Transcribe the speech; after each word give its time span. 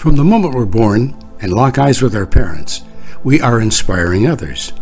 From 0.00 0.16
the 0.16 0.24
moment 0.24 0.54
we're 0.54 0.64
born 0.64 1.14
and 1.42 1.52
lock 1.52 1.76
eyes 1.76 2.00
with 2.00 2.16
our 2.16 2.24
parents, 2.24 2.80
we 3.22 3.38
are 3.42 3.60
inspiring 3.60 4.26
others. 4.26 4.72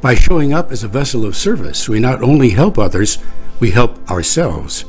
By 0.00 0.14
showing 0.14 0.52
up 0.52 0.70
as 0.70 0.84
a 0.84 0.88
vessel 0.88 1.24
of 1.24 1.34
service, 1.34 1.88
we 1.88 1.98
not 1.98 2.22
only 2.22 2.50
help 2.50 2.78
others, 2.78 3.18
we 3.58 3.72
help 3.72 4.08
ourselves. 4.08 4.84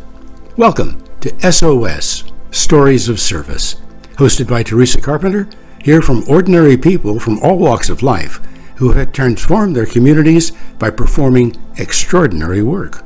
Welcome 0.55 1.03
to 1.21 1.51
SOS 1.51 2.25
Stories 2.51 3.09
of 3.09 3.19
Service, 3.19 3.77
hosted 4.17 4.47
by 4.47 4.61
Teresa 4.61 5.01
Carpenter, 5.01 5.49
Hear 5.83 6.03
from 6.03 6.29
ordinary 6.29 6.77
people 6.77 7.19
from 7.19 7.39
all 7.39 7.57
walks 7.57 7.89
of 7.89 8.03
life 8.03 8.39
who 8.75 8.91
have 8.91 9.13
transformed 9.13 9.75
their 9.75 9.87
communities 9.87 10.51
by 10.77 10.91
performing 10.91 11.55
extraordinary 11.77 12.61
work. 12.61 13.03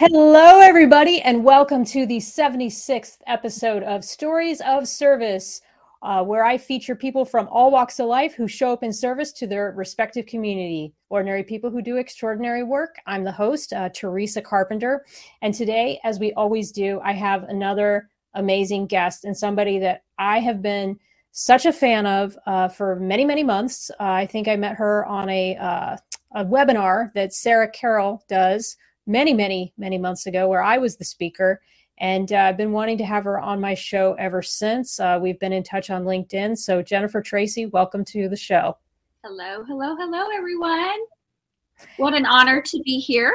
Hello, 0.00 0.60
everybody, 0.60 1.20
and 1.20 1.44
welcome 1.44 1.84
to 1.84 2.06
the 2.06 2.16
76th 2.16 3.18
episode 3.26 3.82
of 3.82 4.02
Stories 4.02 4.62
of 4.62 4.88
Service, 4.88 5.60
uh, 6.00 6.24
where 6.24 6.42
I 6.42 6.56
feature 6.56 6.96
people 6.96 7.26
from 7.26 7.46
all 7.48 7.70
walks 7.70 8.00
of 8.00 8.06
life 8.06 8.32
who 8.32 8.48
show 8.48 8.72
up 8.72 8.82
in 8.82 8.94
service 8.94 9.30
to 9.32 9.46
their 9.46 9.74
respective 9.76 10.24
community. 10.24 10.94
Ordinary 11.10 11.44
people 11.44 11.68
who 11.68 11.82
do 11.82 11.98
extraordinary 11.98 12.62
work. 12.62 12.96
I'm 13.06 13.24
the 13.24 13.32
host, 13.32 13.74
uh, 13.74 13.90
Teresa 13.90 14.40
Carpenter. 14.40 15.04
And 15.42 15.52
today, 15.52 16.00
as 16.02 16.18
we 16.18 16.32
always 16.32 16.72
do, 16.72 16.98
I 17.04 17.12
have 17.12 17.42
another 17.42 18.08
amazing 18.32 18.86
guest 18.86 19.26
and 19.26 19.36
somebody 19.36 19.78
that 19.80 20.04
I 20.18 20.38
have 20.38 20.62
been 20.62 20.98
such 21.32 21.66
a 21.66 21.74
fan 21.74 22.06
of 22.06 22.38
uh, 22.46 22.68
for 22.68 22.96
many, 22.96 23.26
many 23.26 23.44
months. 23.44 23.90
Uh, 24.00 24.04
I 24.04 24.24
think 24.24 24.48
I 24.48 24.56
met 24.56 24.76
her 24.76 25.04
on 25.04 25.28
a, 25.28 25.58
uh, 25.58 25.96
a 26.36 26.44
webinar 26.46 27.12
that 27.12 27.34
Sarah 27.34 27.70
Carroll 27.70 28.24
does 28.30 28.78
many, 29.10 29.34
many, 29.34 29.72
many 29.76 29.98
months 29.98 30.26
ago 30.26 30.48
where 30.48 30.62
I 30.62 30.78
was 30.78 30.96
the 30.96 31.04
speaker. 31.04 31.60
And 31.98 32.32
uh, 32.32 32.36
I've 32.36 32.56
been 32.56 32.72
wanting 32.72 32.96
to 32.98 33.04
have 33.04 33.24
her 33.24 33.38
on 33.38 33.60
my 33.60 33.74
show 33.74 34.14
ever 34.14 34.40
since. 34.40 34.98
Uh, 34.98 35.18
we've 35.20 35.38
been 35.38 35.52
in 35.52 35.62
touch 35.62 35.90
on 35.90 36.04
LinkedIn. 36.04 36.56
So, 36.56 36.80
Jennifer 36.80 37.20
Tracy, 37.20 37.66
welcome 37.66 38.04
to 38.06 38.28
the 38.28 38.36
show. 38.36 38.78
Hello, 39.22 39.64
hello, 39.64 39.96
hello, 39.96 40.28
everyone. 40.34 40.98
What 41.98 42.14
an 42.14 42.24
honor 42.24 42.62
to 42.62 42.82
be 42.84 42.98
here. 42.98 43.34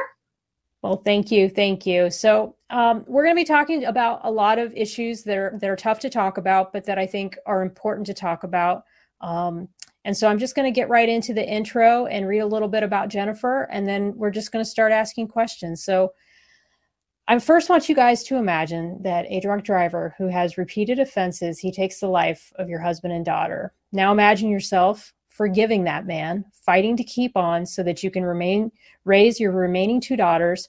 Well, 0.82 0.96
thank 1.04 1.30
you, 1.30 1.48
thank 1.48 1.86
you. 1.86 2.10
So, 2.10 2.56
um, 2.70 3.04
we're 3.06 3.22
going 3.22 3.36
to 3.36 3.40
be 3.40 3.44
talking 3.44 3.84
about 3.84 4.20
a 4.24 4.30
lot 4.30 4.58
of 4.58 4.72
issues 4.74 5.22
that 5.24 5.36
are 5.36 5.58
that 5.60 5.70
are 5.70 5.76
tough 5.76 6.00
to 6.00 6.10
talk 6.10 6.38
about, 6.38 6.72
but 6.72 6.84
that 6.86 6.98
I 6.98 7.06
think 7.06 7.38
are 7.46 7.62
important 7.62 8.06
to 8.06 8.14
talk 8.14 8.42
about. 8.42 8.82
Um, 9.20 9.68
and 10.06 10.16
so 10.16 10.28
I'm 10.28 10.38
just 10.38 10.54
going 10.54 10.72
to 10.72 10.74
get 10.74 10.88
right 10.88 11.08
into 11.08 11.34
the 11.34 11.44
intro 11.44 12.06
and 12.06 12.28
read 12.28 12.38
a 12.38 12.46
little 12.46 12.68
bit 12.68 12.84
about 12.84 13.08
Jennifer, 13.08 13.64
and 13.72 13.88
then 13.88 14.12
we're 14.14 14.30
just 14.30 14.52
going 14.52 14.64
to 14.64 14.70
start 14.70 14.92
asking 14.92 15.26
questions. 15.26 15.82
So 15.82 16.12
I 17.26 17.36
first 17.40 17.68
want 17.68 17.88
you 17.88 17.96
guys 17.96 18.22
to 18.24 18.36
imagine 18.36 19.02
that 19.02 19.26
a 19.28 19.40
drunk 19.40 19.64
driver 19.64 20.14
who 20.16 20.28
has 20.28 20.56
repeated 20.56 21.00
offenses, 21.00 21.58
he 21.58 21.72
takes 21.72 21.98
the 21.98 22.06
life 22.06 22.52
of 22.54 22.68
your 22.68 22.78
husband 22.78 23.14
and 23.14 23.24
daughter. 23.24 23.74
Now 23.90 24.12
imagine 24.12 24.48
yourself 24.48 25.12
forgiving 25.26 25.82
that 25.84 26.06
man, 26.06 26.44
fighting 26.52 26.96
to 26.98 27.04
keep 27.04 27.36
on 27.36 27.66
so 27.66 27.82
that 27.82 28.04
you 28.04 28.10
can 28.12 28.24
remain 28.24 28.70
raise 29.04 29.40
your 29.40 29.50
remaining 29.50 30.00
two 30.00 30.14
daughters, 30.14 30.68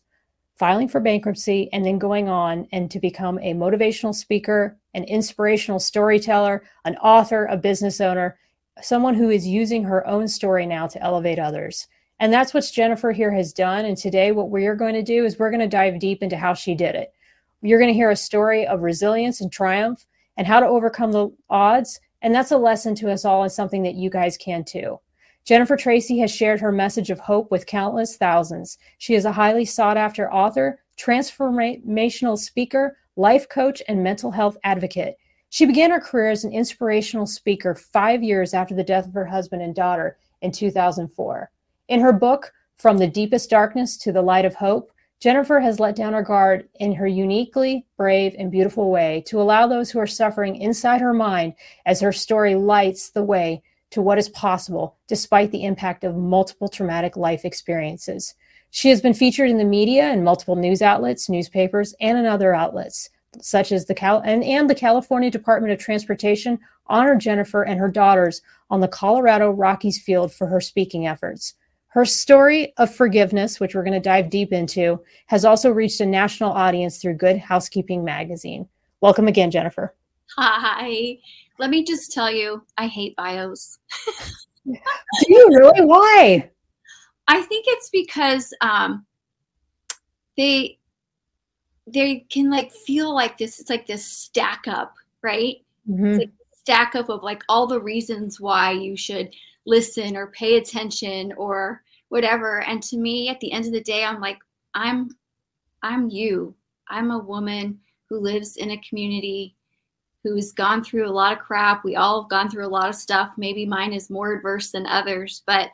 filing 0.55 0.87
for 0.87 0.99
bankruptcy, 0.99 1.69
and 1.71 1.85
then 1.85 1.99
going 1.99 2.27
on 2.27 2.67
and 2.71 2.89
to 2.89 2.99
become 2.99 3.37
a 3.37 3.53
motivational 3.53 4.15
speaker, 4.15 4.79
an 4.95 5.03
inspirational 5.03 5.79
storyteller, 5.79 6.63
an 6.85 6.95
author, 6.97 7.45
a 7.45 7.55
business 7.55 8.01
owner 8.01 8.35
someone 8.81 9.15
who 9.15 9.29
is 9.29 9.47
using 9.47 9.83
her 9.83 10.05
own 10.07 10.27
story 10.27 10.65
now 10.65 10.87
to 10.87 11.01
elevate 11.01 11.39
others. 11.39 11.87
And 12.19 12.33
that's 12.33 12.53
what 12.53 12.69
Jennifer 12.73 13.11
here 13.11 13.31
has 13.31 13.53
done. 13.53 13.85
And 13.85 13.97
today, 13.97 14.31
what 14.31 14.49
we're 14.49 14.75
going 14.75 14.95
to 14.95 15.03
do 15.03 15.25
is 15.25 15.37
we're 15.37 15.51
going 15.51 15.59
to 15.61 15.67
dive 15.67 15.99
deep 15.99 16.23
into 16.23 16.37
how 16.37 16.53
she 16.53 16.73
did 16.73 16.95
it. 16.95 17.13
You're 17.61 17.79
going 17.79 17.91
to 17.91 17.97
hear 17.97 18.11
a 18.11 18.15
story 18.15 18.65
of 18.65 18.81
resilience 18.81 19.41
and 19.41 19.51
triumph 19.51 20.05
and 20.37 20.47
how 20.47 20.59
to 20.59 20.67
overcome 20.67 21.11
the 21.11 21.29
odds. 21.49 21.99
And 22.21 22.33
that's 22.33 22.51
a 22.51 22.57
lesson 22.57 22.95
to 22.95 23.11
us 23.11 23.25
all 23.25 23.43
and 23.43 23.51
something 23.51 23.83
that 23.83 23.95
you 23.95 24.09
guys 24.09 24.37
can 24.37 24.63
too. 24.63 24.99
Jennifer 25.43 25.77
Tracy 25.77 26.19
has 26.19 26.31
shared 26.31 26.59
her 26.59 26.71
message 26.71 27.09
of 27.09 27.19
hope 27.19 27.51
with 27.51 27.67
countless 27.67 28.17
thousands. 28.17 28.77
She 28.97 29.15
is 29.15 29.23
a 29.23 29.31
highly 29.31 29.63
sought 29.63 29.95
after 29.95 30.31
author, 30.31 30.79
transformational 30.97 32.37
speaker, 32.37 32.97
life 33.15 33.47
coach, 33.47 33.81
and 33.87 34.03
mental 34.03 34.31
health 34.31 34.57
advocate. 34.63 35.17
She 35.49 35.65
began 35.65 35.91
her 35.91 35.99
career 35.99 36.29
as 36.29 36.43
an 36.43 36.51
inspirational 36.51 37.25
speaker 37.25 37.73
five 37.73 38.21
years 38.21 38.53
after 38.53 38.75
the 38.75 38.83
death 38.83 39.07
of 39.07 39.13
her 39.13 39.25
husband 39.25 39.61
and 39.61 39.73
daughter 39.73 40.17
in 40.41 40.51
2004. 40.51 41.49
In 41.87 41.99
her 42.01 42.13
book, 42.13 42.53
From 42.75 42.97
the 42.97 43.07
Deepest 43.07 43.49
Darkness 43.49 43.97
to 43.97 44.11
the 44.11 44.21
Light 44.21 44.45
of 44.45 44.55
Hope, 44.55 44.91
Jennifer 45.19 45.59
has 45.59 45.79
let 45.79 45.95
down 45.95 46.13
her 46.13 46.21
guard 46.21 46.69
in 46.79 46.93
her 46.93 47.07
uniquely 47.07 47.85
brave 47.97 48.35
and 48.37 48.51
beautiful 48.51 48.91
way 48.91 49.23
to 49.25 49.41
allow 49.41 49.65
those 49.65 49.89
who 49.89 49.97
are 49.97 50.05
suffering 50.05 50.55
inside 50.57 51.01
her 51.01 51.13
mind 51.13 51.53
as 51.87 52.01
her 52.01 52.11
story 52.11 52.53
lights 52.53 53.09
the 53.09 53.23
way 53.23 53.63
to 53.89 54.01
what 54.01 54.19
is 54.19 54.29
possible 54.29 54.97
despite 55.07 55.49
the 55.51 55.63
impact 55.63 56.03
of 56.03 56.15
multiple 56.15 56.67
traumatic 56.67 57.17
life 57.17 57.45
experiences. 57.45 58.35
She 58.69 58.89
has 58.89 59.01
been 59.01 59.13
featured 59.13 59.49
in 59.49 59.57
the 59.57 59.63
media 59.63 60.03
and 60.03 60.23
multiple 60.23 60.55
news 60.55 60.83
outlets, 60.83 61.29
newspapers, 61.29 61.95
and 61.99 62.17
in 62.17 62.25
other 62.25 62.53
outlets 62.53 63.09
such 63.41 63.71
as 63.71 63.85
the 63.85 63.93
Cal 63.93 64.21
and, 64.21 64.43
and 64.43 64.69
the 64.69 64.75
California 64.75 65.29
Department 65.29 65.73
of 65.73 65.79
Transportation 65.79 66.59
honored 66.87 67.19
Jennifer 67.19 67.63
and 67.63 67.79
her 67.79 67.89
daughters 67.89 68.41
on 68.69 68.79
the 68.79 68.87
Colorado 68.87 69.51
Rockies 69.51 70.01
field 70.01 70.31
for 70.31 70.47
her 70.47 70.61
speaking 70.61 71.07
efforts. 71.07 71.55
Her 71.87 72.05
story 72.05 72.73
of 72.77 72.93
forgiveness, 72.93 73.59
which 73.59 73.73
we're 73.73 73.83
going 73.83 73.93
to 73.93 73.99
dive 73.99 74.29
deep 74.29 74.53
into, 74.53 75.01
has 75.27 75.45
also 75.45 75.71
reached 75.71 75.99
a 75.99 76.05
national 76.05 76.51
audience 76.51 77.01
through 77.01 77.15
Good 77.15 77.37
Housekeeping 77.37 78.03
magazine. 78.03 78.67
Welcome 79.01 79.27
again, 79.27 79.51
Jennifer. 79.51 79.95
Hi. 80.35 81.17
Let 81.59 81.69
me 81.69 81.83
just 81.83 82.11
tell 82.11 82.29
you, 82.29 82.63
I 82.77 82.87
hate 82.87 83.15
bios. 83.15 83.79
Do 84.65 84.75
you 85.27 85.47
really? 85.51 85.81
Why? 85.81 86.51
I 87.27 87.41
think 87.41 87.65
it's 87.67 87.89
because 87.89 88.53
um, 88.61 89.05
they 90.37 90.77
they 91.87 92.25
can 92.29 92.49
like 92.49 92.71
feel 92.71 93.13
like 93.13 93.37
this 93.37 93.59
it's 93.59 93.69
like 93.69 93.87
this 93.87 94.05
stack 94.05 94.65
up 94.67 94.93
right? 95.21 95.57
Mm-hmm. 95.89 96.17
like 96.17 96.31
stack 96.57 96.95
up 96.95 97.09
of 97.09 97.23
like 97.23 97.43
all 97.47 97.67
the 97.67 97.79
reasons 97.79 98.41
why 98.41 98.71
you 98.71 98.97
should 98.97 99.33
listen 99.65 100.15
or 100.15 100.27
pay 100.27 100.57
attention 100.57 101.33
or 101.37 101.83
whatever. 102.09 102.61
And 102.61 102.81
to 102.83 102.97
me 102.97 103.29
at 103.29 103.39
the 103.39 103.51
end 103.51 103.65
of 103.65 103.71
the 103.71 103.81
day 103.81 104.03
i'm 104.03 104.19
like 104.19 104.39
i'm 104.73 105.09
i'm 105.83 106.09
you. 106.09 106.55
I'm 106.89 107.11
a 107.11 107.19
woman 107.19 107.79
who 108.09 108.19
lives 108.19 108.55
in 108.55 108.71
a 108.71 108.81
community 108.81 109.55
who's 110.23 110.53
gone 110.53 110.83
through 110.83 111.07
a 111.07 111.11
lot 111.11 111.33
of 111.33 111.39
crap. 111.39 111.83
We 111.83 111.97
all 111.97 112.21
have 112.21 112.29
gone 112.29 112.49
through 112.49 112.65
a 112.65 112.69
lot 112.69 112.87
of 112.87 112.95
stuff. 112.95 113.31
Maybe 113.37 113.65
mine 113.65 113.93
is 113.93 114.09
more 114.09 114.33
adverse 114.33 114.71
than 114.71 114.85
others 114.87 115.43
but 115.45 115.69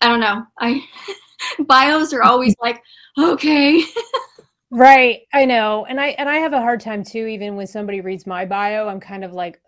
i 0.00 0.08
don't 0.08 0.20
know. 0.20 0.44
I 0.58 0.82
bios 1.60 2.12
are 2.12 2.22
always 2.22 2.54
like 2.60 2.82
okay 3.18 3.82
Right. 4.70 5.22
I 5.32 5.46
know. 5.46 5.84
And 5.86 6.00
I 6.00 6.08
and 6.10 6.28
I 6.28 6.36
have 6.36 6.52
a 6.52 6.60
hard 6.60 6.80
time 6.80 7.02
too, 7.02 7.26
even 7.26 7.56
when 7.56 7.66
somebody 7.66 8.00
reads 8.00 8.26
my 8.26 8.44
bio, 8.44 8.86
I'm 8.88 9.00
kind 9.00 9.24
of 9.24 9.32
like, 9.32 9.60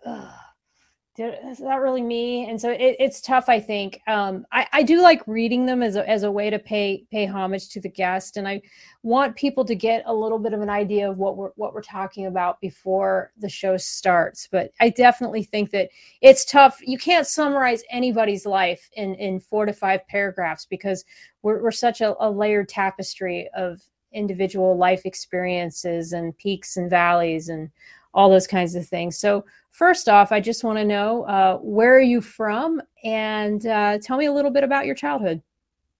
is 1.17 1.59
that 1.59 1.81
really 1.81 2.01
me? 2.01 2.49
And 2.49 2.59
so 2.59 2.71
it, 2.71 2.95
it's 2.99 3.21
tough, 3.21 3.47
I 3.47 3.59
think. 3.59 3.99
Um, 4.07 4.45
I, 4.51 4.65
I 4.73 4.83
do 4.83 5.01
like 5.01 5.21
reading 5.27 5.65
them 5.65 5.83
as 5.83 5.95
a, 5.97 6.09
as 6.09 6.23
a 6.23 6.31
way 6.31 6.49
to 6.49 6.57
pay 6.57 7.05
pay 7.11 7.25
homage 7.25 7.69
to 7.69 7.81
the 7.81 7.89
guest. 7.89 8.37
And 8.37 8.47
I 8.47 8.61
want 9.03 9.35
people 9.35 9.65
to 9.65 9.75
get 9.75 10.03
a 10.05 10.13
little 10.13 10.39
bit 10.39 10.53
of 10.53 10.61
an 10.61 10.69
idea 10.69 11.11
of 11.11 11.17
what 11.17 11.35
we're 11.35 11.51
what 11.55 11.73
we're 11.73 11.81
talking 11.81 12.25
about 12.25 12.61
before 12.61 13.33
the 13.37 13.49
show 13.49 13.75
starts. 13.75 14.47
But 14.49 14.71
I 14.79 14.89
definitely 14.89 15.43
think 15.43 15.71
that 15.71 15.89
it's 16.21 16.45
tough. 16.45 16.79
You 16.81 16.97
can't 16.97 17.27
summarize 17.27 17.83
anybody's 17.91 18.45
life 18.45 18.89
in, 18.95 19.15
in 19.15 19.41
four 19.41 19.65
to 19.65 19.73
five 19.73 20.07
paragraphs 20.07 20.65
because 20.65 21.03
we're, 21.41 21.61
we're 21.61 21.71
such 21.71 21.99
a, 21.99 22.15
a 22.25 22.31
layered 22.31 22.69
tapestry 22.69 23.49
of 23.53 23.81
individual 24.13 24.77
life 24.77 25.05
experiences 25.05 26.13
and 26.13 26.37
peaks 26.37 26.77
and 26.77 26.89
valleys 26.89 27.49
and 27.49 27.69
all 28.13 28.29
those 28.29 28.47
kinds 28.47 28.75
of 28.75 28.87
things. 28.87 29.17
So, 29.17 29.45
first 29.71 30.07
off, 30.07 30.31
I 30.31 30.39
just 30.39 30.63
want 30.63 30.77
to 30.77 30.85
know 30.85 31.23
uh, 31.23 31.57
where 31.57 31.95
are 31.95 32.01
you 32.01 32.21
from 32.21 32.81
and 33.03 33.65
uh, 33.65 33.97
tell 34.01 34.17
me 34.17 34.25
a 34.25 34.33
little 34.33 34.51
bit 34.51 34.63
about 34.63 34.85
your 34.85 34.95
childhood. 34.95 35.41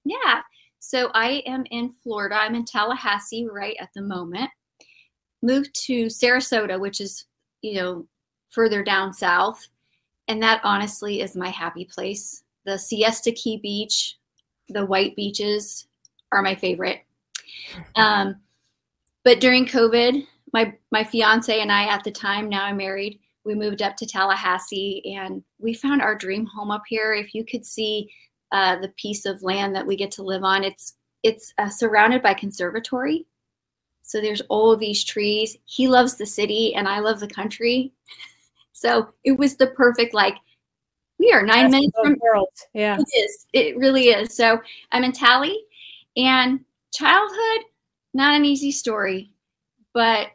Yeah. 0.06 0.42
So, 0.80 1.10
I 1.14 1.44
am 1.46 1.66
in 1.72 1.94
Florida. 2.04 2.36
I'm 2.36 2.56
in 2.56 2.66
Tallahassee 2.66 3.48
right 3.52 3.76
at 3.80 3.90
the 3.96 4.02
moment. 4.02 4.50
Moved 5.42 5.74
to 5.86 6.06
Sarasota, 6.06 6.80
which 6.80 7.02
is, 7.02 7.26
you 7.62 7.76
know, 7.76 8.08
further 8.50 8.84
down 8.84 9.12
south. 9.14 9.68
And 10.28 10.42
that 10.42 10.62
honestly 10.64 11.22
is 11.22 11.36
my 11.36 11.50
happy 11.50 11.86
place. 11.86 12.44
The 12.66 12.78
Siesta 12.78 13.32
Key 13.34 13.58
Beach, 13.58 14.18
the 14.70 14.86
white 14.86 15.16
beaches 15.16 15.88
are 16.32 16.42
my 16.42 16.56
favorite. 16.56 17.02
Um, 17.96 18.36
but 19.24 19.40
during 19.40 19.66
COVID, 19.66 20.26
my 20.54 20.74
my 20.92 21.04
fiance 21.04 21.60
and 21.60 21.72
I 21.72 21.86
at 21.86 22.04
the 22.04 22.12
time, 22.12 22.50
now 22.50 22.64
I'm 22.66 22.78
married, 22.78 23.20
we 23.46 23.56
moved 23.56 23.82
up 23.82 23.96
to 23.98 24.06
Tallahassee 24.06 25.16
and 25.16 25.44
we 25.60 25.74
found 25.74 26.02
our 26.02 26.16
dream 26.16 26.46
home 26.46 26.72
up 26.72 26.84
here. 26.88 27.14
If 27.14 27.34
you 27.34 27.46
could 27.46 27.66
see 27.66 28.10
uh, 28.52 28.80
the 28.80 28.94
piece 28.98 29.26
of 29.26 29.42
land 29.44 29.76
that 29.76 29.86
we 29.86 29.96
get 29.96 30.12
to 30.12 30.24
live 30.24 30.44
on, 30.44 30.64
it's 30.64 30.96
it's 31.24 31.54
uh, 31.58 31.70
surrounded 31.70 32.22
by 32.22 32.34
conservatory. 32.34 33.26
So 34.04 34.20
there's 34.20 34.42
all 34.50 34.76
these 34.76 35.04
trees. 35.04 35.58
He 35.66 35.88
loves 35.88 36.16
the 36.16 36.26
city 36.26 36.76
and 36.76 36.88
I 36.88 37.00
love 37.00 37.20
the 37.20 37.28
country. 37.28 37.94
So 38.76 39.14
it 39.24 39.38
was 39.38 39.56
the 39.56 39.68
perfect, 39.68 40.14
like, 40.14 40.36
we 41.20 41.32
are 41.32 41.44
nine 41.44 41.66
Best 41.66 41.72
minutes 41.72 41.94
from 41.96 42.14
both 42.14 42.22
worlds. 42.22 42.68
Yeah. 42.74 42.98
it 43.00 43.18
is. 43.18 43.46
It 43.54 43.78
really 43.78 44.08
is. 44.10 44.36
So 44.36 44.60
I'm 44.92 45.04
in 45.04 45.14
Tally, 45.14 45.58
and 46.18 46.60
childhood, 46.94 47.66
not 48.14 48.36
an 48.36 48.46
easy 48.46 48.72
story, 48.72 49.32
but 49.94 50.28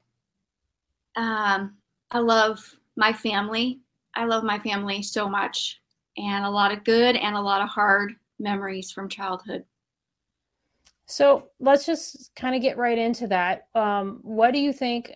um, 1.17 1.77
I 2.11 2.19
love 2.19 2.59
my 2.97 3.13
family. 3.13 3.81
I 4.15 4.25
love 4.25 4.45
my 4.45 4.59
family 4.59 5.03
so 5.03 5.29
much, 5.29 5.81
and 6.17 6.45
a 6.45 6.51
lot 6.51 6.73
of 6.73 6.85
good 6.85 7.17
and 7.17 7.37
a 7.37 7.41
lot 7.41 7.63
of 7.63 7.69
hard 7.69 8.15
memories 8.39 8.91
from 8.91 9.09
childhood. 9.09 9.65
So 11.07 11.49
let's 11.59 11.87
just 11.87 12.35
kind 12.37 12.55
of 12.55 12.63
get 12.63 12.77
right 12.77 12.99
into 12.99 13.27
that. 13.29 13.69
Um, 13.75 14.19
what 14.23 14.53
do 14.53 14.59
you 14.59 14.73
think, 14.73 15.13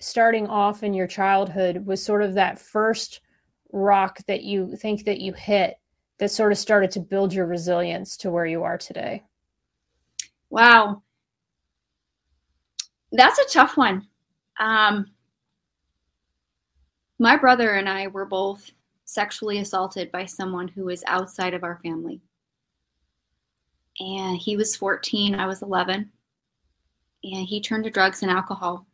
starting 0.00 0.46
off 0.46 0.82
in 0.82 0.92
your 0.92 1.06
childhood, 1.06 1.86
was 1.86 2.04
sort 2.04 2.22
of 2.22 2.34
that 2.34 2.58
first 2.58 3.20
rock 3.72 4.18
that 4.26 4.42
you 4.42 4.76
think 4.76 5.04
that 5.04 5.20
you 5.20 5.32
hit 5.32 5.78
that 6.18 6.30
sort 6.30 6.50
of 6.50 6.58
started 6.58 6.90
to 6.92 7.00
build 7.00 7.32
your 7.32 7.46
resilience 7.46 8.16
to 8.16 8.30
where 8.30 8.46
you 8.46 8.62
are 8.62 8.78
today? 8.78 9.22
Wow. 10.50 11.02
That's 13.12 13.38
a 13.38 13.44
tough 13.52 13.76
one. 13.76 14.06
Um, 14.58 15.06
my 17.18 17.36
brother 17.36 17.72
and 17.72 17.88
I 17.88 18.08
were 18.08 18.26
both 18.26 18.70
sexually 19.04 19.58
assaulted 19.58 20.10
by 20.12 20.26
someone 20.26 20.68
who 20.68 20.84
was 20.84 21.04
outside 21.06 21.54
of 21.54 21.64
our 21.64 21.78
family. 21.82 22.20
And 23.98 24.36
he 24.36 24.56
was 24.56 24.76
14, 24.76 25.34
I 25.34 25.46
was 25.46 25.62
11. 25.62 26.10
And 27.24 27.46
he 27.46 27.60
turned 27.60 27.84
to 27.84 27.90
drugs 27.90 28.22
and 28.22 28.30
alcohol. 28.30 28.86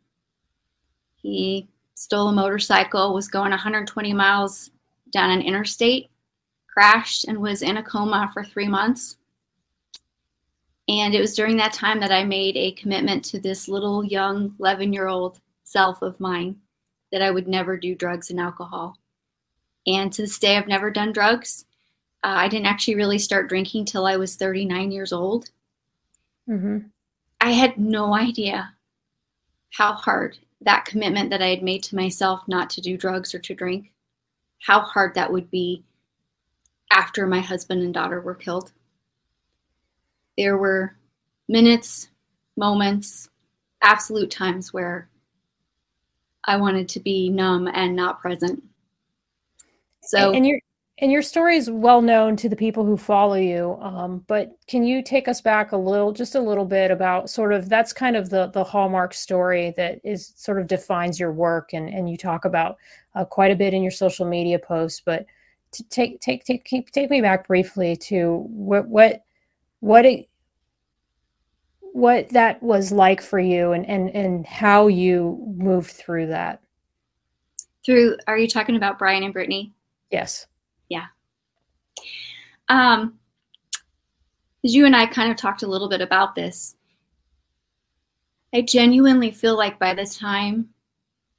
He 1.15 1.67
stole 1.95 2.29
a 2.29 2.33
motorcycle, 2.33 3.13
was 3.13 3.27
going 3.27 3.51
120 3.51 4.13
miles 4.13 4.71
down 5.11 5.29
an 5.29 5.41
interstate, 5.41 6.09
crashed, 6.67 7.25
and 7.25 7.37
was 7.39 7.61
in 7.61 7.77
a 7.77 7.83
coma 7.83 8.29
for 8.33 8.43
three 8.43 8.67
months. 8.67 9.17
And 10.87 11.15
it 11.15 11.21
was 11.21 11.35
during 11.35 11.57
that 11.57 11.73
time 11.73 11.99
that 12.01 12.11
I 12.11 12.23
made 12.25 12.57
a 12.57 12.73
commitment 12.73 13.23
to 13.25 13.39
this 13.39 13.67
little 13.67 14.03
young 14.03 14.55
11 14.59 14.91
year 14.91 15.07
old 15.07 15.39
self 15.63 16.01
of 16.01 16.19
mine 16.19 16.57
that 17.11 17.21
I 17.21 17.31
would 17.31 17.47
never 17.47 17.77
do 17.77 17.95
drugs 17.95 18.29
and 18.29 18.39
alcohol. 18.39 18.97
And 19.85 20.11
to 20.13 20.23
this 20.23 20.39
day, 20.39 20.57
I've 20.57 20.67
never 20.67 20.91
done 20.91 21.13
drugs. 21.13 21.65
Uh, 22.23 22.35
I 22.35 22.47
didn't 22.47 22.67
actually 22.67 22.95
really 22.95 23.19
start 23.19 23.49
drinking 23.49 23.85
till 23.85 24.05
I 24.05 24.17
was 24.17 24.35
39 24.35 24.91
years 24.91 25.13
old. 25.13 25.49
Mm-hmm. 26.49 26.79
I 27.41 27.51
had 27.51 27.77
no 27.77 28.13
idea 28.13 28.73
how 29.71 29.93
hard 29.93 30.37
that 30.61 30.85
commitment 30.85 31.29
that 31.29 31.41
I 31.41 31.47
had 31.47 31.63
made 31.63 31.83
to 31.83 31.95
myself 31.95 32.47
not 32.47 32.69
to 32.71 32.81
do 32.81 32.97
drugs 32.97 33.33
or 33.35 33.39
to 33.39 33.53
drink, 33.53 33.91
how 34.61 34.79
hard 34.79 35.15
that 35.15 35.31
would 35.31 35.51
be 35.51 35.83
after 36.91 37.27
my 37.27 37.39
husband 37.39 37.81
and 37.81 37.93
daughter 37.93 38.21
were 38.21 38.35
killed. 38.35 38.71
There 40.37 40.57
were 40.57 40.95
minutes, 41.47 42.09
moments, 42.57 43.29
absolute 43.81 44.31
times 44.31 44.73
where 44.73 45.09
I 46.45 46.57
wanted 46.57 46.89
to 46.89 46.99
be 46.99 47.29
numb 47.29 47.67
and 47.73 47.95
not 47.95 48.21
present. 48.21 48.63
So, 50.01 50.33
and 50.33 50.45
your 50.45 50.59
and 50.99 51.11
your 51.11 51.21
story 51.21 51.57
is 51.57 51.71
well 51.71 52.01
known 52.01 52.35
to 52.37 52.47
the 52.47 52.55
people 52.55 52.85
who 52.85 52.97
follow 52.97 53.35
you. 53.35 53.77
Um, 53.81 54.23
but 54.27 54.55
can 54.67 54.83
you 54.83 55.01
take 55.01 55.27
us 55.27 55.41
back 55.41 55.71
a 55.71 55.77
little, 55.77 56.11
just 56.11 56.35
a 56.35 56.39
little 56.39 56.65
bit 56.65 56.91
about 56.91 57.29
sort 57.29 57.51
of 57.51 57.67
that's 57.67 57.93
kind 57.93 58.15
of 58.15 58.29
the 58.29 58.47
the 58.47 58.63
hallmark 58.63 59.13
story 59.13 59.73
that 59.77 59.99
is 60.03 60.33
sort 60.35 60.59
of 60.59 60.67
defines 60.67 61.19
your 61.19 61.31
work, 61.31 61.73
and 61.73 61.89
and 61.89 62.09
you 62.09 62.17
talk 62.17 62.45
about 62.45 62.77
uh, 63.15 63.25
quite 63.25 63.51
a 63.51 63.55
bit 63.55 63.73
in 63.73 63.81
your 63.81 63.91
social 63.91 64.25
media 64.25 64.59
posts. 64.59 65.01
But 65.03 65.25
to 65.71 65.83
take 65.89 66.19
take 66.19 66.43
take 66.43 66.65
take, 66.65 66.91
take 66.91 67.09
me 67.09 67.21
back 67.21 67.47
briefly 67.47 67.95
to 67.97 68.45
what 68.49 68.87
what 68.87 69.23
what 69.83 70.05
it 70.05 70.29
what 71.91 72.29
that 72.29 72.63
was 72.63 72.89
like 72.93 73.21
for 73.21 73.37
you 73.37 73.73
and 73.73 73.85
and 73.85 74.09
and 74.11 74.47
how 74.47 74.87
you 74.87 75.43
moved 75.57 75.91
through 75.91 76.27
that? 76.27 76.61
Through 77.85 78.15
are 78.25 78.37
you 78.37 78.47
talking 78.47 78.77
about 78.77 78.97
brian 78.97 79.23
and 79.23 79.33
brittany? 79.33 79.73
Yes. 80.09 80.47
Yeah. 80.87 81.07
Um 82.69 83.19
you 84.61 84.85
and 84.85 84.95
i 84.95 85.05
kind 85.05 85.29
of 85.29 85.35
talked 85.35 85.63
a 85.63 85.67
little 85.67 85.89
bit 85.89 85.99
about 85.99 86.33
this. 86.33 86.75
I 88.53 88.61
genuinely 88.61 89.31
feel 89.31 89.57
like 89.57 89.79
by 89.79 89.93
the 89.93 90.05
time 90.05 90.69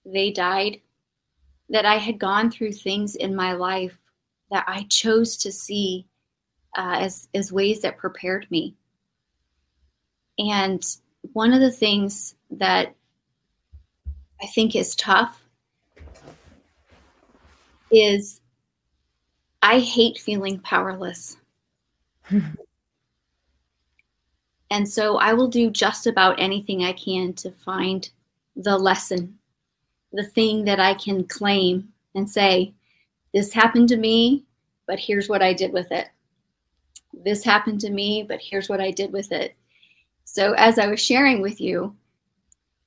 they 0.05 0.31
died 0.31 0.83
that 1.71 1.87
i 1.87 1.97
had 1.97 2.19
gone 2.19 2.51
through 2.51 2.73
things 2.73 3.15
in 3.15 3.35
my 3.35 3.55
life 3.55 3.97
that 4.51 4.67
i 4.69 4.85
chose 4.91 5.39
to 5.39 5.51
see 5.51 6.07
uh, 6.77 6.99
as 7.01 7.29
as 7.35 7.53
ways 7.53 7.81
that 7.83 7.99
prepared 7.99 8.47
me 8.51 8.75
and 10.39 10.85
one 11.33 11.53
of 11.53 11.61
the 11.61 11.71
things 11.71 12.35
that 12.51 12.95
I 14.43 14.47
think 14.49 14.75
is 14.77 14.95
tough 14.97 15.41
is 17.91 18.41
I 19.63 19.79
hate 19.79 20.19
feeling 20.19 20.59
powerless. 20.59 21.39
and 24.71 24.89
so 24.89 25.17
I 25.17 25.33
will 25.33 25.49
do 25.49 25.71
just 25.71 26.07
about 26.07 26.41
anything 26.41 26.85
I 26.85 26.93
can 26.93 27.33
to 27.35 27.53
find 27.53 28.09
the 28.57 28.77
lesson, 28.77 29.39
the 30.13 30.25
thing 30.25 30.65
that 30.65 30.81
I 30.81 30.95
can 30.95 31.25
claim 31.25 31.93
and 32.15 32.29
say, 32.29 32.75
this 33.33 33.53
happened 33.53 33.89
to 33.89 33.97
me, 33.97 34.45
but 34.87 34.99
here's 34.99 35.29
what 35.29 35.43
I 35.43 35.53
did 35.53 35.73
with 35.73 35.91
it. 35.91 36.09
This 37.23 37.45
happened 37.45 37.81
to 37.83 37.91
me, 37.91 38.25
but 38.27 38.41
here's 38.41 38.69
what 38.69 38.81
I 38.81 38.91
did 38.91 39.13
with 39.13 39.31
it. 39.33 39.55
So 40.25 40.55
as 40.55 40.79
I 40.79 40.87
was 40.87 41.01
sharing 41.01 41.43
with 41.43 41.61
you, 41.61 41.95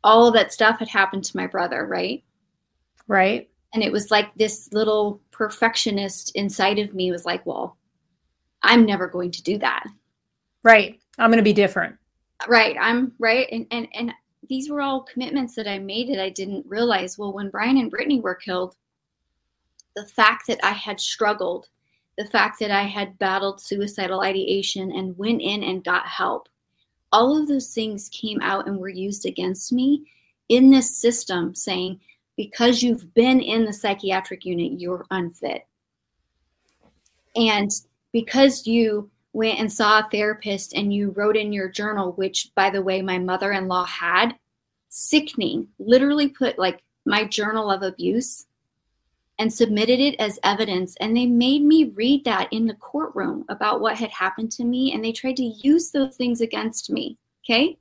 all 0.04 0.28
of 0.28 0.34
that 0.34 0.54
stuff 0.54 0.80
had 0.80 0.88
happened 0.88 1.24
to 1.26 1.38
my 1.38 1.48
brother, 1.48 1.86
right? 1.86 2.24
Right. 3.08 3.50
And 3.74 3.84
it 3.84 3.92
was 3.92 4.12
like 4.12 4.34
this 4.36 4.72
little 4.74 5.22
perfectionist 5.32 6.32
inside 6.36 6.80
of 6.80 6.94
me 6.94 7.12
was 7.12 7.26
like, 7.26 7.46
well, 7.46 7.78
I'm 8.64 8.86
never 8.86 9.08
going 9.08 9.32
to 9.32 9.44
do 9.44 9.58
that. 9.60 9.84
Right. 10.64 11.00
I'm 11.18 11.30
going 11.30 11.38
to 11.38 11.44
be 11.44 11.54
different. 11.54 11.96
Right. 12.48 12.76
I'm 12.80 13.14
right. 13.20 13.48
And, 13.52 13.68
and, 13.72 13.88
and 13.94 14.14
these 14.50 14.70
were 14.70 14.82
all 14.82 15.02
commitments 15.02 15.56
that 15.56 15.68
I 15.68 15.80
made 15.80 16.10
that 16.10 16.22
I 16.22 16.30
didn't 16.30 16.66
realize. 16.68 17.18
Well, 17.18 17.34
when 17.34 17.50
Brian 17.50 17.78
and 17.78 17.92
Brittany 17.92 18.20
were 18.20 18.36
killed, 18.36 18.76
the 19.96 20.06
fact 20.06 20.48
that 20.48 20.60
I 20.64 20.72
had 20.72 21.00
struggled, 21.00 21.68
the 22.18 22.26
fact 22.26 22.60
that 22.60 22.72
I 22.72 22.84
had 22.84 23.20
battled 23.20 23.62
suicidal 23.62 24.22
ideation 24.22 24.92
and 24.92 25.18
went 25.18 25.42
in 25.42 25.64
and 25.64 25.84
got 25.84 26.08
help, 26.08 26.50
all 27.12 27.38
of 27.38 27.48
those 27.48 27.74
things 27.74 28.10
came 28.10 28.42
out 28.42 28.68
and 28.68 28.78
were 28.78 28.90
used 28.90 29.26
against 29.26 29.72
me 29.72 30.06
in 30.50 30.70
this 30.70 30.96
system 30.96 31.54
saying 31.54 32.00
because 32.36 32.82
you've 32.82 33.14
been 33.14 33.40
in 33.40 33.66
the 33.66 33.74
psychiatric 33.74 34.46
unit 34.46 34.80
you're 34.80 35.06
unfit. 35.12 35.66
And 37.36 37.72
because 38.12 38.66
you 38.66 39.10
went 39.34 39.60
and 39.60 39.72
saw 39.72 40.00
a 40.00 40.10
therapist 40.12 40.74
and 40.74 40.94
you 40.94 41.12
wrote 41.12 41.38
in 41.38 41.54
your 41.54 41.70
journal 41.70 42.14
which 42.14 42.52
by 42.56 42.70
the 42.70 42.82
way 42.82 43.02
my 43.02 43.20
mother-in-law 43.20 43.86
had 43.86 44.36
sickening. 44.90 45.68
Literally 45.78 46.30
put 46.30 46.58
like 46.58 46.82
my 47.06 47.24
journal 47.24 47.70
of 47.70 47.84
abuse 47.84 48.48
and 49.40 49.54
submitted 49.54 50.00
it 50.00 50.16
as 50.20 50.40
evidence. 50.44 50.96
And 51.00 51.16
they 51.16 51.26
made 51.26 51.64
me 51.64 51.86
read 51.96 52.26
that 52.26 52.52
in 52.52 52.66
the 52.66 52.74
courtroom 52.76 53.46
about 53.50 53.82
what 53.82 53.96
had 53.96 54.10
happened 54.10 54.52
to 54.54 54.64
me. 54.64 54.94
And 54.94 55.04
they 55.04 55.12
tried 55.12 55.38
to 55.38 55.44
use 55.44 55.92
those 55.92 56.16
things 56.16 56.42
against 56.42 56.90
me. 56.90 57.18
Okay. 57.46 57.78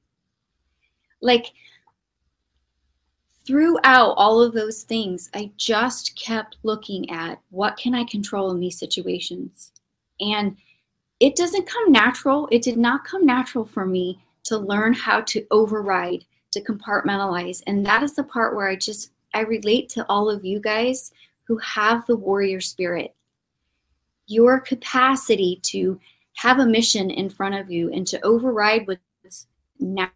Like 1.23 1.47
throughout 3.47 4.13
all 4.13 4.43
of 4.43 4.53
those 4.53 4.83
things, 4.83 5.31
I 5.35 5.51
just 5.57 6.15
kept 6.17 6.59
looking 6.63 7.09
at 7.11 7.41
what 7.51 7.77
can 7.77 7.95
I 7.95 8.05
control 8.05 8.51
in 8.51 8.61
these 8.61 8.79
situations. 8.79 9.73
And 10.21 10.57
it 11.21 11.37
doesn't 11.37 11.67
come 11.67 11.91
natural. 11.91 12.49
It 12.53 12.63
did 12.63 12.77
not 12.77 13.05
come 13.05 13.25
natural 13.25 13.65
for 13.65 13.87
me 13.87 14.23
to 14.45 14.59
learn 14.59 14.93
how 14.93 15.23
to 15.23 15.47
override, 15.51 16.25
to 16.53 16.63
compartmentalize. 16.63 17.63
And 17.67 17.85
that 17.87 18.03
is 18.03 18.15
the 18.15 18.25
part 18.25 18.55
where 18.55 18.69
I 18.69 18.77
just 18.77 19.13
I 19.35 19.41
relate 19.41 19.89
to 19.91 20.07
all 20.09 20.31
of 20.31 20.45
you 20.45 20.61
guys 20.61 21.13
who 21.47 21.59
have 21.59 22.07
the 22.07 22.17
warrior 22.17 22.61
spirit. 22.61 23.15
Your 24.27 24.61
capacity 24.61 25.61
to 25.65 26.01
have 26.37 26.59
a 26.59 26.67
mission 26.67 27.11
in 27.11 27.31
front 27.31 27.55
of 27.55 27.71
you 27.71 27.93
and 27.93 28.07
to 28.09 28.21
override 28.23 28.87
what's 28.87 29.47
natural 29.79 30.13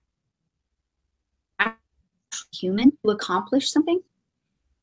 human 2.53 2.93
to 3.05 3.11
accomplish 3.11 3.71
something. 3.71 4.01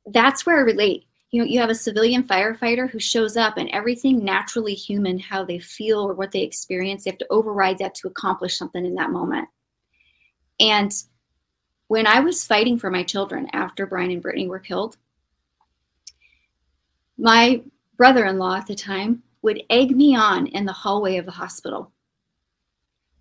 That's 0.05 0.45
where 0.45 0.57
I 0.57 0.61
relate. 0.61 1.05
You 1.31 1.41
know, 1.41 1.47
you 1.47 1.59
have 1.59 1.69
a 1.69 1.75
civilian 1.75 2.23
firefighter 2.23 2.89
who 2.89 2.99
shows 2.99 3.35
up 3.35 3.57
and 3.57 3.69
everything 3.69 4.23
naturally 4.23 4.73
human, 4.73 5.19
how 5.19 5.43
they 5.43 5.59
feel 5.59 5.99
or 5.99 6.13
what 6.13 6.31
they 6.31 6.41
experience, 6.41 7.03
they 7.03 7.11
have 7.11 7.17
to 7.19 7.27
override 7.29 7.77
that 7.79 7.95
to 7.95 8.07
accomplish 8.07 8.57
something 8.57 8.85
in 8.85 8.95
that 8.95 9.11
moment. 9.11 9.49
And 10.59 10.91
when 11.87 12.07
I 12.07 12.21
was 12.21 12.45
fighting 12.45 12.79
for 12.79 12.89
my 12.89 13.03
children 13.03 13.47
after 13.53 13.85
Brian 13.85 14.11
and 14.11 14.21
Brittany 14.21 14.47
were 14.47 14.59
killed, 14.59 14.97
my 17.17 17.61
brother 17.97 18.25
in 18.25 18.37
law 18.37 18.55
at 18.55 18.67
the 18.67 18.75
time 18.75 19.23
would 19.41 19.63
egg 19.69 19.95
me 19.95 20.15
on 20.15 20.47
in 20.47 20.65
the 20.65 20.73
hallway 20.73 21.17
of 21.17 21.25
the 21.25 21.31
hospital 21.31 21.91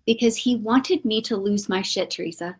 because 0.05 0.35
he 0.35 0.55
wanted 0.55 1.03
me 1.03 1.21
to 1.21 1.35
lose 1.35 1.67
my 1.69 1.81
shit, 1.81 2.11
Teresa. 2.11 2.55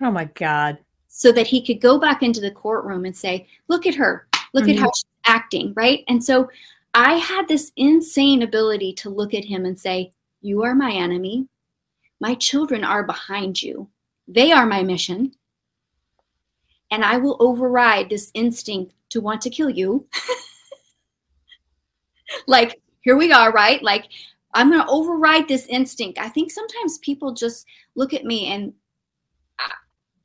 Oh 0.00 0.10
my 0.10 0.24
God. 0.24 0.78
So 1.08 1.32
that 1.32 1.46
he 1.46 1.64
could 1.64 1.80
go 1.80 1.98
back 1.98 2.22
into 2.22 2.40
the 2.40 2.50
courtroom 2.50 3.04
and 3.04 3.16
say, 3.16 3.46
look 3.66 3.86
at 3.86 3.94
her, 3.94 4.28
look 4.52 4.64
mm-hmm. 4.64 4.72
at 4.72 4.78
how 4.78 4.90
she's 4.94 5.04
acting, 5.24 5.72
right? 5.74 6.04
And 6.08 6.22
so 6.22 6.48
I 6.94 7.14
had 7.14 7.48
this 7.48 7.72
insane 7.76 8.42
ability 8.42 8.92
to 8.94 9.10
look 9.10 9.34
at 9.34 9.44
him 9.44 9.64
and 9.64 9.78
say, 9.78 10.12
You 10.40 10.62
are 10.62 10.74
my 10.74 10.90
enemy. 10.92 11.46
My 12.20 12.34
children 12.34 12.82
are 12.82 13.04
behind 13.04 13.62
you. 13.62 13.88
They 14.26 14.52
are 14.52 14.66
my 14.66 14.82
mission. 14.82 15.32
And 16.90 17.04
I 17.04 17.18
will 17.18 17.36
override 17.38 18.08
this 18.08 18.30
instinct 18.34 18.94
to 19.10 19.20
want 19.20 19.40
to 19.42 19.50
kill 19.50 19.70
you. 19.70 20.06
like, 22.46 22.80
here 23.00 23.16
we 23.16 23.32
are, 23.32 23.52
right? 23.52 23.82
Like, 23.82 24.06
I'm 24.54 24.70
going 24.70 24.82
to 24.82 24.90
override 24.90 25.48
this 25.48 25.66
instinct. 25.66 26.18
I 26.18 26.28
think 26.28 26.50
sometimes 26.50 26.98
people 26.98 27.32
just 27.32 27.66
look 27.94 28.14
at 28.14 28.24
me 28.24 28.52
and 28.52 28.72
I, 29.58 29.72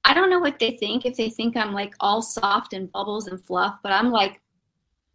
I, 0.06 0.14
don't 0.14 0.30
know 0.30 0.40
what 0.40 0.60
they 0.60 0.72
think, 0.72 1.06
if 1.06 1.18
they 1.18 1.30
think 1.30 1.58
I'm 1.58 1.74
like 1.74 1.94
all 2.00 2.22
soft 2.22 2.74
and 2.74 2.92
bubbles 2.92 3.28
and 3.28 3.44
fluff, 3.44 3.78
but 3.84 3.92
I'm 3.92 4.12
like, 4.12 4.42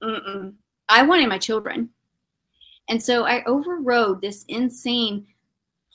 mm 0.02 0.54
I 0.90 1.02
wanted 1.02 1.28
my 1.28 1.36
children. 1.36 1.90
And 2.88 3.02
so 3.02 3.24
I 3.24 3.44
overrode 3.44 4.22
this 4.22 4.46
insane 4.48 5.26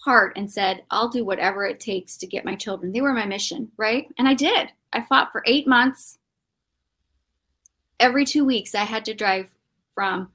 part 0.03 0.37
and 0.37 0.51
said, 0.51 0.83
I'll 0.91 1.09
do 1.09 1.25
whatever 1.25 1.65
it 1.65 1.79
takes 1.79 2.17
to 2.17 2.27
get 2.27 2.45
my 2.45 2.55
children. 2.55 2.91
They 2.91 3.01
were 3.01 3.13
my 3.13 3.25
mission, 3.25 3.71
right? 3.77 4.07
And 4.19 4.27
I 4.27 4.35
did. 4.35 4.69
I 4.91 5.01
fought 5.01 5.31
for 5.31 5.43
eight 5.47 5.67
months. 5.67 6.19
Every 7.99 8.25
two 8.25 8.45
weeks, 8.45 8.75
I 8.75 8.83
had 8.83 9.05
to 9.05 9.13
drive 9.13 9.47
from 9.95 10.29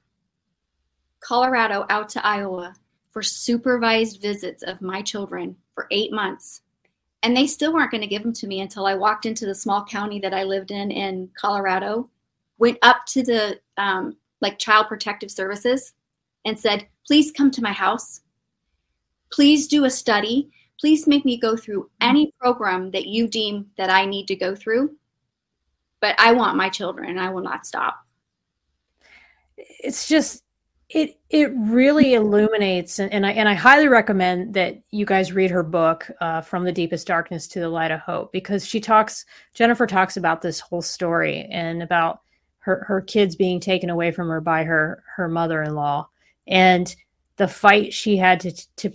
Colorado 1.19 1.85
out 1.89 2.09
to 2.09 2.25
Iowa 2.25 2.75
for 3.11 3.21
supervised 3.21 4.21
visits 4.21 4.63
of 4.63 4.81
my 4.81 5.01
children 5.01 5.55
for 5.73 5.87
eight 5.91 6.11
months. 6.11 6.61
And 7.23 7.35
they 7.35 7.47
still 7.47 7.73
weren't 7.73 7.91
going 7.91 8.01
to 8.01 8.07
give 8.07 8.23
them 8.23 8.33
to 8.33 8.47
me 8.47 8.61
until 8.61 8.85
I 8.85 8.93
walked 8.93 9.25
into 9.25 9.45
the 9.45 9.55
small 9.55 9.83
county 9.83 10.19
that 10.21 10.33
I 10.33 10.43
lived 10.43 10.71
in 10.71 10.91
in 10.91 11.29
Colorado, 11.37 12.09
went 12.57 12.77
up 12.81 13.05
to 13.07 13.23
the 13.23 13.59
um, 13.77 14.15
like 14.41 14.57
child 14.57 14.87
protective 14.87 15.31
services 15.31 15.93
and 16.45 16.57
said, 16.57 16.87
please 17.05 17.31
come 17.31 17.51
to 17.51 17.61
my 17.61 17.73
house. 17.73 18.21
Please 19.31 19.67
do 19.67 19.85
a 19.85 19.89
study. 19.89 20.49
Please 20.79 21.07
make 21.07 21.25
me 21.25 21.37
go 21.37 21.57
through 21.57 21.89
any 21.99 22.31
program 22.39 22.91
that 22.91 23.07
you 23.07 23.27
deem 23.27 23.69
that 23.77 23.89
I 23.89 24.05
need 24.05 24.27
to 24.27 24.35
go 24.35 24.55
through. 24.55 24.95
But 25.99 26.15
I 26.17 26.31
want 26.31 26.55
my 26.55 26.69
children 26.69 27.09
and 27.09 27.19
I 27.19 27.29
will 27.29 27.41
not 27.41 27.65
stop. 27.65 28.05
It's 29.57 30.07
just 30.07 30.43
it 30.89 31.19
it 31.29 31.51
really 31.55 32.15
illuminates 32.15 32.97
and, 32.97 33.13
and 33.13 33.25
I 33.25 33.31
and 33.31 33.47
I 33.47 33.53
highly 33.53 33.87
recommend 33.87 34.55
that 34.55 34.81
you 34.89 35.05
guys 35.05 35.31
read 35.31 35.51
her 35.51 35.61
book 35.61 36.09
uh, 36.19 36.41
from 36.41 36.63
the 36.63 36.71
deepest 36.71 37.05
darkness 37.05 37.47
to 37.49 37.59
the 37.59 37.69
light 37.69 37.91
of 37.91 37.99
hope 37.99 38.31
because 38.31 38.65
she 38.65 38.79
talks 38.79 39.25
Jennifer 39.53 39.85
talks 39.85 40.17
about 40.17 40.41
this 40.41 40.59
whole 40.59 40.81
story 40.81 41.47
and 41.51 41.83
about 41.83 42.21
her 42.59 42.83
her 42.87 43.01
kids 43.01 43.35
being 43.35 43.59
taken 43.59 43.91
away 43.91 44.11
from 44.11 44.29
her 44.29 44.41
by 44.41 44.63
her 44.63 45.03
her 45.15 45.27
mother-in-law 45.27 46.07
and 46.47 46.95
the 47.37 47.47
fight 47.47 47.93
she 47.93 48.17
had 48.17 48.39
to 48.39 48.51
to 48.77 48.91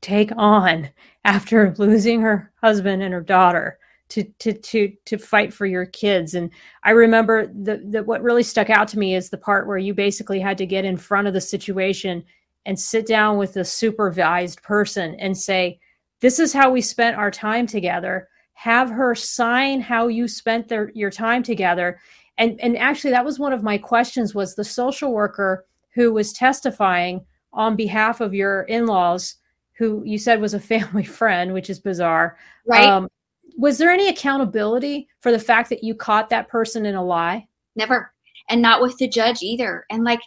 take 0.00 0.32
on 0.36 0.90
after 1.24 1.72
losing 1.78 2.20
her 2.20 2.50
husband 2.60 3.00
and 3.00 3.14
her 3.14 3.20
daughter 3.20 3.78
to 4.12 4.24
to 4.38 4.52
to 4.52 4.92
to 5.06 5.16
fight 5.16 5.54
for 5.54 5.64
your 5.64 5.86
kids. 5.86 6.34
And 6.34 6.50
i 6.84 6.90
remember 6.90 7.46
that 7.46 7.90
the 7.90 8.02
what 8.02 8.22
really 8.22 8.42
stuck 8.42 8.68
out 8.68 8.86
to 8.88 8.98
me 8.98 9.14
is 9.14 9.30
the 9.30 9.38
part 9.38 9.66
where 9.66 9.78
you 9.78 9.94
basically 9.94 10.38
had 10.38 10.58
to 10.58 10.66
get 10.66 10.84
in 10.84 10.98
front 10.98 11.26
of 11.26 11.34
the 11.34 11.40
situation 11.40 12.22
and 12.66 12.78
sit 12.78 13.06
down 13.06 13.38
with 13.38 13.56
a 13.56 13.64
supervised 13.64 14.62
person 14.62 15.14
and 15.18 15.36
say 15.36 15.80
this 16.20 16.38
is 16.38 16.52
how 16.52 16.70
we 16.70 16.82
spent 16.82 17.16
our 17.16 17.30
time 17.30 17.66
together. 17.66 18.28
Have 18.52 18.90
her 18.90 19.14
sign 19.14 19.80
how 19.80 20.08
you 20.08 20.28
spent 20.28 20.68
their, 20.68 20.92
your 20.94 21.10
time 21.10 21.42
together. 21.42 21.98
And 22.36 22.60
and 22.60 22.76
actually 22.76 23.12
that 23.12 23.24
was 23.24 23.38
one 23.38 23.54
of 23.54 23.62
my 23.62 23.78
questions 23.78 24.34
was 24.34 24.54
the 24.54 24.64
social 24.64 25.12
worker 25.12 25.64
who 25.94 26.12
was 26.12 26.34
testifying 26.34 27.24
on 27.54 27.76
behalf 27.76 28.20
of 28.20 28.34
your 28.34 28.62
in-laws 28.62 29.36
who 29.78 30.02
you 30.04 30.18
said 30.18 30.40
was 30.40 30.52
a 30.52 30.60
family 30.72 31.04
friend 31.04 31.54
which 31.54 31.70
is 31.70 31.80
bizarre. 31.80 32.36
Right. 32.66 32.86
Um, 32.86 33.08
was 33.56 33.78
there 33.78 33.90
any 33.90 34.08
accountability 34.08 35.08
for 35.20 35.32
the 35.32 35.38
fact 35.38 35.68
that 35.70 35.84
you 35.84 35.94
caught 35.94 36.30
that 36.30 36.48
person 36.48 36.86
in 36.86 36.94
a 36.94 37.04
lie? 37.04 37.46
Never. 37.76 38.12
And 38.48 38.60
not 38.60 38.82
with 38.82 38.96
the 38.98 39.08
judge 39.08 39.42
either. 39.42 39.86
And 39.90 40.04
like, 40.04 40.20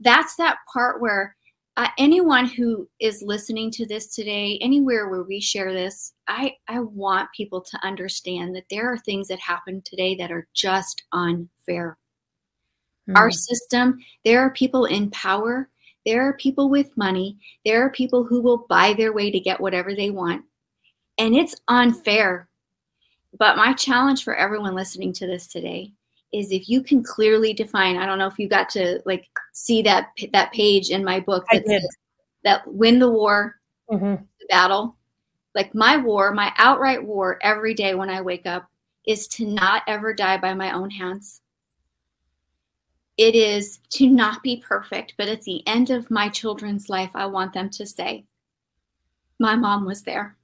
that's 0.00 0.36
that 0.36 0.58
part 0.72 1.00
where 1.00 1.36
uh, 1.78 1.88
anyone 1.96 2.44
who 2.44 2.88
is 2.98 3.22
listening 3.22 3.70
to 3.70 3.86
this 3.86 4.12
today, 4.14 4.58
anywhere 4.60 5.08
where 5.08 5.22
we 5.22 5.40
share 5.40 5.72
this, 5.72 6.12
I, 6.26 6.56
I 6.66 6.80
want 6.80 7.30
people 7.36 7.60
to 7.60 7.86
understand 7.86 8.56
that 8.56 8.64
there 8.68 8.92
are 8.92 8.98
things 8.98 9.28
that 9.28 9.38
happen 9.38 9.82
today 9.84 10.16
that 10.16 10.32
are 10.32 10.48
just 10.54 11.04
unfair. 11.12 11.96
Mm. 13.08 13.16
Our 13.16 13.30
system, 13.30 13.98
there 14.24 14.40
are 14.40 14.50
people 14.50 14.86
in 14.86 15.10
power, 15.10 15.68
there 16.04 16.26
are 16.26 16.36
people 16.36 16.68
with 16.68 16.96
money, 16.96 17.38
there 17.64 17.84
are 17.84 17.90
people 17.90 18.24
who 18.24 18.42
will 18.42 18.66
buy 18.68 18.92
their 18.94 19.12
way 19.12 19.30
to 19.30 19.38
get 19.38 19.60
whatever 19.60 19.94
they 19.94 20.10
want. 20.10 20.44
And 21.16 21.34
it's 21.36 21.54
unfair. 21.68 22.47
But 23.36 23.56
my 23.56 23.72
challenge 23.74 24.24
for 24.24 24.34
everyone 24.34 24.74
listening 24.74 25.12
to 25.14 25.26
this 25.26 25.46
today 25.46 25.92
is 26.32 26.50
if 26.50 26.68
you 26.68 26.82
can 26.82 27.02
clearly 27.02 27.52
define, 27.52 27.96
I 27.96 28.06
don't 28.06 28.18
know 28.18 28.26
if 28.26 28.38
you 28.38 28.48
got 28.48 28.68
to 28.70 29.00
like 29.06 29.26
see 29.52 29.82
that 29.82 30.08
that 30.32 30.52
page 30.52 30.90
in 30.90 31.04
my 31.04 31.20
book 31.20 31.44
that 31.52 31.66
says 31.66 31.86
that 32.44 32.66
win 32.66 32.98
the 32.98 33.10
war, 33.10 33.56
mm-hmm. 33.90 34.22
the 34.22 34.46
battle. 34.48 34.96
Like 35.54 35.74
my 35.74 35.96
war, 35.96 36.32
my 36.32 36.52
outright 36.56 37.02
war 37.02 37.38
every 37.42 37.74
day 37.74 37.94
when 37.94 38.10
I 38.10 38.20
wake 38.20 38.46
up 38.46 38.68
is 39.06 39.26
to 39.28 39.46
not 39.46 39.82
ever 39.86 40.12
die 40.12 40.36
by 40.36 40.54
my 40.54 40.72
own 40.72 40.90
hands. 40.90 41.40
It 43.16 43.34
is 43.34 43.80
to 43.90 44.06
not 44.06 44.42
be 44.42 44.62
perfect, 44.66 45.14
but 45.16 45.26
at 45.26 45.42
the 45.42 45.66
end 45.66 45.90
of 45.90 46.10
my 46.10 46.28
children's 46.28 46.88
life, 46.88 47.10
I 47.14 47.26
want 47.26 47.52
them 47.52 47.70
to 47.70 47.86
say, 47.86 48.26
My 49.40 49.56
mom 49.56 49.84
was 49.84 50.02
there. 50.02 50.36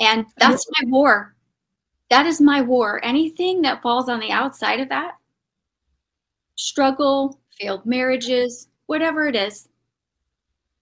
And 0.00 0.24
that's 0.38 0.66
my 0.80 0.88
war. 0.88 1.34
That 2.08 2.26
is 2.26 2.40
my 2.40 2.62
war. 2.62 3.00
Anything 3.04 3.62
that 3.62 3.82
falls 3.82 4.08
on 4.08 4.18
the 4.18 4.32
outside 4.32 4.80
of 4.80 4.88
that, 4.88 5.12
struggle, 6.56 7.38
failed 7.60 7.86
marriages, 7.86 8.68
whatever 8.86 9.28
it 9.28 9.36
is, 9.36 9.68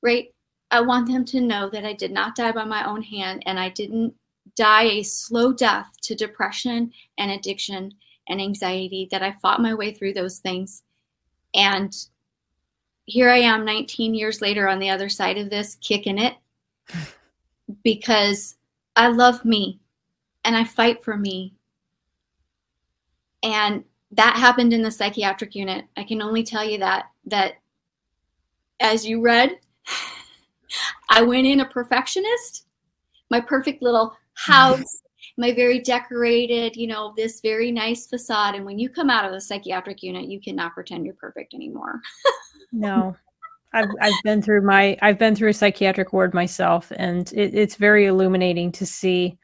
right? 0.02 0.32
I 0.70 0.80
want 0.80 1.08
them 1.08 1.24
to 1.26 1.40
know 1.40 1.68
that 1.70 1.84
I 1.84 1.92
did 1.92 2.12
not 2.12 2.36
die 2.36 2.52
by 2.52 2.64
my 2.64 2.86
own 2.88 3.02
hand 3.02 3.42
and 3.46 3.58
I 3.58 3.70
didn't 3.70 4.14
die 4.56 4.84
a 4.84 5.02
slow 5.02 5.52
death 5.52 5.90
to 6.02 6.14
depression 6.14 6.92
and 7.18 7.30
addiction 7.30 7.92
and 8.28 8.40
anxiety, 8.40 9.08
that 9.10 9.22
I 9.22 9.34
fought 9.40 9.62
my 9.62 9.72
way 9.72 9.92
through 9.92 10.12
those 10.12 10.38
things. 10.38 10.82
And 11.54 11.94
here 13.06 13.30
I 13.30 13.38
am 13.38 13.64
19 13.64 14.14
years 14.14 14.42
later 14.42 14.68
on 14.68 14.78
the 14.78 14.90
other 14.90 15.08
side 15.08 15.38
of 15.38 15.48
this, 15.48 15.76
kicking 15.76 16.18
it 16.18 16.34
because 17.82 18.57
I 18.98 19.06
love 19.06 19.44
me 19.44 19.78
and 20.44 20.56
I 20.56 20.64
fight 20.64 21.04
for 21.04 21.16
me. 21.16 21.54
And 23.44 23.84
that 24.10 24.36
happened 24.36 24.72
in 24.72 24.82
the 24.82 24.90
psychiatric 24.90 25.54
unit. 25.54 25.84
I 25.96 26.02
can 26.02 26.20
only 26.20 26.42
tell 26.42 26.64
you 26.64 26.78
that 26.78 27.06
that 27.26 27.54
as 28.80 29.06
you 29.06 29.20
read, 29.20 29.58
I 31.10 31.22
went 31.22 31.46
in 31.46 31.60
a 31.60 31.64
perfectionist, 31.64 32.66
my 33.30 33.40
perfect 33.40 33.82
little 33.82 34.16
house, 34.34 35.02
my 35.36 35.52
very 35.52 35.78
decorated, 35.78 36.74
you 36.74 36.88
know, 36.88 37.14
this 37.16 37.40
very 37.40 37.70
nice 37.70 38.08
facade. 38.08 38.56
And 38.56 38.64
when 38.64 38.80
you 38.80 38.88
come 38.88 39.10
out 39.10 39.24
of 39.24 39.30
the 39.30 39.40
psychiatric 39.40 40.02
unit, 40.02 40.28
you 40.28 40.40
cannot 40.40 40.74
pretend 40.74 41.04
you're 41.04 41.14
perfect 41.14 41.54
anymore. 41.54 42.00
no. 42.72 43.16
I've 43.72 43.90
I've 44.00 44.22
been 44.24 44.42
through 44.42 44.62
my 44.62 44.96
I've 45.02 45.18
been 45.18 45.34
through 45.34 45.50
a 45.50 45.54
psychiatric 45.54 46.12
ward 46.12 46.34
myself, 46.34 46.90
and 46.96 47.30
it, 47.32 47.54
it's 47.54 47.76
very 47.76 48.06
illuminating 48.06 48.72
to 48.72 48.86
see. 48.86 49.38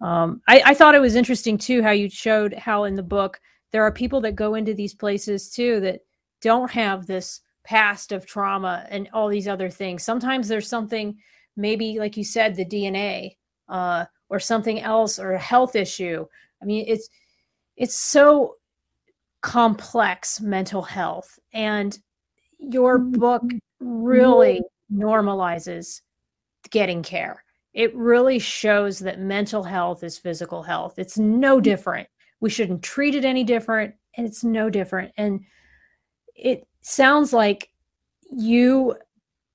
Um, 0.00 0.40
I, 0.48 0.62
I 0.66 0.74
thought 0.74 0.94
it 0.94 1.00
was 1.00 1.14
interesting 1.14 1.58
too 1.58 1.82
how 1.82 1.90
you 1.90 2.08
showed 2.08 2.54
how 2.54 2.84
in 2.84 2.94
the 2.94 3.02
book 3.02 3.40
there 3.70 3.82
are 3.82 3.92
people 3.92 4.20
that 4.22 4.34
go 4.34 4.54
into 4.54 4.74
these 4.74 4.94
places 4.94 5.50
too 5.50 5.80
that 5.80 6.00
don't 6.40 6.70
have 6.70 7.06
this 7.06 7.42
past 7.64 8.12
of 8.12 8.26
trauma 8.26 8.86
and 8.90 9.08
all 9.12 9.28
these 9.28 9.46
other 9.46 9.68
things. 9.70 10.02
Sometimes 10.02 10.48
there's 10.48 10.68
something, 10.68 11.16
maybe 11.56 11.98
like 11.98 12.16
you 12.16 12.24
said, 12.24 12.54
the 12.54 12.64
DNA 12.64 13.36
uh, 13.68 14.06
or 14.28 14.40
something 14.40 14.80
else 14.80 15.18
or 15.18 15.32
a 15.32 15.38
health 15.38 15.76
issue. 15.76 16.26
I 16.62 16.64
mean, 16.64 16.84
it's 16.88 17.08
it's 17.76 17.96
so 17.96 18.56
complex 19.42 20.40
mental 20.40 20.82
health 20.82 21.38
and 21.52 21.98
your 22.60 22.98
mm-hmm. 22.98 23.18
book 23.18 23.42
really 23.80 24.60
mm-hmm. 24.92 25.02
normalizes 25.02 26.00
getting 26.70 27.02
care. 27.02 27.42
It 27.72 27.94
really 27.94 28.38
shows 28.38 28.98
that 29.00 29.20
mental 29.20 29.62
health 29.62 30.02
is 30.02 30.18
physical 30.18 30.62
health. 30.62 30.98
It's 30.98 31.18
no 31.18 31.56
mm-hmm. 31.56 31.62
different. 31.62 32.08
We 32.40 32.50
shouldn't 32.50 32.82
treat 32.82 33.14
it 33.14 33.24
any 33.24 33.44
different. 33.44 33.94
it's 34.14 34.44
no 34.44 34.70
different. 34.70 35.12
And 35.16 35.40
it 36.34 36.66
sounds 36.80 37.32
like 37.32 37.70
you 38.30 38.96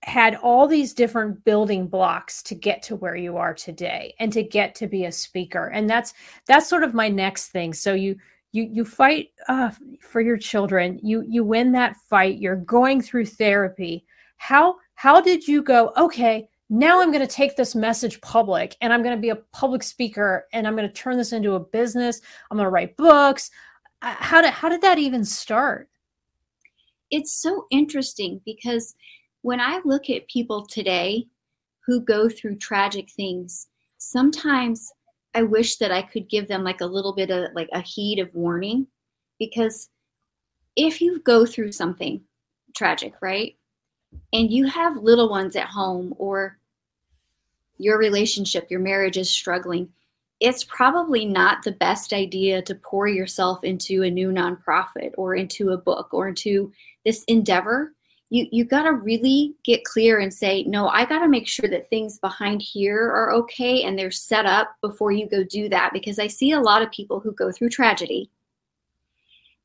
had 0.04 0.36
all 0.36 0.68
these 0.68 0.94
different 0.94 1.44
building 1.44 1.88
blocks 1.88 2.44
to 2.44 2.54
get 2.54 2.84
to 2.84 2.96
where 2.96 3.16
you 3.16 3.38
are 3.38 3.56
today 3.56 4.14
and 4.20 4.32
to 4.32 4.44
get 4.44 4.76
to 4.76 4.86
be 4.86 5.06
a 5.06 5.12
speaker 5.12 5.68
and 5.70 5.90
that's 5.90 6.14
that's 6.46 6.70
sort 6.70 6.84
of 6.84 6.94
my 6.94 7.10
next 7.10 7.48
thing 7.48 7.74
so 7.74 7.96
you 7.96 8.16
you 8.56 8.70
you 8.72 8.86
fight 8.86 9.30
uh, 9.48 9.72
for 10.02 10.22
your 10.22 10.38
children. 10.38 11.00
You 11.04 11.24
you 11.28 11.44
win 11.44 11.72
that 11.74 11.96
fight. 12.10 12.40
You're 12.40 12.56
going 12.56 13.02
through 13.02 13.26
therapy. 13.26 14.06
How 14.38 14.76
how 14.96 15.22
did 15.22 15.48
you 15.48 15.62
go 15.62 15.92
okay 15.98 16.48
now 16.70 17.00
i'm 17.00 17.12
going 17.12 17.26
to 17.26 17.32
take 17.32 17.56
this 17.56 17.76
message 17.76 18.20
public 18.22 18.76
and 18.82 18.92
i'm 18.92 19.04
going 19.04 19.16
to 19.16 19.22
be 19.22 19.30
a 19.30 19.36
public 19.36 19.84
speaker 19.84 20.48
and 20.52 20.66
i'm 20.66 20.76
going 20.76 20.88
to 20.88 20.94
turn 20.94 21.18
this 21.18 21.32
into 21.32 21.54
a 21.54 21.60
business. 21.60 22.22
I'm 22.50 22.58
going 22.58 22.66
to 22.66 22.72
write 22.72 22.98
books. 22.98 23.52
Uh, 24.02 24.16
how 24.18 24.42
did 24.42 24.52
how 24.52 24.70
did 24.70 24.82
that 24.82 24.98
even 24.98 25.24
start? 25.24 25.90
It's 27.12 27.34
so 27.34 27.66
interesting 27.72 28.42
because 28.46 28.96
when 29.42 29.60
I 29.60 29.80
look 29.86 30.10
at 30.10 30.28
people 30.28 30.66
today 30.66 31.28
who 31.86 32.02
go 32.02 32.28
through 32.28 32.58
tragic 32.58 33.12
things, 33.12 33.68
sometimes 34.00 34.92
I 35.36 35.44
wish 35.44 35.76
that 35.78 35.92
I 35.92 36.02
could 36.02 36.30
give 36.30 36.48
them 36.48 36.64
like 36.64 36.80
a 36.82 36.86
little 36.86 37.14
bit 37.14 37.30
of 37.30 37.54
like 37.54 37.70
a 37.74 37.82
heed 37.82 38.20
of 38.20 38.34
warning 38.34 38.88
because 39.38 39.90
if 40.76 41.02
you 41.02 41.20
go 41.20 41.46
through 41.46 41.74
something 41.74 42.22
tragic, 42.76 43.14
right? 43.22 43.56
And 44.32 44.50
you 44.50 44.66
have 44.66 44.96
little 44.96 45.30
ones 45.30 45.56
at 45.56 45.68
home 45.68 46.16
or 46.18 46.58
your 47.78 47.98
relationship, 47.98 48.72
your 48.72 48.80
marriage 48.80 49.18
is 49.18 49.30
struggling, 49.30 49.90
it's 50.40 50.64
probably 50.64 51.26
not 51.26 51.64
the 51.64 51.72
best 51.74 52.14
idea 52.14 52.62
to 52.62 52.76
pour 52.76 53.08
yourself 53.08 53.64
into 53.64 54.04
a 54.04 54.10
new 54.10 54.32
nonprofit 54.32 55.12
or 55.18 55.36
into 55.36 55.72
a 55.72 55.78
book 55.78 56.14
or 56.14 56.30
into 56.30 56.72
this 57.06 57.24
endeavor 57.26 57.94
you 58.30 58.48
you 58.52 58.66
got 58.66 58.84
to 58.84 58.94
really 58.94 59.56
get 59.64 59.84
clear 59.86 60.20
and 60.20 60.34
say 60.34 60.64
no 60.64 60.88
i 60.90 61.06
got 61.06 61.20
to 61.20 61.28
make 61.28 61.48
sure 61.48 61.70
that 61.70 61.90
things 61.90 62.18
behind 62.20 62.62
here 62.62 63.10
are 63.12 63.34
okay 63.34 63.84
and 63.84 63.98
they're 63.98 64.12
set 64.12 64.46
up 64.46 64.76
before 64.82 65.12
you 65.12 65.28
go 65.28 65.44
do 65.44 65.70
that. 65.70 65.92
Because 65.94 66.20
i 66.20 66.28
see 66.28 66.52
a 66.52 66.60
lot 66.60 66.82
of 66.82 66.92
people 66.92 67.20
who 67.20 67.32
go 67.34 67.52
through 67.52 67.70
tragedy 67.70 68.30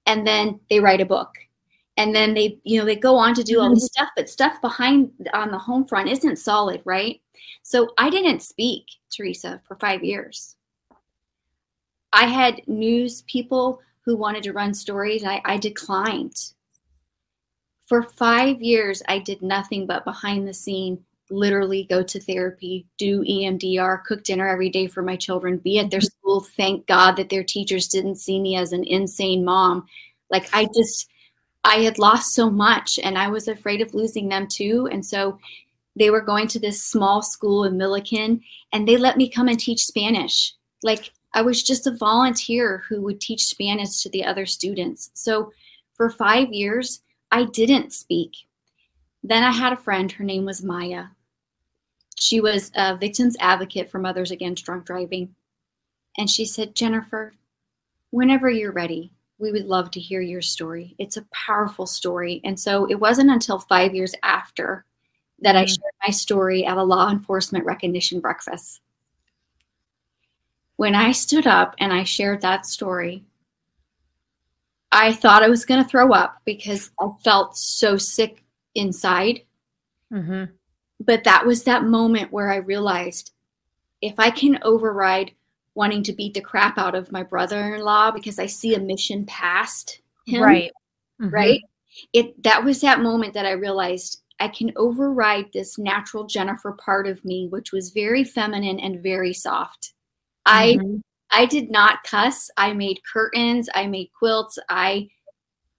and 0.06 0.26
then 0.26 0.60
they 0.68 0.80
write 0.80 1.00
a 1.00 1.06
book 1.06 1.34
and 1.96 2.14
then 2.14 2.34
they 2.34 2.58
you 2.64 2.78
know 2.78 2.84
they 2.84 2.96
go 2.96 3.16
on 3.16 3.34
to 3.34 3.44
do 3.44 3.60
all 3.60 3.70
this 3.70 3.84
mm-hmm. 3.84 4.04
stuff 4.04 4.08
but 4.16 4.28
stuff 4.28 4.60
behind 4.60 5.10
on 5.34 5.50
the 5.50 5.58
home 5.58 5.84
front 5.86 6.08
isn't 6.08 6.36
solid 6.36 6.82
right? 6.84 7.20
So 7.62 7.90
i 7.98 8.10
didn't 8.10 8.42
speak 8.42 8.84
teresa 9.10 9.60
for 9.66 9.76
five 9.76 10.04
years. 10.04 10.56
I 12.12 12.26
had 12.26 12.66
news 12.66 13.22
people 13.22 13.80
who 14.04 14.16
wanted 14.16 14.42
to 14.44 14.52
run 14.52 14.74
stories. 14.74 15.24
I, 15.24 15.40
I 15.44 15.56
declined 15.56 16.52
for 17.90 18.04
five 18.04 18.62
years, 18.62 19.02
I 19.08 19.18
did 19.18 19.42
nothing 19.42 19.84
but 19.84 20.04
behind 20.04 20.46
the 20.46 20.54
scene, 20.54 21.04
literally 21.28 21.88
go 21.90 22.04
to 22.04 22.20
therapy, 22.20 22.86
do 22.98 23.24
EMDR, 23.24 24.04
cook 24.04 24.22
dinner 24.22 24.46
every 24.46 24.70
day 24.70 24.86
for 24.86 25.02
my 25.02 25.16
children, 25.16 25.56
be 25.56 25.80
at 25.80 25.90
their 25.90 25.98
mm-hmm. 25.98 26.06
school. 26.20 26.46
Thank 26.56 26.86
God 26.86 27.16
that 27.16 27.30
their 27.30 27.42
teachers 27.42 27.88
didn't 27.88 28.20
see 28.20 28.38
me 28.38 28.54
as 28.54 28.72
an 28.72 28.84
insane 28.84 29.44
mom. 29.44 29.86
Like, 30.30 30.48
I 30.52 30.68
just, 30.72 31.08
I 31.64 31.78
had 31.78 31.98
lost 31.98 32.32
so 32.32 32.48
much 32.48 33.00
and 33.02 33.18
I 33.18 33.26
was 33.26 33.48
afraid 33.48 33.80
of 33.80 33.92
losing 33.92 34.28
them 34.28 34.46
too. 34.46 34.88
And 34.92 35.04
so 35.04 35.40
they 35.96 36.10
were 36.10 36.20
going 36.20 36.46
to 36.46 36.60
this 36.60 36.84
small 36.84 37.22
school 37.22 37.64
in 37.64 37.76
Milliken 37.76 38.40
and 38.72 38.86
they 38.86 38.98
let 38.98 39.16
me 39.16 39.28
come 39.28 39.48
and 39.48 39.58
teach 39.58 39.84
Spanish. 39.84 40.54
Like, 40.84 41.10
I 41.34 41.42
was 41.42 41.60
just 41.60 41.88
a 41.88 41.96
volunteer 41.96 42.84
who 42.88 43.02
would 43.02 43.20
teach 43.20 43.42
Spanish 43.46 44.00
to 44.02 44.10
the 44.10 44.24
other 44.24 44.46
students. 44.46 45.10
So 45.14 45.50
for 45.96 46.08
five 46.08 46.52
years, 46.52 47.02
I 47.30 47.44
didn't 47.44 47.92
speak. 47.92 48.32
Then 49.22 49.42
I 49.42 49.52
had 49.52 49.72
a 49.72 49.76
friend, 49.76 50.10
her 50.12 50.24
name 50.24 50.44
was 50.44 50.62
Maya. 50.62 51.06
She 52.18 52.40
was 52.40 52.70
a 52.74 52.96
victim's 52.96 53.36
advocate 53.40 53.90
for 53.90 53.98
Mothers 53.98 54.30
Against 54.30 54.64
Drunk 54.64 54.84
Driving. 54.84 55.34
And 56.18 56.28
she 56.28 56.44
said, 56.44 56.74
Jennifer, 56.74 57.34
whenever 58.10 58.50
you're 58.50 58.72
ready, 58.72 59.12
we 59.38 59.52
would 59.52 59.66
love 59.66 59.90
to 59.92 60.00
hear 60.00 60.20
your 60.20 60.42
story. 60.42 60.94
It's 60.98 61.16
a 61.16 61.26
powerful 61.32 61.86
story. 61.86 62.40
And 62.44 62.58
so 62.58 62.84
it 62.86 62.96
wasn't 62.96 63.30
until 63.30 63.58
five 63.58 63.94
years 63.94 64.14
after 64.22 64.84
that 65.40 65.54
mm-hmm. 65.54 65.62
I 65.62 65.66
shared 65.66 65.94
my 66.06 66.10
story 66.10 66.66
at 66.66 66.76
a 66.76 66.82
law 66.82 67.10
enforcement 67.10 67.64
recognition 67.64 68.20
breakfast. 68.20 68.80
When 70.76 70.94
I 70.94 71.12
stood 71.12 71.46
up 71.46 71.74
and 71.78 71.92
I 71.92 72.04
shared 72.04 72.42
that 72.42 72.66
story, 72.66 73.24
I 74.92 75.12
thought 75.12 75.42
I 75.42 75.48
was 75.48 75.64
going 75.64 75.82
to 75.82 75.88
throw 75.88 76.12
up 76.12 76.38
because 76.44 76.90
I 77.00 77.08
felt 77.22 77.56
so 77.56 77.96
sick 77.96 78.42
inside. 78.74 79.42
Mm-hmm. 80.12 80.52
But 81.00 81.24
that 81.24 81.46
was 81.46 81.64
that 81.64 81.84
moment 81.84 82.32
where 82.32 82.50
I 82.50 82.56
realized 82.56 83.32
if 84.02 84.14
I 84.18 84.30
can 84.30 84.58
override 84.62 85.32
wanting 85.74 86.02
to 86.02 86.12
beat 86.12 86.34
the 86.34 86.40
crap 86.40 86.78
out 86.78 86.94
of 86.94 87.12
my 87.12 87.22
brother 87.22 87.74
in 87.74 87.82
law 87.82 88.10
because 88.10 88.38
I 88.38 88.46
see 88.46 88.74
a 88.74 88.80
mission 88.80 89.24
past 89.26 90.00
him. 90.26 90.42
Right. 90.42 90.72
Mm-hmm. 91.20 91.34
Right. 91.34 91.60
It 92.12 92.42
that 92.42 92.64
was 92.64 92.80
that 92.80 93.00
moment 93.00 93.34
that 93.34 93.46
I 93.46 93.52
realized 93.52 94.22
I 94.40 94.48
can 94.48 94.72
override 94.76 95.52
this 95.52 95.78
natural 95.78 96.26
Jennifer 96.26 96.72
part 96.72 97.06
of 97.06 97.24
me, 97.24 97.46
which 97.48 97.72
was 97.72 97.90
very 97.90 98.24
feminine 98.24 98.80
and 98.80 99.02
very 99.02 99.32
soft. 99.32 99.92
Mm-hmm. 100.46 100.96
I 100.96 101.00
I 101.32 101.46
did 101.46 101.70
not 101.70 102.02
cuss. 102.04 102.50
I 102.56 102.72
made 102.72 103.00
curtains, 103.10 103.68
I 103.74 103.86
made 103.86 104.10
quilts. 104.18 104.58
I, 104.68 105.08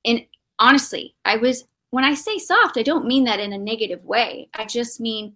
and 0.06 0.26
honestly, 0.60 1.16
I 1.26 1.38
was, 1.38 1.66
when 1.90 2.04
I 2.04 2.14
say 2.14 2.38
soft, 2.38 2.78
I 2.78 2.84
don't 2.84 3.06
mean 3.06 3.26
that 3.26 3.40
in 3.40 3.54
a 3.54 3.58
negative 3.58 4.04
way. 4.06 4.50
I 4.54 4.66
just 4.66 5.00
mean 5.00 5.36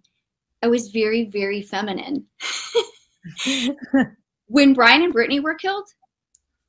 I 0.62 0.68
was 0.68 0.88
very, 0.88 1.26
very 1.26 1.62
feminine. 1.62 2.24
when 4.46 4.74
Brian 4.74 5.02
and 5.02 5.12
Brittany 5.12 5.40
were 5.40 5.54
killed, 5.54 5.88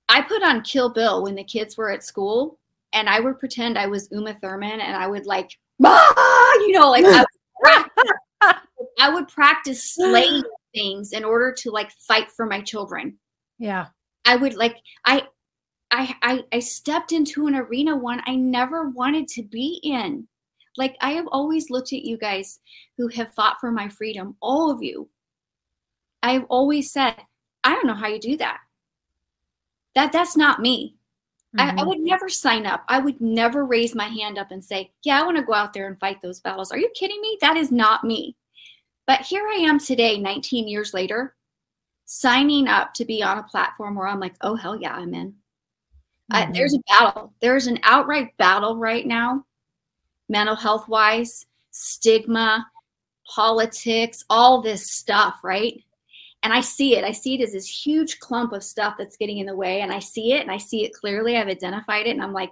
I 0.10 0.22
put 0.22 0.44
on 0.44 0.62
Kill 0.62 0.90
Bill 0.90 1.24
when 1.24 1.36
the 1.36 1.44
kids 1.44 1.78
were 1.78 1.92
at 1.92 2.04
school, 2.04 2.60
and 2.94 3.10
I 3.10 3.20
would 3.20 3.40
pretend 3.40 3.78
I 3.78 3.88
was 3.88 4.10
Uma 4.12 4.34
Thurman, 4.34 4.80
and 4.80 4.96
I 4.96 5.08
would 5.08 5.26
like, 5.26 5.52
ah! 5.84 6.54
you 6.62 6.72
know, 6.72 6.90
like 6.90 7.06
I 7.06 7.20
would 7.20 7.28
practice, 7.62 8.12
I 9.00 9.10
would 9.14 9.28
practice 9.28 9.94
slaying 9.94 10.44
things 10.74 11.12
in 11.12 11.24
order 11.24 11.54
to 11.60 11.72
like 11.72 11.92
fight 11.92 12.32
for 12.32 12.46
my 12.46 12.62
children. 12.62 13.18
Yeah. 13.60 13.88
I 14.26 14.36
would 14.36 14.56
like 14.56 14.78
I 15.06 15.24
I 15.92 16.16
I 16.22 16.44
I 16.52 16.60
stepped 16.60 17.12
into 17.12 17.48
an 17.48 17.56
arena 17.56 17.96
one 17.96 18.22
I 18.26 18.36
never 18.36 18.90
wanted 18.90 19.28
to 19.30 19.44
be 19.44 19.80
in. 19.84 20.28
Like 20.78 20.96
I 21.02 21.12
have 21.12 21.28
always 21.32 21.70
looked 21.70 21.94
at 21.94 22.04
you 22.04 22.18
guys 22.18 22.60
who 22.98 23.08
have 23.10 23.34
fought 23.34 23.60
for 23.60 23.72
my 23.72 23.90
freedom, 23.90 24.36
all 24.42 24.70
of 24.70 24.84
you. 24.84 25.10
I've 26.22 26.46
always 26.50 26.92
said, 26.92 27.16
I 27.64 27.74
don't 27.74 27.88
know 27.88 27.94
how 27.94 28.08
you 28.08 28.20
do 28.20 28.38
that. 28.38 28.60
That 29.96 30.12
that's 30.12 30.38
not 30.38 30.62
me. 30.62 30.96
Mm-hmm. 31.56 31.62
I, 31.62 31.70
I, 31.70 31.76
mm-hmm. 31.76 31.88
would 31.88 32.00
never 32.00 32.30
sign 32.30 32.66
up. 32.66 32.84
I 32.90 33.00
would 33.00 33.22
never 33.22 33.66
raise 33.66 33.96
my 33.96 34.08
hand 34.08 34.38
up 34.38 34.52
and 34.52 34.64
say, 34.64 34.92
Yeah, 35.04 35.20
I 35.20 35.26
want 35.26 35.38
to 35.38 35.44
go 35.44 35.54
out 35.54 35.74
there 35.74 35.88
and 35.88 36.00
fight 36.00 36.22
those 36.22 36.42
battles. 36.42 36.72
Are 36.72 36.78
you 36.78 36.90
kidding 36.94 37.22
me? 37.22 37.38
That 37.42 37.58
is 37.58 37.72
not 37.72 38.04
me. 38.04 38.36
But 39.08 39.22
here 39.22 39.48
I 39.48 39.56
am 39.56 39.80
today, 39.80 40.20
19 40.20 40.68
years 40.68 40.94
later, 40.94 41.37
signing 42.08 42.68
up 42.68 42.94
to 42.96 43.06
be 43.06 43.22
on 43.22 43.38
a 43.38 43.44
platform 43.44 43.94
where 43.94 44.08
I'm 44.08 44.20
like, 44.20 44.36
oh, 44.42 44.56
hell 44.56 44.80
yeah, 44.80 44.94
I'm 44.94 45.14
in. 45.14 45.36
Mm-hmm. 46.32 46.54
there's 46.54 46.74
a 46.74 46.80
battle. 46.88 47.34
There's 47.42 47.68
an 47.68 47.80
outright 47.84 48.36
battle 48.38 48.78
right 48.78 49.06
now, 49.06 49.46
mental 50.28 50.56
health 50.56 50.88
wise, 50.88 51.46
stigma, 51.72 52.66
politics, 53.28 54.26
all 54.30 54.62
this 54.62 54.90
stuff, 54.90 55.36
right? 55.44 55.82
And 56.44 56.54
I 56.54 56.62
see 56.62 56.96
it. 56.98 57.04
I 57.04 57.12
see 57.12 57.36
it 57.36 57.44
as 57.44 57.54
this 57.54 57.68
huge 57.68 58.20
clump 58.20 58.54
of 58.54 58.64
stuff 58.64 58.96
that's 58.98 59.18
getting 59.18 59.40
in 59.40 59.46
the 59.46 59.56
way. 59.56 59.82
And 59.82 59.92
I 59.92 60.00
see 60.00 60.34
it 60.34 60.42
and 60.42 60.52
I 60.52 60.58
see 60.58 60.86
it 60.86 60.94
clearly. 60.94 61.36
I've 61.36 61.48
identified 61.48 62.08
it 62.08 62.12
and 62.12 62.22
I'm 62.22 62.34
like, 62.34 62.52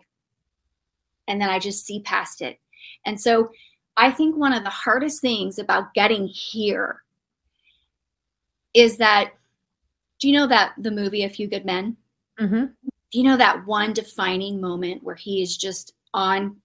and 1.28 1.40
then 1.40 1.50
I 1.50 1.60
just 1.60 1.86
see 1.86 2.02
past 2.02 2.42
it. 2.42 2.60
And 3.06 3.20
so 3.20 3.52
I 3.96 4.12
think 4.12 4.36
one 4.36 4.54
of 4.54 4.64
the 4.64 4.70
hardest 4.70 5.22
things 5.22 5.60
about 5.60 5.94
getting 5.94 6.28
here 6.28 7.04
is 8.74 8.98
that 8.98 9.32
do 10.26 10.30
you 10.30 10.36
know 10.40 10.48
that 10.48 10.74
the 10.80 10.90
movie 10.90 11.24
A 11.24 11.30
Few 11.30 11.48
Good 11.48 11.66
Men? 11.66 11.96
Mm-hmm. 12.40 12.66
Do 12.66 13.20
you 13.20 13.24
know 13.24 13.38
that 13.38 13.64
one 13.68 13.94
defining 13.94 14.60
moment 14.60 15.04
where 15.04 15.14
he 15.14 15.44
is 15.44 15.56
just 15.56 15.94
on? 16.16 16.56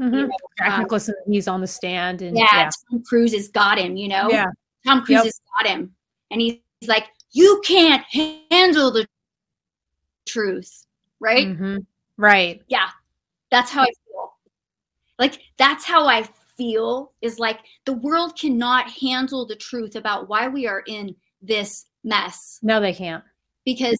Mm-hmm. 0.00 0.14
You 0.14 0.22
know, 0.22 0.30
Jack 0.56 0.72
um, 0.72 0.80
Nicholson, 0.80 1.14
he's 1.26 1.46
on 1.46 1.60
the 1.60 1.66
stand, 1.66 2.22
and 2.22 2.34
yeah, 2.34 2.46
yeah, 2.50 2.70
Tom 2.90 3.02
Cruise 3.06 3.34
has 3.34 3.48
got 3.48 3.78
him. 3.78 3.98
You 3.98 4.08
know, 4.08 4.30
yeah, 4.30 4.46
Tom 4.86 5.00
Cruise 5.02 5.16
yep. 5.16 5.24
has 5.24 5.40
got 5.58 5.70
him, 5.70 5.94
and 6.30 6.40
he's 6.40 6.56
like, 6.88 7.08
"You 7.32 7.60
can't 7.66 8.02
handle 8.50 8.90
the 8.90 9.06
truth, 10.26 10.86
right? 11.20 11.48
Mm-hmm. 11.48 11.80
Right? 12.16 12.62
Yeah, 12.68 12.88
that's 13.50 13.70
how 13.70 13.82
I 13.82 13.92
feel. 14.06 14.32
Like 15.18 15.42
that's 15.58 15.84
how 15.84 16.06
I 16.06 16.26
feel. 16.56 17.12
Is 17.20 17.38
like 17.38 17.58
the 17.84 17.92
world 17.92 18.38
cannot 18.38 18.90
handle 18.90 19.44
the 19.44 19.56
truth 19.56 19.94
about 19.94 20.26
why 20.26 20.48
we 20.48 20.66
are 20.66 20.82
in 20.86 21.14
this 21.42 21.84
mess. 22.04 22.58
No, 22.62 22.80
they 22.80 22.92
can't. 22.94 23.24
Because, 23.64 23.98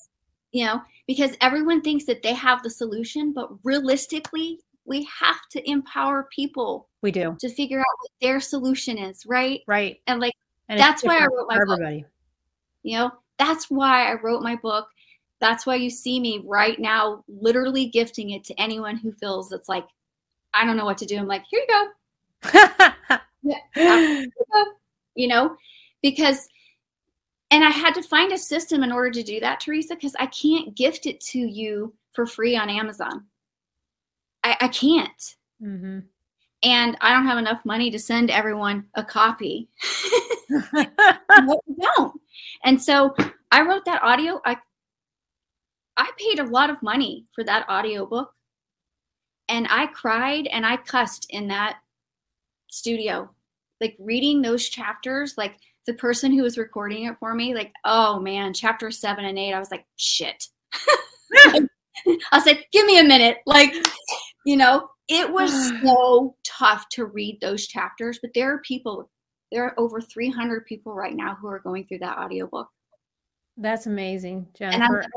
you 0.53 0.65
know, 0.67 0.81
because 1.07 1.37
everyone 1.41 1.81
thinks 1.83 2.05
that 2.07 2.23
they 2.23 2.35
have 2.35 2.63
the 2.63 2.71
solution, 2.71 3.33
but 3.33 3.51
realistically, 3.65 4.61
we 4.85 5.09
have 5.21 5.41
to 5.51 5.69
empower 5.71 6.29
people 6.35 6.89
We 7.03 7.11
do. 7.11 7.37
to 7.41 7.49
figure 7.49 7.81
out 7.81 7.85
what 8.01 8.11
their 8.21 8.39
solution 8.41 8.99
is, 8.99 9.25
right? 9.27 9.63
Right. 9.67 10.01
And 10.07 10.21
like, 10.21 10.35
And 10.69 10.79
That's 10.79 11.03
why 11.03 11.19
I 11.19 11.25
wrote 11.27 11.47
my 11.49 11.57
for 11.57 11.67
book. 11.67 11.81
everybody. 11.81 12.05
you 12.83 12.99
know, 12.99 13.11
that's 13.39 13.71
why 13.71 14.11
I 14.11 14.15
wrote 14.21 14.43
my 14.43 14.57
book. 14.57 14.87
That's 15.41 15.67
why 15.67 15.75
you 15.77 15.91
see 15.91 16.21
me 16.21 16.43
right 16.45 16.79
now, 16.79 17.25
literally 17.29 17.87
gifting 17.87 18.31
it 18.31 18.45
to 18.45 18.55
anyone 18.61 18.97
who 18.97 19.13
feels 19.13 19.53
it's 19.53 19.69
like, 19.69 19.87
I 20.55 20.65
don't 20.65 20.77
know 20.77 20.85
what 20.85 20.99
to 20.99 21.07
do. 21.07 21.17
I'm 21.19 21.27
like, 21.27 21.45
here 21.51 21.61
you 21.67 21.91
go. 22.43 23.19
you 25.15 25.29
know, 25.29 25.57
because, 26.03 26.49
and 27.55 27.63
I 27.63 27.71
had 27.71 27.95
to 27.95 28.03
find 28.03 28.33
a 28.33 28.39
system 28.39 28.83
in 28.83 28.91
order 28.91 29.13
to 29.13 29.23
do 29.23 29.39
that, 29.39 29.61
Teresa, 29.61 29.95
because 29.95 30.17
I 30.19 30.27
can't 30.27 30.75
gift 30.75 31.07
it 31.07 31.21
to 31.21 31.39
you 31.39 31.95
for 32.13 32.27
free 32.27 32.57
on 32.57 32.69
Amazon. 32.69 33.27
I, 34.43 34.57
I 34.61 34.69
can't. 34.69 35.37
hmm 35.61 36.01
And 36.65 36.97
I 37.01 37.13
don't 37.13 37.27
have 37.27 37.39
enough 37.39 37.65
money 37.65 37.93
to 37.93 37.99
send 38.01 38.33
everyone 38.33 38.87
a 38.95 39.05
copy. 39.05 39.69
Mm-hmm. 40.51 40.83
No, 41.47 41.61
don't. 41.97 42.21
And 42.65 42.81
so 42.81 43.15
I 43.53 43.63
wrote 43.63 43.85
that 43.85 44.03
audio. 44.03 44.41
I 44.45 44.57
I 45.97 46.11
paid 46.19 46.41
a 46.41 46.45
lot 46.45 46.71
of 46.71 46.83
money 46.83 47.27
for 47.35 47.45
that 47.45 47.67
audio 47.69 48.05
book. 48.05 48.33
And 49.49 49.69
I 49.71 49.87
cried 49.87 50.49
and 50.49 50.67
I 50.67 50.77
cussed 50.77 51.27
in 51.31 51.47
that 51.49 51.79
studio. 52.69 53.31
Like 53.81 53.97
reading 53.99 54.43
those 54.43 54.69
chapters, 54.69 55.35
like 55.37 55.57
the 55.87 55.95
person 55.95 56.33
who 56.33 56.43
was 56.43 56.59
recording 56.59 57.05
it 57.05 57.17
for 57.19 57.35
me, 57.35 57.55
like, 57.55 57.73
oh 57.85 58.21
man, 58.21 58.53
chapter 58.55 58.91
seven 58.91 59.25
and 59.25 59.39
eight, 59.39 59.53
I 59.53 59.59
was 59.59 59.71
like, 59.71 59.85
shit. 59.97 60.45
I 61.37 61.69
was 62.33 62.47
like, 62.47 62.69
give 62.73 62.87
me 62.87 62.99
a 62.99 63.05
minute. 63.05 63.39
Like, 63.47 63.75
you 64.47 64.57
know, 64.57 64.89
it 65.09 65.31
was 65.31 65.53
so 65.83 66.37
tough 66.45 66.89
to 66.91 67.07
read 67.07 67.39
those 67.41 67.67
chapters, 67.67 68.19
but 68.21 68.33
there 68.35 68.53
are 68.53 68.59
people, 68.59 69.11
there 69.53 69.65
are 69.65 69.75
over 69.79 70.01
300 70.01 70.67
people 70.67 70.95
right 70.95 71.15
now 71.15 71.37
who 71.41 71.49
are 71.49 71.61
going 71.61 71.87
through 71.87 71.99
that 71.99 72.19
audiobook. 72.19 72.69
That's 73.57 73.87
amazing, 73.87 74.49
And 74.61 74.83
I'm, 74.83 74.91
Jennifer. 74.91 75.09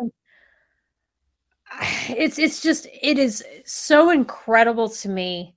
it's 2.10 2.40
it's 2.40 2.62
just 2.62 2.88
it 3.02 3.18
is 3.18 3.44
so 3.66 4.10
incredible 4.10 4.90
to 4.90 5.10
me 5.10 5.56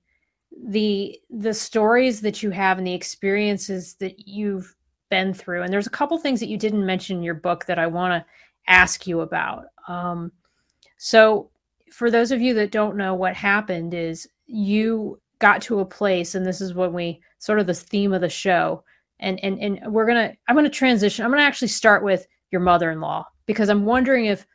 the 0.65 1.19
the 1.29 1.53
stories 1.53 2.21
that 2.21 2.43
you 2.43 2.49
have 2.49 2.77
and 2.77 2.85
the 2.85 2.93
experiences 2.93 3.95
that 3.95 4.27
you've 4.27 4.75
been 5.11 5.31
through. 5.31 5.61
And 5.61 5.71
there's 5.71 5.85
a 5.85 5.91
couple 5.91 6.17
things 6.17 6.39
that 6.39 6.49
you 6.49 6.57
didn't 6.57 6.83
mention 6.83 7.17
in 7.17 7.23
your 7.23 7.35
book 7.35 7.65
that 7.65 7.77
i 7.77 7.85
want 7.85 8.11
to 8.13 8.25
ask 8.67 9.05
you 9.05 9.21
about. 9.21 9.65
Um, 9.87 10.31
so 10.97 11.51
for 11.91 12.09
those 12.09 12.31
of 12.31 12.41
you 12.41 12.53
that 12.55 12.71
don't 12.71 12.97
know 12.97 13.13
what 13.13 13.35
happened 13.35 13.93
is 13.93 14.27
you 14.47 15.19
got 15.39 15.61
to 15.63 15.79
a 15.79 15.85
place 15.85 16.35
and 16.35 16.45
this 16.45 16.61
is 16.61 16.73
when 16.73 16.93
we 16.93 17.19
sort 17.39 17.59
of 17.59 17.67
the 17.67 17.73
theme 17.73 18.13
of 18.13 18.21
the 18.21 18.29
show 18.29 18.83
and 19.19 19.39
and 19.43 19.59
and 19.59 19.79
we're 19.91 20.05
gonna 20.05 20.33
i'm 20.47 20.55
gonna 20.55 20.69
transition 20.69 21.25
i'm 21.25 21.31
gonna 21.31 21.41
actually 21.41 21.67
start 21.67 22.03
with 22.03 22.27
your 22.51 22.61
mother-in-law 22.61 23.25
because 23.47 23.69
i'm 23.69 23.83
wondering 23.83 24.25
if 24.25 24.45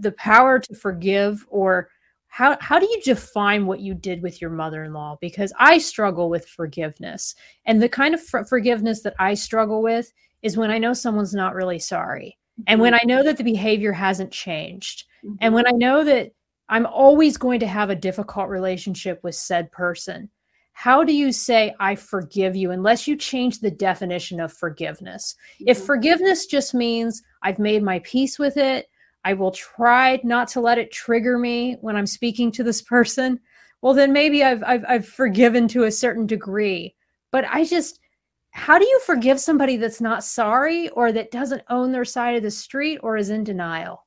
the 0.00 0.12
power 0.12 0.58
to 0.58 0.74
forgive 0.74 1.46
or 1.48 1.88
how 2.30 2.56
how 2.60 2.78
do 2.78 2.86
you 2.86 3.00
define 3.02 3.66
what 3.66 3.80
you 3.80 3.92
did 3.92 4.22
with 4.22 4.40
your 4.40 4.50
mother-in-law? 4.50 5.18
Because 5.20 5.52
i 5.58 5.78
struggle 5.78 6.30
with 6.30 6.46
forgiveness 6.46 7.34
and 7.66 7.82
the 7.82 7.88
kind 7.88 8.14
of 8.14 8.22
for- 8.22 8.44
forgiveness 8.44 9.02
that 9.02 9.14
i 9.18 9.34
struggle 9.34 9.82
with 9.82 10.12
is 10.42 10.56
when 10.56 10.70
i 10.70 10.78
know 10.78 10.92
someone's 10.92 11.34
not 11.34 11.54
really 11.54 11.78
sorry 11.78 12.38
and 12.66 12.80
when 12.80 12.94
i 12.94 13.00
know 13.04 13.22
that 13.22 13.36
the 13.36 13.44
behavior 13.44 13.92
hasn't 13.92 14.30
changed 14.30 15.04
and 15.40 15.52
when 15.52 15.66
i 15.66 15.72
know 15.72 16.04
that 16.04 16.30
i'm 16.68 16.86
always 16.86 17.36
going 17.36 17.60
to 17.60 17.66
have 17.66 17.90
a 17.90 17.96
difficult 17.96 18.48
relationship 18.48 19.18
with 19.22 19.34
said 19.34 19.70
person 19.72 20.30
how 20.72 21.02
do 21.02 21.12
you 21.12 21.32
say 21.32 21.74
i 21.80 21.94
forgive 21.94 22.54
you 22.54 22.70
unless 22.70 23.08
you 23.08 23.16
change 23.16 23.58
the 23.58 23.70
definition 23.70 24.40
of 24.40 24.52
forgiveness? 24.52 25.34
If 25.66 25.78
Mhm. 25.78 25.86
forgiveness 25.86 26.46
just 26.46 26.74
means 26.74 27.22
i've 27.42 27.58
made 27.58 27.82
my 27.82 27.98
peace 28.00 28.38
with 28.38 28.56
it 28.56 28.88
I 29.24 29.34
will 29.34 29.50
try 29.50 30.20
not 30.24 30.48
to 30.48 30.60
let 30.60 30.78
it 30.78 30.92
trigger 30.92 31.38
me 31.38 31.76
when 31.80 31.96
I'm 31.96 32.06
speaking 32.06 32.50
to 32.52 32.62
this 32.62 32.82
person. 32.96 33.40
Well, 33.82 33.94
then 33.94 34.12
maybe 34.12 34.44
I've, 34.44 34.62
I've, 34.62 34.84
I've 34.88 35.08
forgiven 35.08 35.68
to 35.68 35.84
a 35.84 35.92
certain 35.92 36.26
degree. 36.26 36.94
But 37.32 37.44
I 37.46 37.64
just, 37.64 38.00
how 38.50 38.78
do 38.78 38.84
you 38.84 39.00
forgive 39.06 39.40
somebody 39.40 39.76
that's 39.76 40.00
not 40.00 40.24
sorry 40.24 40.88
or 40.90 41.12
that 41.12 41.30
doesn't 41.30 41.62
own 41.70 41.92
their 41.92 42.04
side 42.04 42.36
of 42.36 42.42
the 42.42 42.50
street 42.50 42.98
or 43.02 43.16
is 43.16 43.30
in 43.30 43.44
denial? 43.44 44.04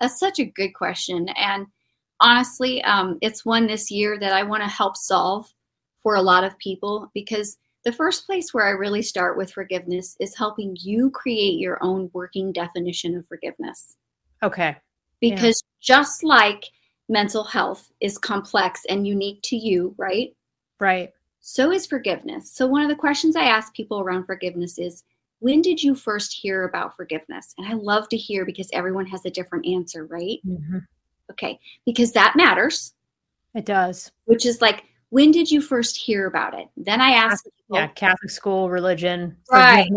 That's 0.00 0.18
such 0.18 0.38
a 0.38 0.44
good 0.44 0.74
question. 0.74 1.28
And 1.30 1.66
honestly, 2.20 2.82
um, 2.84 3.18
it's 3.20 3.44
one 3.44 3.66
this 3.66 3.90
year 3.90 4.18
that 4.18 4.32
I 4.32 4.44
want 4.44 4.62
to 4.62 4.68
help 4.68 4.96
solve 4.96 5.52
for 6.02 6.14
a 6.14 6.22
lot 6.22 6.44
of 6.44 6.56
people 6.58 7.10
because 7.14 7.56
the 7.84 7.92
first 7.92 8.26
place 8.26 8.52
where 8.52 8.66
I 8.66 8.70
really 8.70 9.02
start 9.02 9.36
with 9.36 9.52
forgiveness 9.52 10.16
is 10.20 10.36
helping 10.36 10.76
you 10.80 11.10
create 11.10 11.58
your 11.58 11.78
own 11.82 12.10
working 12.12 12.52
definition 12.52 13.16
of 13.16 13.26
forgiveness. 13.26 13.96
Okay. 14.42 14.76
Yeah. 15.20 15.34
Because 15.34 15.62
just 15.80 16.22
like 16.24 16.64
mental 17.08 17.44
health 17.44 17.90
is 18.00 18.18
complex 18.18 18.82
and 18.88 19.06
unique 19.06 19.40
to 19.44 19.56
you, 19.56 19.94
right? 19.96 20.34
Right. 20.80 21.12
So 21.40 21.72
is 21.72 21.86
forgiveness. 21.86 22.52
So, 22.52 22.66
one 22.66 22.82
of 22.82 22.88
the 22.88 22.96
questions 22.96 23.36
I 23.36 23.44
ask 23.44 23.72
people 23.74 24.00
around 24.00 24.26
forgiveness 24.26 24.78
is 24.78 25.04
when 25.40 25.62
did 25.62 25.82
you 25.82 25.94
first 25.94 26.32
hear 26.32 26.64
about 26.64 26.96
forgiveness? 26.96 27.54
And 27.58 27.66
I 27.66 27.74
love 27.74 28.08
to 28.10 28.16
hear 28.16 28.44
because 28.44 28.68
everyone 28.72 29.06
has 29.06 29.24
a 29.24 29.30
different 29.30 29.66
answer, 29.66 30.04
right? 30.06 30.40
Mhm. 30.46 30.84
Okay, 31.30 31.58
because 31.86 32.12
that 32.12 32.34
matters, 32.36 32.94
It 33.54 33.64
does. 33.64 34.10
which 34.24 34.44
is 34.44 34.60
like, 34.60 34.84
when 35.10 35.30
did 35.30 35.50
you 35.50 35.60
first 35.60 35.96
hear 35.96 36.26
about 36.26 36.58
it? 36.58 36.68
Then 36.76 37.00
I 37.00 37.10
ask 37.10 37.44
people, 37.44 37.76
Yeah. 37.76 37.86
Catholic 37.88 38.30
school, 38.30 38.68
religion. 38.68 39.36
Right. 39.50 39.88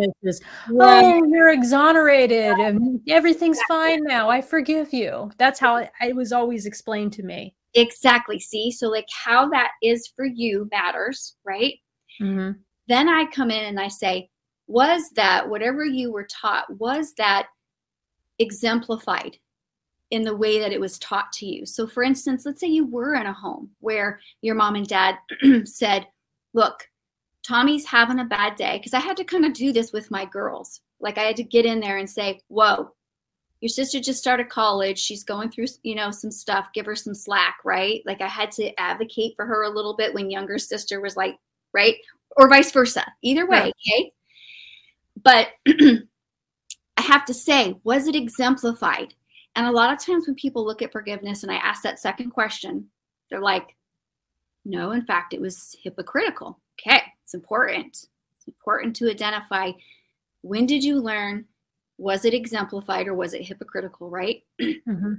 Oh, 0.69 1.25
you're 1.25 1.49
exonerated 1.49 2.57
and 2.59 3.01
everything's 3.09 3.61
fine 3.67 4.03
now. 4.03 4.29
I 4.29 4.41
forgive 4.41 4.93
you. 4.93 5.31
That's 5.37 5.59
how 5.59 5.77
it, 5.77 5.91
it 6.01 6.15
was 6.15 6.31
always 6.31 6.65
explained 6.65 7.13
to 7.13 7.23
me. 7.23 7.55
exactly. 7.73 8.39
See, 8.39 8.71
so 8.71 8.87
like 8.89 9.07
how 9.11 9.49
that 9.49 9.71
is 9.81 10.11
for 10.15 10.25
you 10.25 10.67
matters, 10.71 11.35
right? 11.45 11.75
hmm 12.19 12.51
Then 12.87 13.09
I 13.09 13.25
come 13.33 13.51
in 13.51 13.65
and 13.65 13.79
I 13.79 13.87
say, 13.89 14.29
was 14.67 15.09
that 15.15 15.49
whatever 15.49 15.83
you 15.85 16.11
were 16.11 16.27
taught, 16.41 16.65
was 16.77 17.13
that 17.17 17.47
exemplified 18.39 19.37
in 20.11 20.23
the 20.23 20.35
way 20.35 20.59
that 20.59 20.71
it 20.71 20.79
was 20.79 20.99
taught 20.99 21.31
to 21.33 21.45
you? 21.45 21.65
So, 21.65 21.87
for 21.87 22.03
instance, 22.03 22.45
let's 22.45 22.59
say 22.59 22.67
you 22.67 22.85
were 22.85 23.15
in 23.15 23.25
a 23.25 23.33
home 23.33 23.71
where 23.79 24.19
your 24.41 24.55
mom 24.55 24.75
and 24.75 24.87
dad 24.87 25.17
said, 25.65 26.07
look, 26.53 26.87
Tommy's 27.47 27.85
having 27.85 28.19
a 28.19 28.25
bad 28.25 28.55
day. 28.55 28.77
Because 28.77 28.93
I 28.93 28.99
had 28.99 29.17
to 29.17 29.23
kind 29.23 29.45
of 29.45 29.53
do 29.53 29.71
this 29.71 29.91
with 29.91 30.11
my 30.11 30.25
girls. 30.25 30.81
Like, 30.99 31.17
I 31.17 31.23
had 31.23 31.35
to 31.37 31.43
get 31.43 31.65
in 31.65 31.79
there 31.79 31.97
and 31.97 32.09
say, 32.09 32.39
whoa, 32.47 32.91
your 33.61 33.69
sister 33.69 33.99
just 33.99 34.19
started 34.19 34.49
college. 34.49 34.99
She's 34.99 35.23
going 35.23 35.49
through, 35.49 35.67
you 35.83 35.95
know, 35.95 36.11
some 36.11 36.31
stuff. 36.31 36.69
Give 36.73 36.85
her 36.85 36.95
some 36.95 37.15
slack, 37.15 37.57
right? 37.63 38.01
Like, 38.05 38.21
I 38.21 38.27
had 38.27 38.51
to 38.53 38.79
advocate 38.79 39.33
for 39.35 39.45
her 39.45 39.63
a 39.63 39.69
little 39.69 39.95
bit 39.95 40.13
when 40.13 40.29
younger 40.29 40.57
sister 40.57 41.01
was 41.01 41.15
like, 41.15 41.37
right? 41.73 41.95
Or 42.37 42.49
vice 42.49 42.71
versa. 42.71 43.05
Either 43.21 43.47
way, 43.47 43.71
okay? 43.87 44.11
But 45.23 45.49
I 45.67 47.01
have 47.01 47.25
to 47.25 47.33
say, 47.33 47.75
was 47.83 48.07
it 48.07 48.15
exemplified? 48.15 49.13
And 49.55 49.67
a 49.67 49.71
lot 49.71 49.93
of 49.93 50.03
times 50.03 50.27
when 50.27 50.35
people 50.35 50.65
look 50.65 50.81
at 50.81 50.91
forgiveness 50.91 51.43
and 51.43 51.51
I 51.51 51.55
ask 51.55 51.81
that 51.83 51.99
second 51.99 52.31
question, 52.31 52.87
they're 53.29 53.41
like, 53.41 53.75
no, 54.63 54.91
in 54.91 55.05
fact, 55.05 55.33
it 55.33 55.41
was 55.41 55.75
hypocritical. 55.83 56.59
Okay, 56.79 57.01
it's 57.23 57.33
important. 57.33 57.87
It's 57.87 58.47
important 58.47 58.95
to 58.97 59.09
identify 59.09 59.71
when 60.41 60.65
did 60.65 60.83
you 60.83 60.99
learn? 60.99 61.45
Was 61.97 62.25
it 62.25 62.33
exemplified 62.33 63.07
or 63.07 63.13
was 63.13 63.33
it 63.33 63.43
hypocritical, 63.43 64.09
right? 64.09 64.43
hmm 64.59 65.13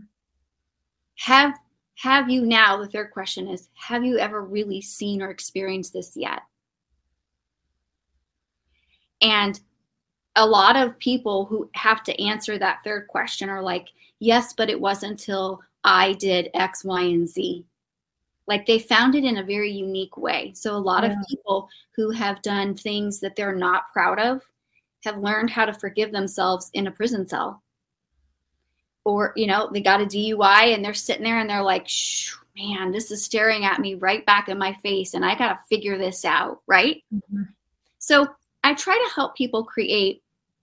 Have 1.19 1.55
have 1.97 2.31
you 2.31 2.45
now, 2.45 2.79
the 2.79 2.89
third 2.89 3.11
question 3.13 3.47
is, 3.49 3.69
have 3.75 4.05
you 4.05 4.19
ever 4.19 4.43
really 4.43 4.81
seen 4.81 5.23
or 5.23 5.31
experienced 5.31 5.93
this 5.93 6.17
yet? 6.17 6.41
And 9.21 9.61
a 10.37 10.47
lot 10.47 10.77
of 10.77 10.99
people 10.99 11.45
who 11.45 11.69
have 11.75 12.03
to 12.05 12.23
answer 12.23 12.59
that 12.59 12.81
third 12.85 13.07
question 13.09 13.49
are 13.51 13.63
like, 13.63 13.89
yes, 14.19 14.53
but 14.53 14.71
it 14.71 14.81
wasn't 14.81 15.13
until 15.13 15.61
I 15.85 16.15
did 16.15 16.51
X, 16.55 16.85
Y, 16.85 17.03
and 17.03 17.29
Z. 17.29 17.65
Like 18.47 18.67
they 18.67 18.79
found 18.79 19.15
it 19.15 19.25
in 19.25 19.39
a 19.39 19.45
very 19.45 19.71
unique 19.71 20.17
way. 20.17 20.53
So 20.55 20.75
a 20.75 20.79
lot 20.79 21.05
Yeah. 21.05 21.13
of 21.21 21.27
people 21.29 21.69
who 21.95 22.11
have 22.11 22.43
done 22.43 22.75
things 22.75 23.21
that 23.21 23.37
they're 23.37 23.55
not 23.55 23.93
proud 23.93 24.19
of 24.19 24.43
have 25.05 25.19
learned 25.19 25.51
how 25.51 25.65
to 25.65 25.73
forgive 25.75 26.13
themselves 26.13 26.71
in 26.75 26.87
a 26.87 26.91
prison 26.91 27.27
cell. 27.27 27.63
Or, 29.05 29.33
you 29.37 29.47
know, 29.47 29.69
they 29.73 29.81
got 29.81 30.01
a 30.01 30.07
DUI 30.07 30.75
and 30.75 30.85
they're 30.85 30.95
sitting 30.95 31.25
there 31.25 31.39
and 31.41 31.51
they're 31.51 31.63
like, 31.63 31.89
Shh, 31.89 32.35
man, 32.57 32.93
this 32.93 33.11
is 33.11 33.25
staring 33.25 33.65
at 33.65 33.81
me 33.81 33.95
right 33.95 34.25
back 34.27 34.49
in 34.49 34.59
my 34.59 34.75
face 34.75 35.15
and 35.15 35.25
I 35.25 35.35
got 35.37 35.49
to 35.55 35.59
figure 35.69 35.99
this 35.99 36.25
out, 36.25 36.63
right? 36.67 37.03
Mhm. 37.13 37.49
So 37.99 38.29
I 38.65 38.75
try 38.75 38.95
to 38.95 39.15
help 39.15 39.35
people 39.37 39.65
create 39.65 40.22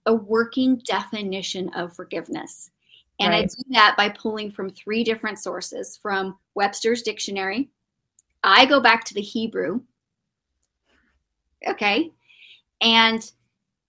a 0.09 0.13
working 0.13 0.81
definition 0.87 1.69
of 1.75 1.95
forgiveness. 1.95 2.71
And 3.19 3.35
I 3.35 3.43
do 3.43 3.63
that 3.71 3.95
by 3.95 4.09
pulling 4.09 4.49
from 4.51 4.71
three 4.71 5.03
different 5.03 5.37
sources 5.37 5.99
from 6.01 6.37
Webster's 6.55 7.03
dictionary. 7.03 7.69
I 8.43 8.65
go 8.65 8.79
back 8.79 9.03
to 9.05 9.13
the 9.13 9.21
Hebrew. 9.21 9.81
Okay. 11.67 12.11
And 12.81 13.31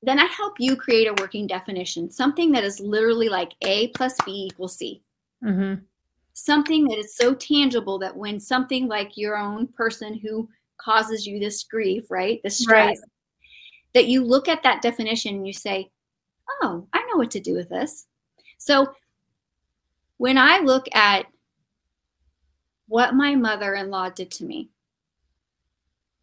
then 0.02 0.18
I 0.18 0.26
help 0.26 0.54
you 0.59 0.76
create 0.76 1.06
a 1.06 1.14
working 1.22 1.46
definition, 1.46 2.11
something 2.11 2.52
that 2.52 2.64
is 2.64 2.80
literally 2.80 3.30
like 3.30 3.52
A 3.62 3.88
plus 3.88 4.14
B 4.26 4.48
equals 4.50 4.76
C. 4.76 5.02
hmm 5.42 5.74
Something 6.35 6.87
that 6.88 6.98
is 6.98 7.16
so 7.16 7.35
tangible 7.35 7.98
that 8.00 8.16
when 8.16 8.38
something 8.40 8.88
like 8.88 9.16
your 9.16 9.38
own 9.38 9.68
person 9.68 10.18
who 10.18 10.48
causes 10.76 11.26
you 11.26 11.38
this 11.38 11.62
grief, 11.62 12.11
right? 12.11 12.40
This 12.42 12.59
stress, 12.59 12.98
Right. 12.98 12.98
that 13.94 14.06
you 14.06 14.24
look 14.24 14.48
at 14.48 14.62
that 14.64 14.83
definition 14.83 15.37
and 15.37 15.46
you 15.46 15.52
say, 15.52 15.90
oh, 16.62 16.87
I 16.92 16.99
know 17.11 17.16
what 17.16 17.31
to 17.33 17.40
do 17.40 17.55
with 17.55 17.68
this. 17.68 18.07
So 18.59 18.92
when 20.18 20.37
I 20.37 20.59
look 20.59 20.87
at 20.94 21.27
what 22.88 23.14
my 23.14 23.35
mother 23.35 23.75
in 23.75 23.90
law 23.90 24.11
did 24.11 24.31
to 24.33 24.44
me, 24.44 24.70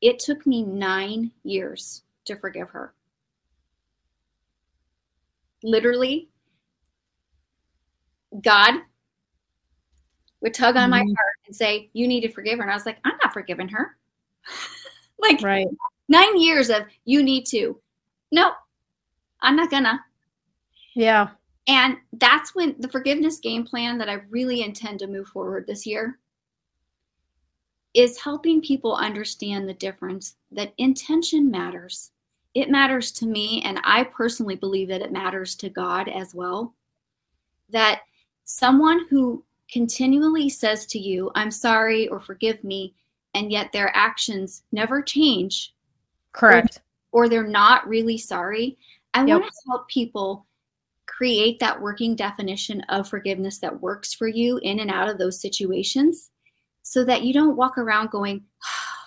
it 0.01 0.19
took 0.19 0.45
me 0.45 0.63
nine 0.63 1.31
years 1.43 2.03
to 2.25 2.35
forgive 2.35 2.69
her. 2.69 2.93
Literally, 5.63 6.29
God 8.41 8.75
would 10.41 10.53
tug 10.53 10.77
on 10.77 10.91
my 10.91 11.01
Mhm. 11.01 11.15
heart 11.15 11.33
and 11.47 11.55
say, 11.55 11.89
You 11.93 12.07
need 12.07 12.21
to 12.21 12.31
forgive 12.31 12.57
her. 12.57 12.63
And 12.63 12.71
I 12.71 12.75
was 12.75 12.85
like, 12.85 12.99
I'm 13.03 13.17
not 13.23 13.33
forgiving 13.33 13.69
her. 13.69 13.97
like 15.19 15.41
Right. 15.41 15.67
nine 16.07 16.39
years 16.39 16.69
of 16.69 16.85
you 17.05 17.23
need 17.23 17.45
to. 17.47 17.81
Nope, 18.31 18.53
I'm 19.41 19.55
not 19.55 19.71
gonna. 19.71 20.03
Yeah. 20.97 21.29
And 21.67 21.97
that's 22.13 22.55
when 22.55 22.75
the 22.79 22.87
forgiveness 22.87 23.37
game 23.39 23.63
plan 23.63 23.99
that 23.99 24.09
I 24.09 24.21
really 24.31 24.63
intend 24.63 24.97
to 24.99 25.07
move 25.07 25.27
forward 25.27 25.67
this 25.67 25.85
year 25.85 26.17
is 27.93 28.19
helping 28.19 28.61
people 28.61 28.95
understand 28.95 29.69
the 29.69 29.75
difference 29.75 30.37
that 30.51 30.73
intention 30.79 31.51
matters. 31.51 32.11
It 32.55 32.71
matters 32.71 33.11
to 33.11 33.27
me, 33.27 33.61
and 33.63 33.79
I 33.83 34.05
personally 34.05 34.55
believe 34.55 34.87
that 34.87 35.03
it 35.03 35.11
matters 35.11 35.53
to 35.57 35.69
God 35.69 36.09
as 36.09 36.33
well. 36.33 36.73
That 37.69 38.01
someone 38.45 39.05
who 39.07 39.43
continually 39.71 40.49
says 40.49 40.87
to 40.87 40.97
you, 40.97 41.29
I'm 41.35 41.51
sorry 41.51 42.07
or 42.07 42.19
forgive 42.19 42.63
me, 42.63 42.95
and 43.35 43.51
yet 43.51 43.71
their 43.71 43.95
actions 43.95 44.63
never 44.71 45.03
change, 45.03 45.75
Correct. 46.31 46.81
or 47.11 47.29
they're 47.29 47.45
not 47.45 47.87
really 47.87 48.17
sorry. 48.17 48.79
I 49.13 49.23
Yep. 49.25 49.41
want 49.41 49.51
to 49.51 49.69
help 49.69 49.87
people 49.87 50.46
create 51.07 51.59
that 51.59 51.81
working 51.81 52.15
definition 52.15 52.81
of 52.89 53.09
forgiveness 53.09 53.59
that 53.59 53.81
works 53.81 54.13
for 54.13 54.27
you 54.27 54.59
in 54.63 54.79
and 54.79 54.91
out 54.91 55.09
of 55.09 55.17
those 55.17 55.41
situations 55.41 56.31
so 56.83 57.03
that 57.03 57.23
you 57.23 57.33
don't 57.33 57.57
walk 57.57 57.77
around 57.77 58.09
going, 58.11 58.43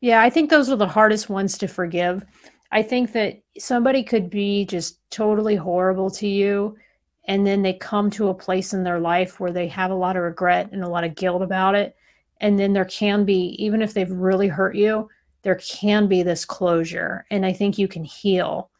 Yeah, 0.00 0.22
I 0.22 0.30
think 0.30 0.48
those 0.48 0.70
are 0.70 0.76
the 0.76 0.86
hardest 0.86 1.28
ones 1.28 1.58
to 1.58 1.66
forgive. 1.66 2.24
I 2.70 2.82
think 2.82 3.12
that 3.12 3.40
somebody 3.58 4.02
could 4.04 4.30
be 4.30 4.64
just 4.64 5.00
totally 5.10 5.56
horrible 5.56 6.10
to 6.10 6.28
you, 6.28 6.76
and 7.24 7.46
then 7.46 7.62
they 7.62 7.72
come 7.72 8.10
to 8.12 8.28
a 8.28 8.34
place 8.34 8.72
in 8.72 8.84
their 8.84 9.00
life 9.00 9.40
where 9.40 9.50
they 9.52 9.66
have 9.68 9.90
a 9.90 9.96
lot 9.96 10.16
of 10.16 10.22
regret 10.22 10.70
and 10.72 10.84
a 10.84 10.88
lot 10.88 11.04
of 11.04 11.14
guilt 11.14 11.42
about 11.42 11.74
it. 11.74 11.96
And 12.40 12.58
then 12.58 12.72
there 12.72 12.84
can 12.84 13.24
be, 13.24 13.56
even 13.62 13.82
if 13.82 13.92
they've 13.92 14.10
really 14.10 14.48
hurt 14.48 14.76
you, 14.76 15.08
there 15.42 15.56
can 15.56 16.06
be 16.06 16.22
this 16.22 16.44
closure. 16.44 17.26
And 17.30 17.44
I 17.44 17.52
think 17.52 17.76
you 17.76 17.88
can 17.88 18.04
heal. 18.04 18.70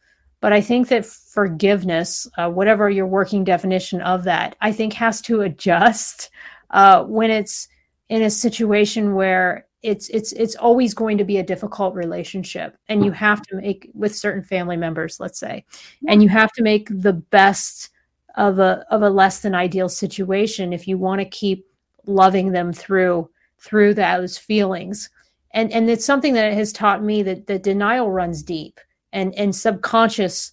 But 0.41 0.53
I 0.53 0.61
think 0.61 0.87
that 0.87 1.05
forgiveness, 1.05 2.27
uh, 2.37 2.49
whatever 2.49 2.89
your 2.89 3.07
working 3.07 3.43
definition 3.43 4.01
of 4.01 4.23
that, 4.23 4.55
I 4.61 4.71
think 4.71 4.93
has 4.93 5.21
to 5.21 5.41
adjust 5.41 6.29
uh, 6.69 7.03
when 7.03 7.29
it's 7.29 7.67
in 8.09 8.21
a 8.21 8.29
situation 8.29 9.15
where 9.15 9.65
it's 9.81 10.09
it's 10.09 10.33
it's 10.33 10.55
always 10.55 10.93
going 10.93 11.17
to 11.17 11.23
be 11.23 11.37
a 11.37 11.43
difficult 11.43 11.95
relationship. 11.95 12.77
And 12.89 13.05
you 13.05 13.11
have 13.11 13.41
to 13.43 13.55
make 13.55 13.89
with 13.93 14.15
certain 14.15 14.43
family 14.43 14.75
members 14.75 15.19
let's 15.21 15.39
say 15.39 15.63
and 16.07 16.21
you 16.21 16.27
have 16.27 16.51
to 16.53 16.63
make 16.63 16.89
the 16.91 17.13
best 17.13 17.89
of 18.35 18.59
a 18.59 18.85
of 18.89 19.03
a 19.03 19.09
less 19.09 19.39
than 19.39 19.55
ideal 19.55 19.87
situation 19.87 20.73
if 20.73 20.87
you 20.87 20.97
want 20.97 21.19
to 21.19 21.25
keep 21.25 21.65
loving 22.05 22.51
them 22.51 22.73
through 22.73 23.29
through 23.59 23.93
those 23.93 24.37
feelings. 24.37 25.09
And 25.51 25.71
and 25.71 25.89
it's 25.89 26.05
something 26.05 26.33
that 26.33 26.53
has 26.53 26.73
taught 26.73 27.03
me 27.03 27.23
that 27.23 27.47
the 27.47 27.59
denial 27.59 28.11
runs 28.11 28.43
deep 28.43 28.79
and 29.13 29.33
and 29.35 29.55
subconscious 29.55 30.51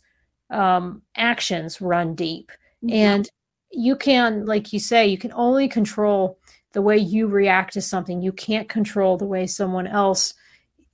um, 0.50 1.02
actions 1.16 1.80
run 1.80 2.14
deep. 2.14 2.52
And 2.88 3.28
you 3.72 3.96
can 3.96 4.46
like 4.46 4.72
you 4.72 4.78
say 4.78 5.06
you 5.06 5.18
can 5.18 5.32
only 5.32 5.68
control 5.68 6.38
the 6.72 6.82
way 6.82 6.96
you 6.96 7.26
react 7.26 7.72
to 7.74 7.80
something. 7.80 8.20
You 8.20 8.32
can't 8.32 8.68
control 8.68 9.16
the 9.16 9.26
way 9.26 9.46
someone 9.46 9.86
else 9.86 10.34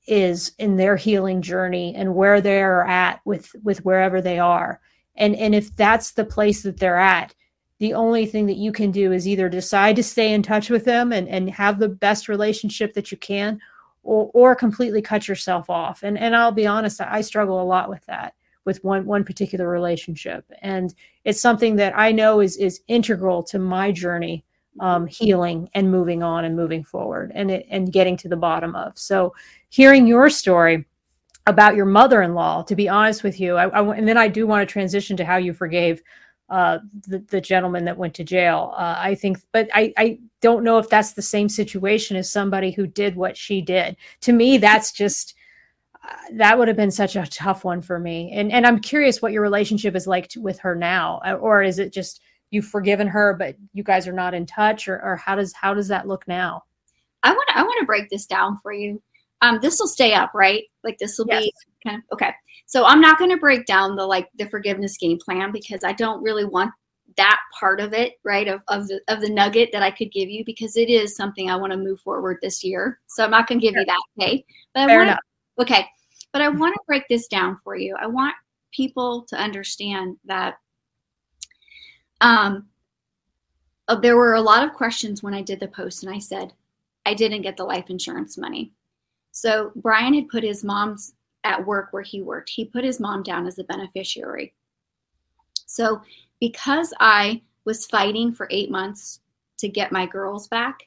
is 0.06 0.52
in 0.58 0.76
their 0.76 0.96
healing 0.96 1.42
journey 1.42 1.94
and 1.94 2.14
where 2.14 2.40
they're 2.40 2.84
at 2.84 3.20
with 3.24 3.54
with 3.62 3.84
wherever 3.84 4.20
they 4.20 4.38
are. 4.38 4.80
And 5.16 5.36
and 5.36 5.54
if 5.54 5.74
that's 5.76 6.12
the 6.12 6.24
place 6.24 6.62
that 6.62 6.78
they're 6.78 6.98
at 6.98 7.34
the 7.82 7.94
only 7.94 8.26
thing 8.26 8.46
that 8.46 8.58
you 8.58 8.70
can 8.70 8.92
do 8.92 9.10
is 9.10 9.26
either 9.26 9.48
decide 9.48 9.96
to 9.96 10.04
stay 10.04 10.32
in 10.32 10.40
touch 10.40 10.70
with 10.70 10.84
them 10.84 11.10
and 11.10 11.28
and 11.28 11.50
have 11.50 11.80
the 11.80 11.88
best 11.88 12.28
relationship 12.28 12.94
that 12.94 13.10
you 13.10 13.18
can 13.18 13.58
or 14.02 14.30
or 14.34 14.54
completely 14.54 15.02
cut 15.02 15.28
yourself 15.28 15.70
off 15.70 16.02
and 16.02 16.18
and 16.18 16.34
I'll 16.34 16.52
be 16.52 16.66
honest 16.66 17.00
I 17.00 17.20
struggle 17.20 17.60
a 17.60 17.64
lot 17.64 17.88
with 17.88 18.04
that 18.06 18.34
with 18.64 18.82
one 18.84 19.04
one 19.06 19.24
particular 19.24 19.68
relationship 19.68 20.44
and 20.60 20.94
it's 21.24 21.40
something 21.40 21.76
that 21.76 21.96
I 21.96 22.12
know 22.12 22.40
is 22.40 22.56
is 22.56 22.80
integral 22.88 23.42
to 23.44 23.58
my 23.58 23.92
journey 23.92 24.44
um, 24.80 25.06
healing 25.06 25.68
and 25.74 25.90
moving 25.90 26.22
on 26.22 26.44
and 26.44 26.56
moving 26.56 26.82
forward 26.82 27.32
and 27.34 27.50
it, 27.50 27.66
and 27.70 27.92
getting 27.92 28.16
to 28.18 28.28
the 28.28 28.36
bottom 28.36 28.74
of. 28.74 28.98
So, 28.98 29.34
hearing 29.68 30.06
your 30.06 30.30
story 30.30 30.86
about 31.46 31.74
your 31.74 31.86
mother-in-law, 31.86 32.62
to 32.62 32.76
be 32.76 32.88
honest 32.88 33.22
with 33.22 33.40
you, 33.40 33.56
I, 33.56 33.66
I 33.68 33.96
and 33.96 34.06
then 34.06 34.16
I 34.18 34.28
do 34.28 34.46
want 34.46 34.66
to 34.66 34.72
transition 34.72 35.16
to 35.18 35.24
how 35.24 35.36
you 35.36 35.52
forgave 35.52 36.02
uh, 36.52 36.80
the, 37.08 37.18
the 37.30 37.40
gentleman 37.40 37.86
that 37.86 37.96
went 37.96 38.12
to 38.12 38.24
jail. 38.24 38.74
Uh, 38.76 38.94
I 38.98 39.14
think, 39.14 39.38
but 39.52 39.70
I, 39.72 39.94
I 39.96 40.18
don't 40.42 40.64
know 40.64 40.76
if 40.76 40.86
that's 40.90 41.12
the 41.12 41.22
same 41.22 41.48
situation 41.48 42.14
as 42.14 42.30
somebody 42.30 42.70
who 42.70 42.86
did 42.86 43.16
what 43.16 43.38
she 43.38 43.62
did. 43.62 43.96
To 44.20 44.34
me, 44.34 44.58
that's 44.58 44.92
just 44.92 45.34
uh, 46.04 46.14
that 46.34 46.58
would 46.58 46.68
have 46.68 46.76
been 46.76 46.90
such 46.90 47.16
a 47.16 47.26
tough 47.26 47.64
one 47.64 47.80
for 47.80 47.98
me. 47.98 48.32
And 48.32 48.52
and 48.52 48.66
I'm 48.66 48.80
curious 48.80 49.22
what 49.22 49.32
your 49.32 49.40
relationship 49.40 49.96
is 49.96 50.06
like 50.06 50.28
to, 50.28 50.42
with 50.42 50.58
her 50.58 50.74
now, 50.74 51.22
uh, 51.26 51.36
or 51.36 51.62
is 51.62 51.78
it 51.78 51.90
just 51.90 52.20
you've 52.50 52.66
forgiven 52.66 53.08
her, 53.08 53.32
but 53.32 53.56
you 53.72 53.82
guys 53.82 54.06
are 54.06 54.12
not 54.12 54.34
in 54.34 54.44
touch, 54.44 54.88
or, 54.88 55.02
or 55.02 55.16
how 55.16 55.34
does 55.34 55.54
how 55.54 55.72
does 55.72 55.88
that 55.88 56.06
look 56.06 56.28
now? 56.28 56.64
I 57.22 57.30
want 57.32 57.48
to 57.48 57.58
I 57.58 57.62
want 57.62 57.80
to 57.80 57.86
break 57.86 58.10
this 58.10 58.26
down 58.26 58.58
for 58.62 58.74
you. 58.74 59.02
Um, 59.40 59.58
this 59.62 59.80
will 59.80 59.88
stay 59.88 60.12
up, 60.12 60.32
right? 60.34 60.64
Like 60.84 60.98
this 60.98 61.16
will 61.18 61.28
Yes. 61.28 61.44
be 61.44 61.54
kind 61.86 61.98
of 61.98 62.02
okay. 62.14 62.32
So 62.66 62.84
I'm 62.84 63.00
not 63.00 63.18
going 63.18 63.30
to 63.30 63.36
break 63.36 63.66
down 63.66 63.96
the 63.96 64.06
like 64.06 64.28
the 64.36 64.48
forgiveness 64.48 64.96
game 64.96 65.18
plan 65.18 65.52
because 65.52 65.84
I 65.84 65.92
don't 65.92 66.22
really 66.22 66.44
want 66.44 66.72
that 67.16 67.38
part 67.58 67.80
of 67.80 67.92
it, 67.92 68.14
right? 68.24 68.48
Of 68.48 68.62
of 68.68 68.88
the 68.88 69.00
of 69.08 69.20
the 69.20 69.28
nugget 69.28 69.70
that 69.72 69.82
I 69.82 69.90
could 69.90 70.12
give 70.12 70.28
you 70.28 70.44
because 70.44 70.76
it 70.76 70.88
is 70.88 71.16
something 71.16 71.50
I 71.50 71.56
want 71.56 71.72
to 71.72 71.78
move 71.78 72.00
forward 72.00 72.38
this 72.42 72.64
year. 72.64 73.00
So 73.06 73.24
I'm 73.24 73.30
not 73.30 73.46
going 73.46 73.60
to 73.60 73.66
give 73.66 73.76
you 73.76 73.84
that, 73.84 74.00
okay? 74.18 74.44
But 74.74 74.84
I 74.84 74.86
Fair 74.86 74.98
want 74.98 75.08
enough. 75.08 75.20
okay, 75.60 75.86
but 76.32 76.42
I 76.42 76.48
want 76.48 76.74
to 76.74 76.80
break 76.86 77.04
this 77.08 77.26
down 77.28 77.58
for 77.62 77.76
you. 77.76 77.96
I 78.00 78.06
want 78.06 78.34
people 78.72 79.22
to 79.28 79.36
understand 79.36 80.16
that 80.24 80.54
um, 82.20 82.66
uh, 83.88 83.96
there 83.96 84.16
were 84.16 84.34
a 84.34 84.40
lot 84.40 84.64
of 84.64 84.72
questions 84.72 85.22
when 85.22 85.34
I 85.34 85.42
did 85.42 85.60
the 85.60 85.68
post, 85.68 86.04
and 86.04 86.14
I 86.14 86.18
said 86.18 86.52
I 87.04 87.14
didn't 87.14 87.42
get 87.42 87.56
the 87.56 87.64
life 87.64 87.90
insurance 87.90 88.38
money. 88.38 88.72
So 89.32 89.72
Brian 89.76 90.14
had 90.14 90.28
put 90.28 90.42
his 90.42 90.62
mom's 90.62 91.14
at 91.44 91.66
work 91.66 91.92
where 91.92 92.02
he 92.02 92.22
worked. 92.22 92.50
He 92.50 92.64
put 92.64 92.84
his 92.84 93.00
mom 93.00 93.22
down 93.22 93.46
as 93.46 93.58
a 93.58 93.64
beneficiary. 93.64 94.54
So 95.66 96.02
because 96.40 96.92
I 97.00 97.42
was 97.64 97.86
fighting 97.86 98.32
for 98.32 98.48
eight 98.50 98.70
months 98.70 99.20
to 99.58 99.68
get 99.68 99.92
my 99.92 100.06
girls 100.06 100.48
back, 100.48 100.80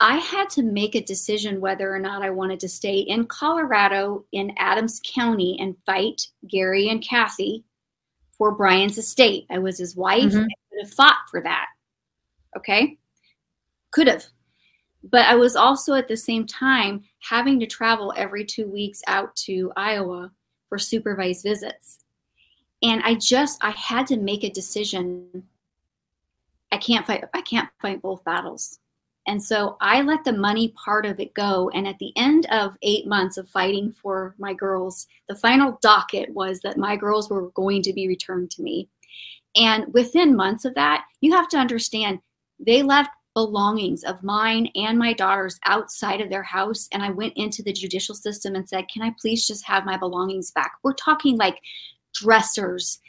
I 0.00 0.16
had 0.16 0.50
to 0.50 0.62
make 0.62 0.94
a 0.94 1.00
decision 1.00 1.60
whether 1.60 1.94
or 1.94 1.98
not 1.98 2.22
I 2.22 2.30
wanted 2.30 2.58
to 2.60 2.68
stay 2.68 2.98
in 2.98 3.26
Colorado 3.26 4.24
in 4.32 4.52
Adams 4.58 5.00
County 5.04 5.56
and 5.60 5.76
fight 5.86 6.26
Gary 6.48 6.88
and 6.88 7.02
Kathy 7.02 7.64
for 8.36 8.50
Brian's 8.52 8.98
estate. 8.98 9.46
I 9.50 9.58
was 9.58 9.78
his 9.78 9.94
wife. 9.94 10.32
Mhm. 10.32 10.44
I 10.44 10.54
could 10.70 10.80
have 10.82 10.92
fought 10.92 11.18
for 11.30 11.40
that. 11.42 11.66
Okay. 12.56 12.98
Could 13.92 14.08
have. 14.08 14.26
But 15.04 15.26
I 15.26 15.34
was 15.34 15.56
also 15.56 15.94
at 15.94 16.08
the 16.08 16.16
same 16.16 16.46
time 16.46 17.02
having 17.20 17.58
to 17.60 17.66
travel 17.66 18.12
every 18.16 18.44
two 18.44 18.68
weeks 18.68 19.02
out 19.06 19.34
to 19.36 19.72
Iowa 19.76 20.30
for 20.68 20.78
supervised 20.78 21.42
visits. 21.42 21.98
And 22.82 23.02
I 23.04 23.14
just 23.14 23.62
I 23.62 23.70
had 23.70 24.06
to 24.08 24.16
make 24.16 24.44
a 24.44 24.50
decision. 24.50 25.44
I 26.70 26.78
can't 26.78 27.06
fight 27.06 27.24
I 27.34 27.42
can't 27.42 27.68
fight 27.80 28.02
both 28.02 28.24
battles. 28.24 28.78
And 29.26 29.40
so 29.42 29.76
I 29.80 30.02
let 30.02 30.24
the 30.24 30.32
money 30.32 30.68
part 30.70 31.06
of 31.06 31.20
it 31.20 31.32
go. 31.34 31.70
And 31.74 31.86
at 31.86 31.98
the 31.98 32.12
end 32.16 32.46
of 32.46 32.76
eight 32.82 33.06
months 33.06 33.36
of 33.36 33.48
fighting 33.48 33.92
for 33.92 34.34
my 34.38 34.52
girls, 34.52 35.06
the 35.28 35.36
final 35.36 35.78
docket 35.80 36.30
was 36.30 36.60
that 36.60 36.76
my 36.76 36.96
girls 36.96 37.30
were 37.30 37.50
going 37.50 37.82
to 37.82 37.92
be 37.92 38.08
returned 38.08 38.50
to 38.52 38.62
me. 38.62 38.88
And 39.54 39.92
within 39.92 40.34
months 40.34 40.64
of 40.64 40.74
that, 40.74 41.04
you 41.20 41.32
have 41.32 41.48
to 41.50 41.58
understand 41.58 42.18
they 42.58 42.82
left 42.82 43.10
belongings 43.34 44.04
of 44.04 44.22
mine 44.22 44.68
and 44.74 44.98
my 44.98 45.12
daughter's 45.12 45.58
outside 45.64 46.20
of 46.20 46.28
their 46.28 46.42
house. 46.42 46.88
And 46.92 47.02
I 47.02 47.10
went 47.10 47.34
into 47.36 47.62
the 47.62 47.72
judicial 47.72 48.14
system 48.14 48.54
and 48.54 48.68
said, 48.68 48.88
Can 48.88 49.02
I 49.02 49.14
please 49.20 49.46
just 49.46 49.64
have 49.66 49.84
my 49.84 49.96
belongings 49.96 50.50
back? 50.50 50.72
We're 50.82 50.94
talking 50.94 51.36
like 51.36 51.58
dressers, 52.14 53.00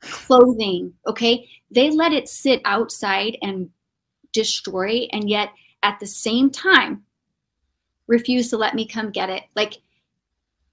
clothing, 0.00 0.92
okay? 1.06 1.48
They 1.70 1.90
let 1.90 2.12
it 2.12 2.28
sit 2.28 2.60
outside 2.64 3.36
and 3.42 3.70
destroy, 4.32 5.08
and 5.12 5.28
yet 5.28 5.50
at 5.82 6.00
the 6.00 6.06
same 6.06 6.50
time, 6.50 7.04
refuse 8.06 8.50
to 8.50 8.56
let 8.56 8.74
me 8.74 8.86
come 8.86 9.10
get 9.10 9.30
it. 9.30 9.44
Like, 9.54 9.74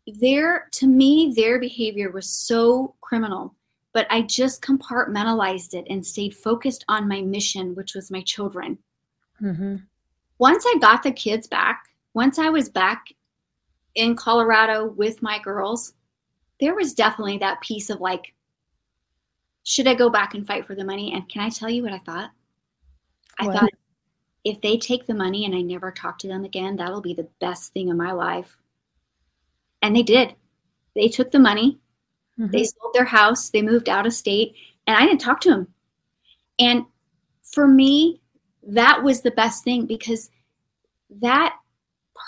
their, 0.07 0.67
to 0.73 0.87
me, 0.87 1.33
their 1.35 1.59
behavior 1.59 2.11
was 2.11 2.29
so 2.29 2.95
criminal 3.01 3.55
but 3.95 4.07
I 4.09 4.23
just 4.23 4.61
compartmentalized 4.61 5.73
it 5.73 5.87
and 5.89 6.05
stayed 6.05 6.35
focused 6.35 6.83
on 6.89 7.07
my 7.07 7.21
mission, 7.21 7.73
which 7.75 7.95
was 7.95 8.11
my 8.11 8.21
children. 8.23 8.77
Mm-hmm. 9.41 9.77
Once 10.37 10.65
I 10.67 10.77
got 10.79 11.03
the 11.03 11.11
kids 11.11 11.47
back, 11.47 11.85
once 12.13 12.39
I 12.39 12.49
was 12.49 12.69
back 12.69 13.07
in 13.95 14.15
Colorado 14.15 14.87
with 14.87 15.21
my 15.21 15.39
girls, 15.39 15.93
there 16.59 16.75
was 16.75 16.93
definitely 16.93 17.37
that 17.39 17.61
piece 17.61 17.89
of 17.89 18.01
like, 18.01 18.33
should 19.63 19.87
I 19.87 19.93
go 19.93 20.09
back 20.09 20.33
and 20.33 20.45
fight 20.45 20.65
for 20.65 20.75
the 20.75 20.85
money? 20.85 21.13
And 21.13 21.27
can 21.29 21.41
I 21.41 21.49
tell 21.49 21.69
you 21.69 21.83
what 21.83 21.93
I 21.93 21.99
thought? 21.99 22.31
I 23.39 23.47
what? 23.47 23.59
thought 23.59 23.69
if 24.43 24.61
they 24.61 24.77
take 24.77 25.07
the 25.07 25.13
money 25.13 25.45
and 25.45 25.55
I 25.55 25.61
never 25.61 25.91
talk 25.91 26.19
to 26.19 26.27
them 26.27 26.45
again, 26.45 26.75
that'll 26.75 27.01
be 27.01 27.13
the 27.13 27.27
best 27.39 27.73
thing 27.73 27.89
in 27.89 27.97
my 27.97 28.11
life. 28.11 28.57
And 29.81 29.95
they 29.95 30.03
did. 30.03 30.35
They 30.93 31.09
took 31.09 31.31
the 31.31 31.39
money 31.39 31.79
Mm-hmm. 32.39 32.51
They 32.51 32.63
sold 32.65 32.93
their 32.93 33.05
house, 33.05 33.49
they 33.49 33.61
moved 33.61 33.89
out 33.89 34.05
of 34.05 34.13
state, 34.13 34.55
and 34.87 34.97
I 34.97 35.05
didn't 35.05 35.21
talk 35.21 35.39
to 35.41 35.49
them. 35.49 35.67
And 36.59 36.85
for 37.43 37.67
me, 37.67 38.21
that 38.65 39.03
was 39.03 39.21
the 39.21 39.31
best 39.31 39.63
thing 39.63 39.85
because 39.85 40.29
that 41.21 41.55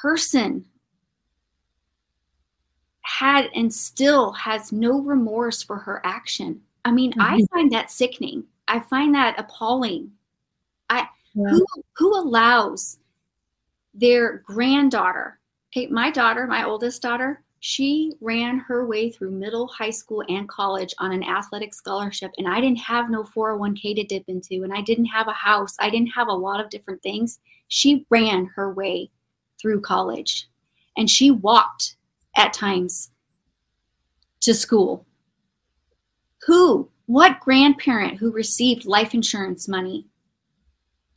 person 0.01 0.65
had 3.01 3.49
and 3.55 3.73
still 3.73 4.31
has 4.33 4.71
no 4.71 5.01
remorse 5.01 5.63
for 5.63 5.77
her 5.77 6.01
action. 6.05 6.61
I 6.85 6.91
mean, 6.91 7.11
mm-hmm. 7.11 7.21
I 7.21 7.39
find 7.53 7.71
that 7.71 7.89
sickening. 7.91 8.43
I 8.67 8.79
find 8.79 9.15
that 9.15 9.39
appalling. 9.39 10.11
I 10.89 11.07
yeah. 11.33 11.49
who 11.49 11.65
who 11.95 12.19
allows 12.19 12.99
their 13.93 14.39
granddaughter, 14.39 15.39
okay, 15.71 15.87
my 15.87 16.11
daughter, 16.11 16.45
my 16.45 16.63
oldest 16.63 17.01
daughter, 17.01 17.43
she 17.59 18.13
ran 18.21 18.59
her 18.59 18.85
way 18.85 19.09
through 19.09 19.31
middle, 19.31 19.67
high 19.67 19.89
school, 19.89 20.23
and 20.29 20.47
college 20.47 20.93
on 20.99 21.11
an 21.11 21.23
athletic 21.23 21.73
scholarship. 21.73 22.31
And 22.37 22.47
I 22.47 22.61
didn't 22.61 22.79
have 22.79 23.09
no 23.09 23.23
401k 23.23 23.95
to 23.95 24.03
dip 24.03 24.23
into, 24.27 24.63
and 24.63 24.73
I 24.73 24.81
didn't 24.81 25.05
have 25.05 25.27
a 25.27 25.33
house. 25.33 25.75
I 25.79 25.89
didn't 25.89 26.09
have 26.09 26.27
a 26.27 26.33
lot 26.33 26.63
of 26.63 26.69
different 26.69 27.01
things. 27.01 27.39
She 27.67 28.05
ran 28.09 28.45
her 28.55 28.73
way 28.73 29.09
through 29.59 29.81
college 29.81 30.47
and 30.97 31.09
she 31.09 31.31
walked 31.31 31.95
at 32.35 32.53
times 32.53 33.11
to 34.41 34.53
school. 34.53 35.05
Who, 36.45 36.89
what 37.05 37.39
grandparent 37.39 38.17
who 38.17 38.31
received 38.31 38.85
life 38.85 39.13
insurance 39.13 39.67
money 39.67 40.05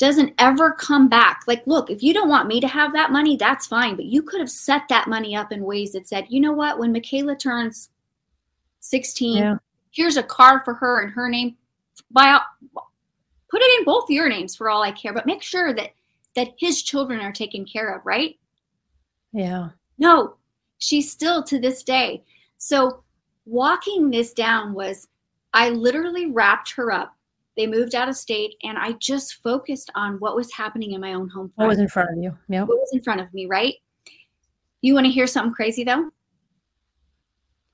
doesn't 0.00 0.32
ever 0.38 0.72
come 0.72 1.08
back. 1.08 1.42
Like, 1.46 1.62
look, 1.66 1.90
if 1.90 2.02
you 2.02 2.14
don't 2.14 2.30
want 2.30 2.48
me 2.48 2.58
to 2.62 2.66
have 2.66 2.94
that 2.94 3.12
money, 3.12 3.36
that's 3.36 3.66
fine. 3.66 3.96
But 3.96 4.06
you 4.06 4.22
could 4.22 4.40
have 4.40 4.50
set 4.50 4.88
that 4.88 5.08
money 5.08 5.36
up 5.36 5.52
in 5.52 5.62
ways 5.62 5.92
that 5.92 6.08
said, 6.08 6.24
you 6.30 6.40
know 6.40 6.52
what, 6.52 6.78
when 6.78 6.90
Michaela 6.90 7.36
turns 7.36 7.90
16, 8.80 9.36
yeah. 9.36 9.56
here's 9.90 10.16
a 10.16 10.22
car 10.22 10.62
for 10.64 10.72
her 10.72 11.02
and 11.02 11.12
her 11.12 11.28
name. 11.28 11.54
By 12.10 12.40
put 12.74 13.60
it 13.60 13.78
in 13.78 13.84
both 13.84 14.08
your 14.08 14.30
names 14.30 14.56
for 14.56 14.70
all 14.70 14.82
I 14.82 14.90
care, 14.90 15.12
but 15.12 15.26
make 15.26 15.42
sure 15.42 15.74
that 15.74 15.90
that 16.34 16.54
his 16.58 16.82
children 16.82 17.20
are 17.20 17.32
taken 17.32 17.66
care 17.66 17.94
of, 17.94 18.06
right? 18.06 18.38
Yeah. 19.32 19.68
No, 19.98 20.36
she's 20.78 21.10
still 21.10 21.42
to 21.42 21.60
this 21.60 21.82
day. 21.82 22.24
So 22.56 23.02
walking 23.44 24.10
this 24.10 24.32
down 24.32 24.72
was 24.72 25.08
I 25.52 25.70
literally 25.70 26.26
wrapped 26.26 26.70
her 26.72 26.90
up 26.90 27.16
they 27.56 27.66
moved 27.66 27.94
out 27.94 28.08
of 28.08 28.16
state, 28.16 28.54
and 28.62 28.78
I 28.78 28.92
just 28.92 29.42
focused 29.42 29.90
on 29.94 30.14
what 30.14 30.36
was 30.36 30.52
happening 30.52 30.92
in 30.92 31.00
my 31.00 31.14
own 31.14 31.28
home. 31.28 31.52
What 31.56 31.68
was 31.68 31.78
in 31.78 31.88
front 31.88 32.10
of 32.10 32.22
you? 32.22 32.36
Yeah. 32.48 32.62
What 32.62 32.78
was 32.78 32.90
in 32.92 33.02
front 33.02 33.20
of 33.20 33.32
me, 33.34 33.46
right? 33.46 33.74
You 34.82 34.94
want 34.94 35.06
to 35.06 35.12
hear 35.12 35.26
something 35.26 35.52
crazy 35.52 35.84
though? 35.84 36.10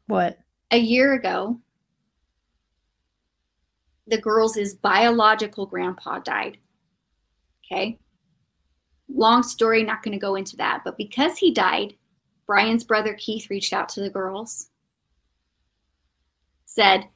What? 0.06 0.38
A 0.70 0.78
year 0.78 1.14
ago, 1.14 1.60
the 4.06 4.18
girls' 4.18 4.74
biological 4.74 5.66
grandpa 5.66 6.20
died. 6.20 6.58
Okay. 7.64 7.98
Long 9.08 9.42
story, 9.42 9.82
not 9.82 10.02
going 10.02 10.12
to 10.12 10.18
go 10.18 10.34
into 10.34 10.56
that. 10.56 10.82
But 10.84 10.96
because 10.96 11.38
he 11.38 11.52
died, 11.52 11.94
Brian's 12.46 12.84
brother 12.84 13.14
Keith 13.14 13.50
reached 13.50 13.72
out 13.72 13.88
to 13.90 14.00
the 14.00 14.10
girls, 14.10 14.70
said, 16.64 17.08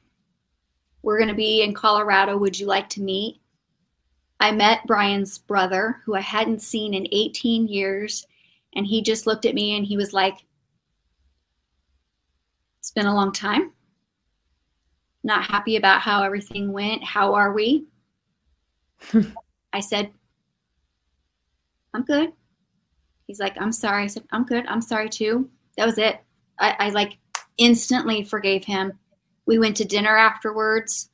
we're 1.01 1.17
going 1.17 1.29
to 1.29 1.35
be 1.35 1.63
in 1.63 1.73
Colorado. 1.73 2.37
Would 2.37 2.59
you 2.59 2.65
like 2.65 2.89
to 2.89 3.01
meet? 3.01 3.39
I 4.39 4.51
met 4.51 4.85
Brian's 4.87 5.37
brother, 5.37 6.01
who 6.05 6.15
I 6.15 6.21
hadn't 6.21 6.61
seen 6.61 6.93
in 6.93 7.07
18 7.11 7.67
years, 7.67 8.25
and 8.75 8.85
he 8.85 9.01
just 9.01 9.27
looked 9.27 9.45
at 9.45 9.55
me 9.55 9.77
and 9.77 9.85
he 9.85 9.97
was 9.97 10.13
like, 10.13 10.45
It's 12.79 12.91
been 12.91 13.05
a 13.05 13.15
long 13.15 13.31
time. 13.31 13.71
Not 15.23 15.43
happy 15.43 15.75
about 15.75 16.01
how 16.01 16.23
everything 16.23 16.71
went. 16.71 17.03
How 17.03 17.35
are 17.35 17.53
we? 17.53 17.85
I 19.73 19.79
said, 19.79 20.11
I'm 21.93 22.03
good. 22.03 22.31
He's 23.27 23.39
like, 23.39 23.55
I'm 23.61 23.71
sorry. 23.71 24.03
I 24.03 24.07
said, 24.07 24.23
I'm 24.31 24.45
good. 24.45 24.65
I'm 24.65 24.81
sorry 24.81 25.09
too. 25.09 25.49
That 25.77 25.85
was 25.85 25.97
it. 25.97 26.19
I, 26.59 26.75
I 26.79 26.89
like 26.89 27.17
instantly 27.57 28.23
forgave 28.23 28.65
him. 28.65 28.93
We 29.45 29.59
went 29.59 29.77
to 29.77 29.85
dinner 29.85 30.15
afterwards. 30.17 31.09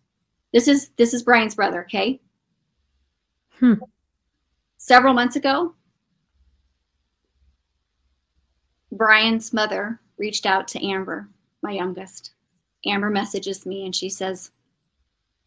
This 0.53 0.67
is 0.67 0.89
this 0.97 1.13
is 1.13 1.23
Brian's 1.23 1.55
brother, 1.55 1.83
okay? 1.83 2.19
Hmm. 3.59 3.73
Several 4.77 5.13
months 5.13 5.35
ago, 5.35 5.73
Brian's 8.91 9.51
mother 9.53 9.99
reached 10.17 10.45
out 10.45 10.67
to 10.69 10.85
Amber, 10.85 11.29
my 11.61 11.71
youngest. 11.71 12.31
Amber 12.85 13.09
messages 13.09 13.65
me 13.65 13.85
and 13.85 13.95
she 13.95 14.09
says, 14.09 14.51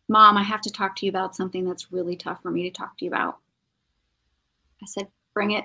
Mom, 0.09 0.37
I 0.37 0.43
have 0.43 0.61
to 0.63 0.71
talk 0.71 0.97
to 0.97 1.07
you 1.07 1.11
about 1.11 1.37
something 1.37 1.65
that's 1.65 1.93
really 1.93 2.17
tough 2.17 2.43
for 2.43 2.51
me 2.51 2.65
to 2.65 2.71
talk 2.71 2.99
to 2.99 3.05
you 3.05 3.11
about. 3.11 3.39
I 4.83 4.87
said, 4.87 5.07
Bring 5.33 5.53
it. 5.53 5.65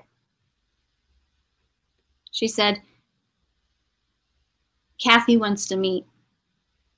She 2.31 2.47
said, 2.47 2.81
Kathy 5.01 5.37
wants 5.37 5.67
to 5.67 5.77
meet 5.77 6.05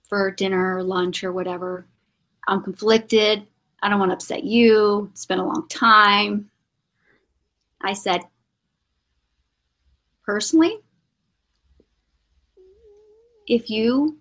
for 0.07 0.31
dinner 0.31 0.77
or 0.77 0.83
lunch 0.83 1.23
or 1.23 1.31
whatever. 1.31 1.85
I'm 2.47 2.63
conflicted. 2.63 3.45
I 3.81 3.89
don't 3.89 3.99
want 3.99 4.11
to 4.11 4.15
upset 4.15 4.43
you. 4.43 5.09
It's 5.11 5.25
been 5.25 5.39
a 5.39 5.45
long 5.45 5.67
time. 5.69 6.49
I 7.81 7.93
said, 7.93 8.21
personally, 10.25 10.79
if 13.47 13.69
you 13.69 14.17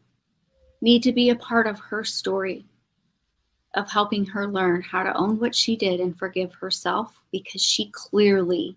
need 0.80 1.02
to 1.02 1.12
be 1.12 1.30
a 1.30 1.36
part 1.36 1.66
of 1.66 1.78
her 1.78 2.04
story 2.04 2.66
of 3.74 3.90
helping 3.90 4.24
her 4.24 4.46
learn 4.46 4.82
how 4.82 5.02
to 5.02 5.16
own 5.16 5.38
what 5.38 5.54
she 5.54 5.76
did 5.76 6.00
and 6.00 6.18
forgive 6.18 6.52
herself 6.54 7.20
because 7.30 7.62
she 7.62 7.90
clearly 7.92 8.76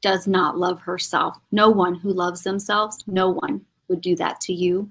does 0.00 0.26
not 0.26 0.58
love 0.58 0.80
herself. 0.80 1.36
No 1.52 1.70
one 1.70 1.94
who 1.94 2.12
loves 2.12 2.42
themselves, 2.42 2.98
no 3.06 3.30
one 3.30 3.64
would 3.88 4.00
do 4.00 4.16
that 4.16 4.40
to 4.42 4.52
you. 4.52 4.90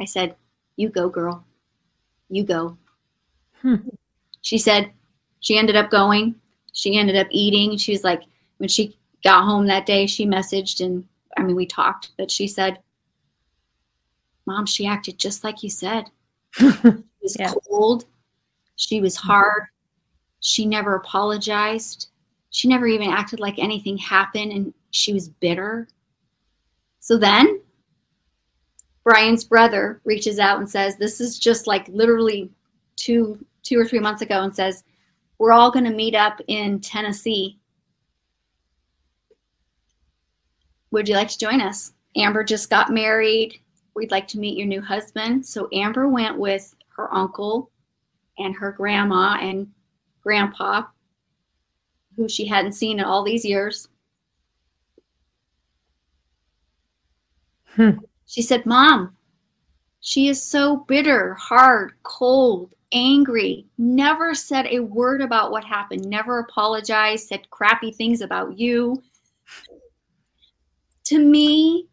I 0.00 0.04
said, 0.04 0.34
You 0.76 0.88
go, 0.88 1.08
girl. 1.08 1.44
You 2.28 2.44
go. 2.44 2.76
Hmm. 3.60 3.76
She 4.40 4.58
said 4.58 4.92
she 5.40 5.58
ended 5.58 5.76
up 5.76 5.90
going. 5.90 6.34
She 6.72 6.96
ended 6.96 7.16
up 7.16 7.26
eating. 7.30 7.76
She 7.76 7.92
was 7.92 8.04
like, 8.04 8.22
when 8.58 8.68
she 8.68 8.96
got 9.22 9.44
home 9.44 9.66
that 9.66 9.86
day, 9.86 10.06
she 10.06 10.26
messaged 10.26 10.84
and 10.84 11.04
I 11.36 11.42
mean, 11.42 11.56
we 11.56 11.66
talked, 11.66 12.10
but 12.18 12.30
she 12.30 12.46
said, 12.46 12.78
Mom, 14.46 14.66
she 14.66 14.86
acted 14.86 15.18
just 15.18 15.44
like 15.44 15.62
you 15.62 15.70
said. 15.70 16.10
she 16.52 16.66
was 17.22 17.36
yeah. 17.38 17.52
cold. 17.68 18.04
She 18.76 19.00
was 19.00 19.16
hard. 19.16 19.64
She 20.40 20.66
never 20.66 20.96
apologized. 20.96 22.08
She 22.50 22.66
never 22.66 22.86
even 22.86 23.10
acted 23.10 23.40
like 23.40 23.58
anything 23.58 23.96
happened 23.96 24.52
and 24.52 24.74
she 24.90 25.12
was 25.12 25.28
bitter. 25.28 25.86
So 26.98 27.16
then 27.16 27.59
Brian's 29.04 29.44
brother 29.44 30.00
reaches 30.04 30.38
out 30.38 30.58
and 30.58 30.68
says, 30.68 30.96
This 30.96 31.20
is 31.20 31.38
just 31.38 31.66
like 31.66 31.88
literally 31.88 32.50
two 32.96 33.44
two 33.62 33.78
or 33.78 33.86
three 33.86 34.00
months 34.00 34.22
ago 34.22 34.42
and 34.42 34.54
says, 34.54 34.84
We're 35.38 35.52
all 35.52 35.70
gonna 35.70 35.90
meet 35.90 36.14
up 36.14 36.40
in 36.48 36.80
Tennessee. 36.80 37.58
Would 40.90 41.08
you 41.08 41.14
like 41.14 41.28
to 41.28 41.38
join 41.38 41.60
us? 41.60 41.92
Amber 42.16 42.42
just 42.42 42.68
got 42.70 42.90
married. 42.90 43.60
We'd 43.94 44.10
like 44.10 44.26
to 44.28 44.38
meet 44.38 44.56
your 44.56 44.66
new 44.66 44.80
husband. 44.80 45.46
So 45.46 45.68
Amber 45.72 46.08
went 46.08 46.38
with 46.38 46.74
her 46.96 47.12
uncle 47.14 47.70
and 48.38 48.54
her 48.56 48.72
grandma 48.72 49.38
and 49.40 49.68
grandpa, 50.22 50.84
who 52.16 52.28
she 52.28 52.46
hadn't 52.46 52.72
seen 52.72 52.98
in 52.98 53.04
all 53.04 53.22
these 53.22 53.44
years. 53.44 53.88
Hmm. 57.76 57.90
She 58.30 58.42
said, 58.42 58.64
Mom, 58.64 59.16
she 59.98 60.28
is 60.28 60.40
so 60.40 60.84
bitter, 60.86 61.34
hard, 61.34 61.94
cold, 62.04 62.72
angry, 62.92 63.66
never 63.76 64.36
said 64.36 64.66
a 64.66 64.78
word 64.78 65.20
about 65.20 65.50
what 65.50 65.64
happened, 65.64 66.08
never 66.08 66.38
apologized, 66.38 67.26
said 67.26 67.50
crappy 67.50 67.90
things 67.90 68.20
about 68.20 68.56
you. 68.56 69.02
To 71.06 71.18
me, 71.18 71.88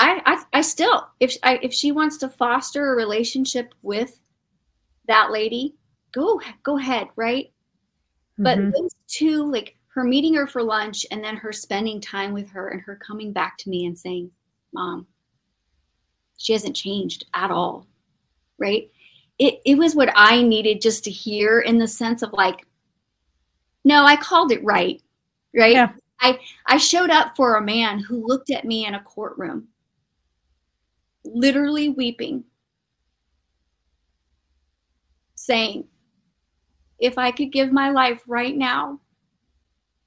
I, 0.00 0.20
I, 0.26 0.42
I 0.58 0.60
still, 0.62 1.06
if 1.20 1.36
I, 1.44 1.60
if 1.62 1.72
she 1.72 1.92
wants 1.92 2.16
to 2.16 2.28
foster 2.28 2.92
a 2.92 2.96
relationship 2.96 3.76
with 3.82 4.20
that 5.06 5.30
lady, 5.30 5.76
go 6.10 6.40
go 6.64 6.78
ahead, 6.78 7.06
right? 7.14 7.52
But 8.38 8.58
Mhm. 8.58 8.72
those 8.72 8.90
two, 9.06 9.44
like 9.52 9.76
her 9.90 10.02
meeting 10.02 10.34
her 10.34 10.48
for 10.48 10.64
lunch 10.64 11.06
and 11.12 11.22
then 11.22 11.36
her 11.36 11.52
spending 11.52 12.00
time 12.00 12.32
with 12.32 12.50
her 12.50 12.70
and 12.70 12.80
her 12.80 12.96
coming 12.96 13.32
back 13.32 13.56
to 13.58 13.70
me 13.70 13.86
and 13.86 13.96
saying, 13.96 14.32
Mom, 14.74 15.06
she 16.36 16.52
hasn't 16.52 16.76
changed 16.76 17.24
at 17.32 17.50
all. 17.50 17.86
Right? 18.58 18.90
It 19.38 19.60
it 19.64 19.78
was 19.78 19.94
what 19.94 20.12
I 20.14 20.42
needed 20.42 20.80
just 20.80 21.04
to 21.04 21.10
hear 21.10 21.60
in 21.60 21.78
the 21.78 21.88
sense 21.88 22.22
of 22.22 22.32
like, 22.32 22.66
no, 23.84 24.04
I 24.04 24.16
called 24.16 24.52
it 24.52 24.62
right. 24.62 25.00
Right? 25.56 25.72
Yeah. 25.72 25.92
I 26.20 26.38
I 26.66 26.76
showed 26.76 27.10
up 27.10 27.36
for 27.36 27.56
a 27.56 27.62
man 27.62 27.98
who 27.98 28.26
looked 28.26 28.50
at 28.50 28.64
me 28.64 28.86
in 28.86 28.94
a 28.94 29.02
courtroom, 29.02 29.68
literally 31.24 31.88
weeping, 31.88 32.44
saying, 35.34 35.84
if 36.98 37.18
I 37.18 37.30
could 37.30 37.52
give 37.52 37.72
my 37.72 37.90
life 37.90 38.22
right 38.26 38.56
now 38.56 39.00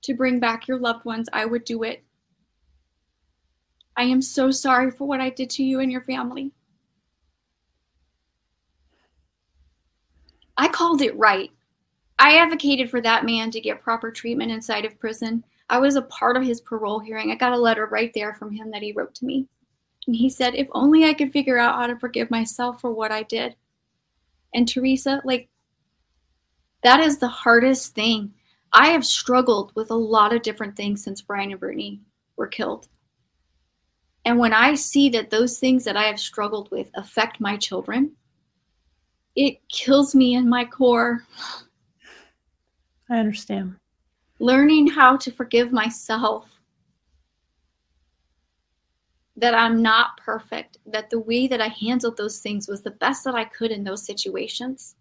to 0.04 0.14
bring 0.14 0.40
back 0.40 0.68
your 0.68 0.80
loved 0.80 1.06
ones, 1.06 1.28
I 1.34 1.46
would 1.46 1.64
do 1.64 1.84
it. 1.84 2.04
I 3.98 4.04
am 4.04 4.22
so 4.22 4.52
sorry 4.52 4.92
for 4.92 5.08
what 5.08 5.20
I 5.20 5.32
did 5.32 5.50
to 5.52 5.64
you 5.64 5.80
and 5.80 5.92
your 5.92 6.02
family. 6.02 6.52
I 10.56 10.68
called 10.68 11.02
it 11.02 11.18
right. 11.18 11.52
I 12.20 12.38
advocated 12.38 12.90
for 12.90 13.02
that 13.02 13.26
man 13.26 13.52
to 13.52 13.62
get 13.62 13.82
proper 13.82 14.12
treatment 14.12 14.52
inside 14.52 14.86
of 14.86 15.00
prison. 15.00 15.44
I 15.70 15.80
was 15.80 15.96
a 15.96 16.04
part 16.04 16.38
of 16.38 16.44
his 16.44 16.62
parole 16.62 17.00
hearing. 17.00 17.32
I 17.32 17.36
got 17.36 17.54
a 17.54 17.58
letter 17.58 17.88
right 17.88 18.12
there 18.14 18.36
from 18.36 18.52
him 18.52 18.72
that 18.72 18.84
he 18.84 18.92
wrote 18.92 19.16
to 19.16 19.26
me. 19.26 19.48
And 20.06 20.16
he 20.16 20.30
said, 20.30 20.56
if 20.56 20.68
only 20.72 21.06
I 21.06 21.14
could 21.14 21.34
figure 21.34 21.58
out 21.58 21.76
how 21.76 21.88
to 21.88 21.98
forgive 21.98 22.32
myself 22.32 22.80
for 22.80 22.92
what 22.92 23.12
I 23.12 23.24
did. 23.24 23.56
And 24.54 24.68
Teresa, 24.68 25.22
like, 25.26 25.50
that 26.84 27.00
is 27.00 27.18
the 27.18 27.28
hardest 27.28 27.96
thing. 27.96 28.34
I 28.74 28.90
have 28.90 29.06
struggled 29.06 29.72
with 29.76 29.92
a 29.92 29.96
lot 29.96 30.34
of 30.34 30.44
different 30.44 30.76
things 30.76 31.04
since 31.04 31.22
Brian 31.22 31.52
and 31.52 31.60
Brittany 31.60 32.02
were 32.36 32.48
killed. 32.48 32.88
And 34.28 34.38
when 34.38 34.52
I 34.52 34.76
see 34.76 35.08
that 35.12 35.30
those 35.30 35.58
things 35.58 35.86
that 35.86 35.96
I 35.96 36.04
have 36.04 36.20
struggled 36.20 36.70
with 36.70 36.90
affect 36.96 37.40
my 37.40 37.56
children, 37.56 38.12
it 39.38 39.66
kills 39.70 40.14
me 40.14 40.36
in 40.36 40.50
my 40.50 40.66
core. 40.66 41.24
I 43.10 43.20
understand. 43.20 43.78
Learning 44.40 44.86
how 44.86 45.16
to 45.16 45.32
forgive 45.32 45.72
myself 45.72 46.60
that 49.38 49.54
I'm 49.54 49.82
not 49.82 50.18
perfect, 50.18 50.78
that 50.88 51.10
the 51.10 51.20
way 51.20 51.48
that 51.48 51.62
I 51.62 51.68
handled 51.68 52.18
those 52.18 52.40
things 52.40 52.68
was 52.68 52.82
the 52.82 52.92
best 52.92 53.24
that 53.24 53.36
I 53.36 53.46
could 53.46 53.72
in 53.72 53.86
those 53.86 54.06
situations. 54.06 54.98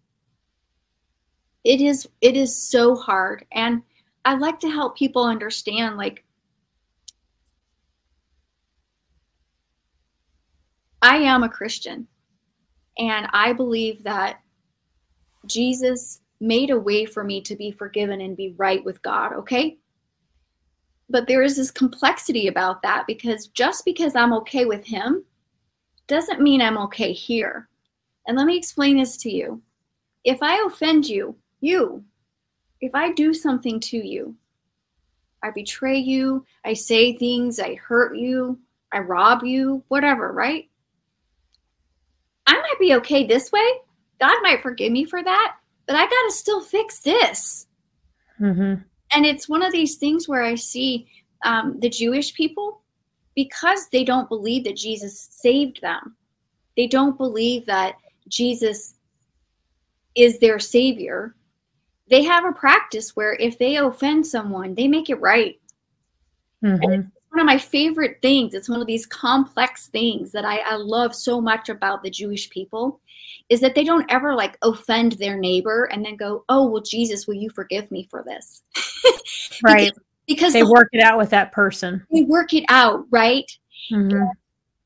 It 1.65 1.81
is 1.81 2.07
it 2.21 2.37
is 2.37 2.55
so 2.55 2.95
hard 2.95 3.43
and 3.51 3.83
I 4.23 4.35
like 4.35 4.61
to 4.61 4.69
help 4.69 4.97
people 4.97 5.25
understand 5.25 5.97
like 5.97 6.23
I 11.01 11.17
am 11.17 11.43
a 11.43 11.49
Christian 11.49 12.07
and 12.97 13.27
I 13.33 13.53
believe 13.53 14.03
that 14.03 14.39
Jesus 15.45 16.21
made 16.39 16.69
a 16.69 16.79
way 16.79 17.05
for 17.05 17.23
me 17.23 17.41
to 17.41 17.55
be 17.55 17.71
forgiven 17.71 18.21
and 18.21 18.35
be 18.35 18.53
right 18.57 18.83
with 18.83 19.01
God, 19.01 19.33
okay? 19.33 19.77
But 21.09 21.27
there 21.27 21.41
is 21.41 21.55
this 21.55 21.71
complexity 21.71 22.47
about 22.47 22.81
that 22.81 23.05
because 23.07 23.47
just 23.47 23.85
because 23.85 24.15
I'm 24.15 24.33
okay 24.33 24.65
with 24.65 24.85
Him 24.85 25.23
doesn't 26.07 26.41
mean 26.41 26.61
I'm 26.61 26.77
okay 26.79 27.13
here. 27.13 27.69
And 28.27 28.37
let 28.37 28.45
me 28.45 28.57
explain 28.57 28.97
this 28.97 29.17
to 29.17 29.31
you. 29.31 29.61
If 30.23 30.39
I 30.41 30.63
offend 30.67 31.07
you, 31.07 31.35
you, 31.61 32.03
if 32.81 32.93
I 32.93 33.13
do 33.13 33.33
something 33.33 33.79
to 33.81 33.97
you, 33.97 34.35
I 35.43 35.51
betray 35.51 35.97
you, 35.97 36.45
I 36.65 36.73
say 36.73 37.15
things, 37.15 37.59
I 37.59 37.75
hurt 37.75 38.17
you, 38.17 38.59
I 38.91 38.99
rob 38.99 39.43
you, 39.43 39.83
whatever, 39.87 40.33
right? 40.33 40.69
I 42.47 42.53
might 42.53 42.79
be 42.79 42.95
okay 42.95 43.27
this 43.27 43.51
way. 43.51 43.67
God 44.19 44.37
might 44.41 44.63
forgive 44.63 44.91
me 44.91 45.05
for 45.05 45.23
that, 45.23 45.55
but 45.85 45.95
I 45.95 46.03
got 46.03 46.09
to 46.09 46.31
still 46.31 46.61
fix 46.61 46.99
this. 46.99 47.67
hmm 48.37 48.75
And 49.13 49.25
it's 49.25 49.47
one 49.47 49.63
of 49.63 49.71
these 49.71 49.97
things 49.97 50.27
where 50.27 50.43
I 50.43 50.55
see 50.55 51.07
um, 51.45 51.79
the 51.79 51.89
Jewish 51.89 52.33
people, 52.33 52.81
because 53.35 53.87
they 53.89 54.03
don't 54.03 54.29
believe 54.29 54.63
that 54.63 54.75
Jesus 54.75 55.19
saved 55.31 55.81
them, 55.81 56.15
they 56.75 56.87
don't 56.87 57.17
believe 57.17 57.65
that 57.67 57.95
Jesus 58.27 58.95
is 60.15 60.39
their 60.39 60.59
savior. 60.59 61.35
They 62.09 62.23
have 62.23 62.45
a 62.45 62.53
practice 62.53 63.15
where 63.15 63.33
if 63.33 63.57
they 63.59 63.75
offend 63.75 64.25
someone, 64.25 64.73
they 64.73 64.87
make 64.87 65.09
it 65.09 65.21
right. 65.21 65.59
hmm 66.61 67.01
one 67.37 67.47
of 67.47 67.53
my 67.53 67.59
favorite 67.59 68.17
things 68.23 68.55
it's 68.55 68.67
one 68.67 68.81
of 68.81 68.87
these 68.87 69.05
complex 69.05 69.89
things 69.89 70.31
that 70.31 70.43
I, 70.43 70.57
I 70.57 70.75
love 70.75 71.13
so 71.13 71.39
much 71.39 71.69
about 71.69 72.01
the 72.01 72.09
jewish 72.09 72.49
people 72.49 72.99
is 73.49 73.59
that 73.59 73.75
they 73.75 73.83
don't 73.83 74.09
ever 74.11 74.33
like 74.33 74.57
offend 74.63 75.11
their 75.13 75.37
neighbor 75.37 75.83
and 75.91 76.03
then 76.03 76.15
go 76.15 76.43
oh 76.49 76.65
well 76.67 76.81
jesus 76.81 77.27
will 77.27 77.35
you 77.35 77.51
forgive 77.51 77.91
me 77.91 78.07
for 78.09 78.23
this 78.25 78.63
Right. 79.61 79.93
because 80.27 80.53
They 80.53 80.61
the- 80.63 80.71
work 80.71 80.89
it 80.93 81.03
out 81.03 81.19
with 81.19 81.29
that 81.29 81.51
person. 81.51 82.03
they 82.11 82.23
work 82.23 82.53
it 82.55 82.65
out 82.69 83.05
right 83.11 83.45
hmm 83.89 84.23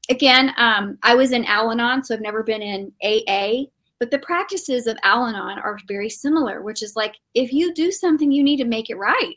again 0.09 0.51
um, 0.57 0.97
i 1.03 1.15
was 1.15 1.31
in 1.31 1.45
al-anon 1.45 2.03
so 2.03 2.13
i've 2.13 2.19
never 2.19 2.43
been 2.43 2.61
in 2.61 2.91
aa 3.01 3.63
but 3.97 4.11
the 4.11 4.19
practices 4.19 4.87
of 4.87 4.97
al-anon 5.03 5.57
are 5.59 5.77
very 5.87 6.09
similar 6.09 6.61
which 6.63 6.83
is 6.83 6.97
like 6.97 7.15
if 7.33 7.53
you 7.53 7.73
do 7.73 7.91
something 7.93 8.29
you 8.29 8.43
need 8.43 8.57
to 8.57 8.65
make 8.65 8.89
it 8.89 8.95
right 8.97 9.35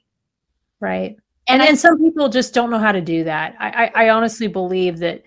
Right. 0.80 1.16
And, 1.48 1.60
and 1.60 1.68
then 1.68 1.76
some 1.76 1.98
people 1.98 2.28
just 2.28 2.54
don't 2.54 2.70
know 2.70 2.78
how 2.78 2.92
to 2.92 3.00
do 3.00 3.24
that. 3.24 3.54
I, 3.58 3.68
I 3.68 4.04
i 4.04 4.08
honestly 4.10 4.46
believe 4.46 4.98
that 4.98 5.22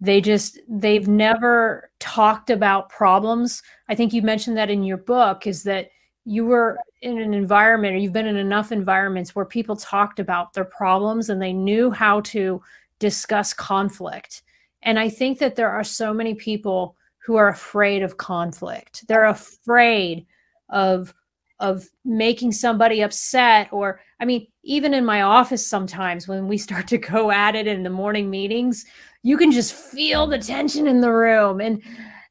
they 0.00 0.20
just 0.20 0.58
they've 0.68 1.08
never 1.08 1.90
talked 1.98 2.50
about 2.50 2.88
problems. 2.88 3.62
I 3.88 3.94
think 3.94 4.12
you 4.12 4.22
mentioned 4.22 4.56
that 4.56 4.70
in 4.70 4.82
your 4.82 4.96
book 4.96 5.46
is 5.46 5.62
that 5.64 5.90
you 6.24 6.46
were 6.46 6.78
in 7.02 7.18
an 7.18 7.34
environment 7.34 7.94
or 7.94 7.98
you've 7.98 8.12
been 8.12 8.26
in 8.26 8.36
enough 8.36 8.72
environments 8.72 9.34
where 9.34 9.44
people 9.44 9.76
talked 9.76 10.20
about 10.20 10.52
their 10.52 10.64
problems 10.64 11.28
and 11.28 11.40
they 11.40 11.52
knew 11.52 11.90
how 11.90 12.20
to 12.22 12.62
discuss 12.98 13.52
conflict. 13.52 14.42
And 14.82 14.98
i 14.98 15.08
think 15.10 15.38
that 15.38 15.56
there 15.56 15.70
are 15.70 15.84
so 15.84 16.14
many 16.14 16.34
people 16.34 16.96
who 17.18 17.36
are 17.36 17.48
afraid 17.48 18.02
of 18.02 18.16
conflict. 18.16 19.06
They're 19.06 19.26
afraid 19.26 20.26
of 20.70 21.14
of 21.60 21.88
making 22.04 22.50
somebody 22.50 23.02
upset 23.02 23.68
or 23.70 24.00
i 24.20 24.24
mean 24.24 24.46
even 24.64 24.92
in 24.94 25.04
my 25.04 25.22
office 25.22 25.66
sometimes 25.66 26.26
when 26.26 26.48
we 26.48 26.58
start 26.58 26.88
to 26.88 26.98
go 26.98 27.30
at 27.30 27.54
it 27.54 27.66
in 27.66 27.82
the 27.82 27.90
morning 27.90 28.28
meetings 28.30 28.84
you 29.22 29.36
can 29.36 29.52
just 29.52 29.74
feel 29.74 30.26
the 30.26 30.38
tension 30.38 30.86
in 30.86 31.00
the 31.00 31.12
room 31.12 31.60
and 31.60 31.82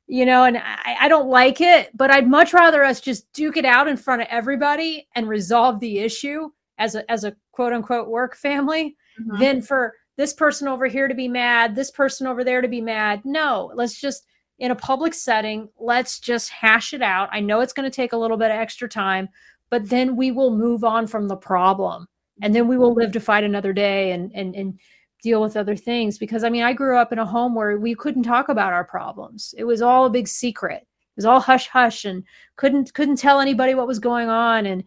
you 0.07 0.25
know 0.25 0.43
and 0.45 0.57
I, 0.57 0.97
I 1.01 1.07
don't 1.07 1.29
like 1.29 1.61
it 1.61 1.95
but 1.95 2.11
i'd 2.11 2.27
much 2.27 2.51
rather 2.53 2.83
us 2.83 2.99
just 2.99 3.31
duke 3.31 3.57
it 3.57 3.65
out 3.65 3.87
in 3.87 3.95
front 3.95 4.21
of 4.23 4.27
everybody 4.31 5.07
and 5.15 5.29
resolve 5.29 5.79
the 5.79 5.99
issue 5.99 6.49
as 6.79 6.95
a 6.95 7.09
as 7.11 7.23
a 7.23 7.35
quote 7.51 7.73
unquote 7.73 8.09
work 8.09 8.35
family 8.35 8.95
Mhm. 9.19 9.39
than 9.39 9.61
for 9.61 9.93
this 10.17 10.33
person 10.33 10.67
over 10.67 10.85
here 10.87 11.07
to 11.09 11.13
be 11.13 11.27
mad 11.27 11.75
this 11.75 11.91
person 11.91 12.25
over 12.25 12.43
there 12.43 12.61
to 12.61 12.67
be 12.69 12.81
mad 12.81 13.21
no 13.25 13.71
let's 13.75 13.99
just 13.99 14.25
in 14.59 14.71
a 14.71 14.75
public 14.75 15.13
setting 15.13 15.69
let's 15.79 16.19
just 16.19 16.49
hash 16.49 16.93
it 16.93 17.01
out. 17.01 17.29
I 17.31 17.39
know 17.39 17.61
it's 17.61 17.73
going 17.73 17.89
to 17.89 17.95
take 17.95 18.13
a 18.13 18.17
little 18.17 18.37
bit 18.37 18.51
of 18.51 18.57
extra 18.57 18.87
time 18.87 19.29
but 19.69 19.89
then 19.89 20.15
we 20.15 20.31
will 20.31 20.55
move 20.55 20.83
on 20.83 21.07
from 21.07 21.27
the 21.27 21.35
problem. 21.35 22.07
And 22.41 22.55
then 22.55 22.67
we 22.67 22.77
will 22.77 22.93
live 22.93 23.11
to 23.11 23.19
fight 23.19 23.43
another 23.43 23.73
day 23.73 24.11
and 24.11 24.31
and 24.33 24.55
and 24.55 24.79
deal 25.21 25.41
with 25.41 25.57
other 25.57 25.75
things. 25.75 26.17
Because 26.17 26.43
i 26.43 26.49
mean 26.49 26.63
i 26.63 26.73
grew 26.73 26.97
up 26.97 27.11
in 27.11 27.19
a 27.19 27.25
home 27.25 27.55
where 27.55 27.77
we 27.77 27.95
couldn't 27.95 28.23
talk 28.23 28.49
about 28.49 28.73
our 28.73 28.85
problems. 28.85 29.53
It 29.57 29.65
was 29.65 29.81
all 29.81 30.05
a 30.05 30.09
big 30.09 30.27
secret. 30.27 30.81
It 30.83 31.17
was 31.17 31.25
all 31.25 31.39
hush 31.39 31.67
hush 31.67 32.05
and 32.05 32.23
couldn't 32.55 32.93
couldn't 32.93 33.17
tell 33.17 33.39
anybody 33.39 33.75
what 33.75 33.87
was 33.87 33.99
going 33.99 34.29
on. 34.29 34.65
And 34.65 34.83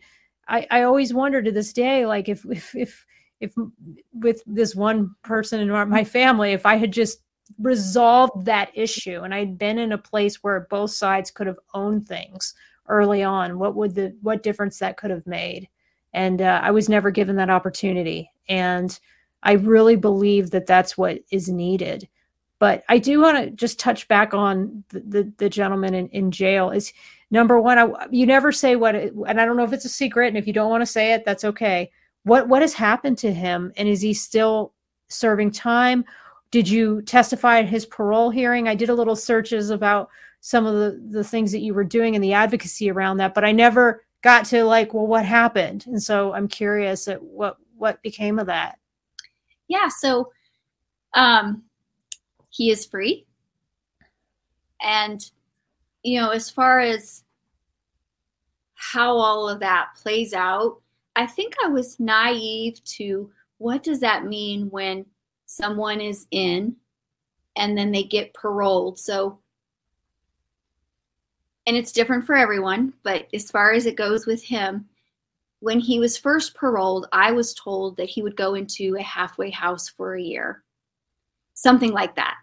i 0.49 0.67
i 0.71 0.83
always 0.83 1.15
wonder 1.15 1.43
to 1.43 1.53
this 1.53 1.73
day 1.73 2.07
like 2.07 2.29
if 2.29 2.45
if 2.47 2.75
if 2.75 3.07
if 3.41 3.55
with 4.13 4.43
this 4.47 4.75
one 4.75 5.15
person 5.23 5.61
in 5.61 5.69
my 5.89 6.05
family 6.05 6.53
if 6.53 6.65
i 6.65 6.77
had 6.77 6.93
just 6.93 7.19
resolved 7.59 8.45
that 8.45 8.71
issue 8.75 9.21
and 9.23 9.35
I'd 9.35 9.59
been 9.59 9.79
in 9.79 9.93
a 9.93 9.99
place 9.99 10.43
where 10.43 10.67
both 10.71 10.91
sides 10.91 11.31
could 11.31 11.47
have 11.47 11.59
owned 11.75 12.09
things 12.09 12.55
early 12.89 13.23
on, 13.23 13.59
what 13.59 13.75
would 13.75 13.95
the 13.95 14.17
what 14.23 14.43
difference 14.43 14.79
that 14.79 14.97
could 14.97 15.11
have 15.11 15.27
made? 15.27 15.69
And 16.13 16.43
uh, 16.43 16.61
I 16.63 16.71
was 16.71 16.89
never 16.89 17.11
given 17.11 17.37
that 17.37 17.51
opportunity. 17.51 18.31
And 18.49 18.99
I 19.43 19.53
really 19.53 19.97
believe 19.97 20.51
that 20.51 20.67
that's 20.67 20.97
what 20.97 21.21
is 21.31 21.49
needed. 21.49 22.09
But 22.59 22.85
I 22.89 22.99
do 22.99 23.21
want 23.21 23.39
to 23.39 23.51
just 23.51 23.81
touch 23.81 24.07
back 24.07 24.35
on 24.35 24.85
the, 24.91 25.01
the, 25.01 25.33
the 25.39 25.49
gentleman 25.49 25.95
in, 25.95 26.09
in 26.11 26.31
jail. 26.31 26.71
Is 26.71 26.93
number 27.31 27.61
one, 27.61 27.79
I, 27.79 27.89
you 28.11 28.25
never 28.25 28.53
say 28.53 28.77
what, 28.77 28.95
it, 28.95 29.13
and 29.27 29.41
I 29.41 29.45
don't 29.45 29.57
know 29.57 29.65
if 29.65 29.73
it's 29.73 29.85
a 29.85 29.89
secret, 29.89 30.29
and 30.29 30.37
if 30.37 30.47
you 30.47 30.53
don't 30.53 30.71
want 30.71 30.83
to 30.83 30.87
say 30.87 31.13
it, 31.13 31.25
that's 31.25 31.45
okay. 31.45 31.91
What 32.23 32.47
what 32.47 32.63
has 32.63 32.73
happened 32.73 33.19
to 33.19 33.33
him, 33.33 33.73
and 33.77 33.89
is 33.89 34.01
he 34.01 34.15
still 34.15 34.75
serving 35.09 35.51
time? 35.51 36.05
Did 36.53 36.69
you 36.69 37.01
testify 37.03 37.59
at 37.59 37.69
his 37.69 37.87
parole 37.87 38.31
hearing? 38.31 38.69
I 38.69 38.75
did 38.77 38.91
a 38.91 38.95
little 38.95 39.17
searches 39.17 39.71
about 39.71 40.11
some 40.41 40.67
of 40.67 40.75
the 40.75 41.03
the 41.11 41.25
things 41.25 41.51
that 41.51 41.63
you 41.63 41.73
were 41.73 41.83
doing 41.83 42.15
and 42.15 42.23
the 42.23 42.35
advocacy 42.35 42.91
around 42.91 43.17
that, 43.17 43.33
but 43.35 43.45
I 43.45 43.53
never 43.53 44.05
got 44.23 44.45
to 44.47 44.63
like, 44.65 44.93
well, 44.93 45.07
what 45.07 45.25
happened? 45.25 45.87
And 45.87 46.01
so 46.01 46.33
I'm 46.35 46.47
curious 46.47 47.09
at 47.09 47.21
what 47.23 47.57
what 47.77 48.03
became 48.03 48.39
of 48.39 48.47
that. 48.47 48.79
Yeah, 49.67 49.89
so 49.89 50.31
um 51.15 51.63
he 52.51 52.71
is 52.71 52.85
free. 52.85 53.27
And 54.83 55.25
you 56.03 56.21
know, 56.21 56.31
as 56.31 56.51
far 56.51 56.81
as 56.81 57.25
how 58.75 59.17
all 59.17 59.49
of 59.49 59.61
that 59.61 59.95
plays 59.97 60.35
out, 60.35 60.83
I 61.17 61.27
think 61.27 61.55
I 61.65 61.69
was 61.69 61.99
naive 61.99 62.83
to 62.85 63.31
what 63.57 63.83
does 63.83 64.01
that 64.01 64.27
mean 64.27 64.69
when 64.71 65.07
someone 65.53 66.01
is 66.01 66.27
in 66.31 66.75
and 67.57 67.77
then 67.77 67.93
they 67.93 68.03
get 68.03 68.35
paroled. 68.35 68.99
So 68.99 69.39
and 71.67 71.77
it's 71.77 71.93
different 71.93 72.25
for 72.25 72.35
everyone, 72.35 72.93
but 73.05 73.29
as 73.33 73.51
far 73.51 73.73
as 73.73 73.87
it 73.87 73.97
goes 73.97 74.27
with 74.27 74.43
him, 74.43 74.89
when 75.61 75.79
he 75.79 76.01
was 76.01 76.19
first 76.19 76.57
paroled, 76.57 77.07
I 77.13 77.31
was 77.31 77.55
told 77.55 77.97
that 77.99 78.09
he 78.09 78.21
would 78.21 78.35
go 78.35 78.55
into 78.55 78.97
a 78.97 79.03
halfway 79.03 79.51
house 79.51 79.89
for 79.89 80.17
a 80.17 80.23
year, 80.23 80.65
something 81.55 81.93
like 81.93 82.17
that. 82.17 82.35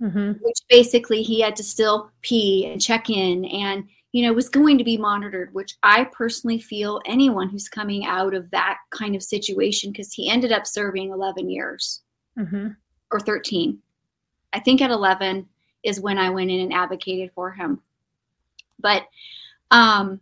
Mm-hmm. 0.00 0.32
Which 0.40 0.58
basically 0.68 1.22
he 1.22 1.40
had 1.40 1.56
to 1.56 1.64
still 1.64 2.12
pee 2.22 2.70
and 2.70 2.80
check 2.80 3.10
in 3.10 3.44
and, 3.46 3.88
you 4.12 4.22
know, 4.24 4.32
was 4.32 4.48
going 4.48 4.78
to 4.78 4.84
be 4.84 4.96
monitored, 4.96 5.52
which 5.52 5.76
I 5.82 6.04
personally 6.04 6.60
feel 6.60 7.02
anyone 7.06 7.48
who's 7.48 7.68
coming 7.68 8.06
out 8.06 8.34
of 8.34 8.50
that 8.52 8.78
kind 8.90 9.16
of 9.16 9.22
situation, 9.22 9.90
because 9.90 10.12
he 10.12 10.30
ended 10.30 10.52
up 10.52 10.66
serving 10.66 11.10
11 11.10 11.50
years 11.50 12.02
mm-hmm. 12.40 12.68
or 13.10 13.20
13. 13.20 13.78
I 14.52 14.60
think 14.60 14.80
at 14.80 14.90
11 14.90 15.46
is 15.82 16.00
when 16.00 16.18
I 16.18 16.30
went 16.30 16.50
in 16.50 16.60
and 16.60 16.72
advocated 16.72 17.30
for 17.34 17.50
him. 17.52 17.80
But 18.78 19.04
um, 19.70 20.20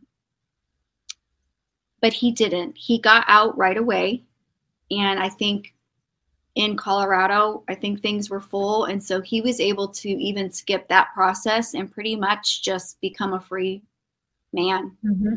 but 2.00 2.12
he 2.12 2.30
didn't. 2.32 2.76
He 2.76 2.98
got 2.98 3.24
out 3.28 3.56
right 3.56 3.76
away. 3.76 4.24
And 4.90 5.18
I 5.18 5.28
think 5.28 5.74
in 6.54 6.76
Colorado, 6.76 7.64
I 7.68 7.74
think 7.74 8.00
things 8.00 8.30
were 8.30 8.40
full. 8.40 8.86
And 8.86 9.02
so 9.02 9.20
he 9.20 9.40
was 9.40 9.60
able 9.60 9.88
to 9.88 10.08
even 10.08 10.52
skip 10.52 10.88
that 10.88 11.12
process 11.14 11.74
and 11.74 11.90
pretty 11.90 12.16
much 12.16 12.62
just 12.62 13.00
become 13.00 13.32
a 13.32 13.40
free 13.40 13.82
man. 14.52 14.96
Mm-hmm. 15.04 15.34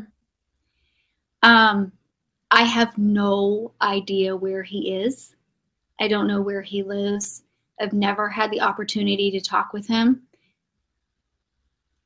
Um, 1.43 1.91
I 2.51 2.63
have 2.63 2.97
no 2.97 3.71
idea 3.81 4.35
where 4.35 4.63
he 4.63 4.93
is. 4.93 5.35
I 6.01 6.07
don't 6.07 6.27
know 6.27 6.41
where 6.41 6.63
he 6.63 6.81
lives. 6.81 7.43
I've 7.79 7.93
never 7.93 8.27
had 8.27 8.49
the 8.49 8.61
opportunity 8.61 9.29
to 9.31 9.39
talk 9.39 9.71
with 9.71 9.87
him. 9.87 10.23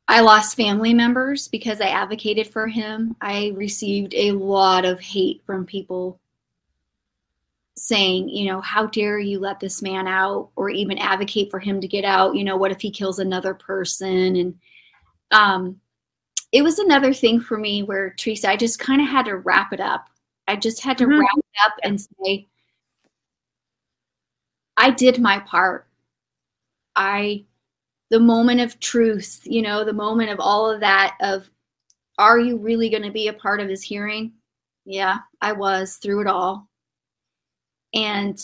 I 0.08 0.20
lost 0.20 0.58
family 0.58 0.94
members 0.94 1.48
because 1.48 1.80
I 1.80 1.88
advocated 1.88 2.48
for 2.48 2.68
him. 2.68 3.16
I 3.22 3.54
received 3.56 4.14
a 4.14 4.34
lot 4.34 4.84
of 4.84 5.00
hate 5.00 5.42
from 5.46 5.66
people 5.66 6.20
saying, 7.78 8.30
you 8.30 8.52
know, 8.52 8.62
how 8.62 8.86
dare 8.86 9.18
you 9.18 9.40
let 9.40 9.60
this 9.60 9.82
man 9.82 10.08
out 10.08 10.50
or 10.56 10.70
even 10.70 10.98
advocate 10.98 11.50
for 11.50 11.60
him 11.60 11.80
to 11.80 11.88
get 11.88 12.06
out? 12.06 12.36
You 12.36 12.44
know, 12.44 12.58
what 12.58 12.72
if 12.72 12.82
he 12.82 12.92
kills 12.92 13.20
another 13.20 13.54
person? 13.54 14.36
And 14.36 14.60
um, 15.32 15.80
it 16.52 16.62
was 16.62 16.80
another 16.80 17.14
thing 17.14 17.40
for 17.40 17.58
me 17.58 17.82
where, 17.82 18.12
Teresa, 18.12 18.50
I 18.50 18.58
just 18.58 18.78
kind 18.78 19.02
of 19.02 19.08
had 19.08 19.26
to 19.26 19.38
wrap 19.38 19.72
it 19.72 19.80
up. 19.80 20.08
I 20.48 20.58
just 20.58 20.84
had 20.84 20.98
to 20.98 21.06
mm-hmm. 21.06 21.20
wrap 21.20 21.38
it 21.38 21.66
up 21.66 21.74
and 21.84 22.00
say, 22.00 22.48
I 24.78 24.92
did 24.92 25.22
my 25.22 25.40
part. 25.40 25.88
I 26.96 27.46
the 28.10 28.20
moment 28.20 28.62
of 28.62 28.80
truth, 28.80 29.42
you 29.44 29.62
know, 29.62 29.84
the 29.84 29.94
moment 29.94 30.30
of 30.30 30.40
all 30.40 30.70
of 30.70 30.80
that 30.82 31.18
of 31.22 31.50
are 32.18 32.40
you 32.40 32.58
really 32.58 32.90
going 32.90 33.04
to 33.04 33.12
be 33.12 33.28
a 33.28 33.34
part 33.34 33.60
of 33.60 33.70
his 33.70 33.84
hearing? 33.84 34.34
Yeah, 34.86 35.18
I 35.42 35.52
was 35.54 35.98
through 35.98 36.22
it 36.22 36.28
all. 36.28 36.70
And 37.94 38.40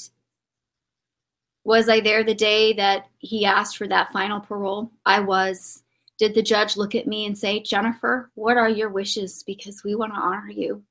was 1.64 1.90
I 1.90 2.00
there 2.00 2.24
the 2.24 2.34
day 2.34 2.74
that 2.74 3.08
he 3.20 3.46
asked 3.46 3.78
for 3.78 3.88
that 3.88 4.12
final 4.12 4.40
parole? 4.40 4.92
I 5.06 5.20
was. 5.20 5.84
Did 6.18 6.36
the 6.36 6.42
judge 6.44 6.78
look 6.78 6.94
at 6.94 7.08
me 7.08 7.26
and 7.26 7.36
say, 7.38 7.62
Jennifer, 7.62 8.30
what 8.36 8.58
are 8.58 8.70
your 8.70 8.90
wishes? 8.90 9.44
Because 9.44 9.84
we 9.84 9.96
want 9.96 10.14
to 10.14 10.20
honor 10.20 10.52
you. 10.52 10.84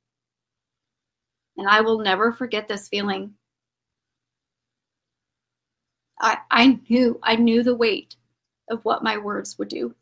And 1.56 1.68
I 1.68 1.82
will 1.82 2.00
never 2.00 2.32
forget 2.32 2.66
this 2.66 2.88
feeling. 2.88 3.34
I, 6.20 6.38
I 6.50 6.78
knew, 6.88 7.18
I 7.22 7.36
knew 7.36 7.62
the 7.62 7.74
weight 7.74 8.16
of 8.70 8.84
what 8.84 9.02
my 9.02 9.16
words 9.16 9.58
would 9.58 9.68
do. 9.68 9.94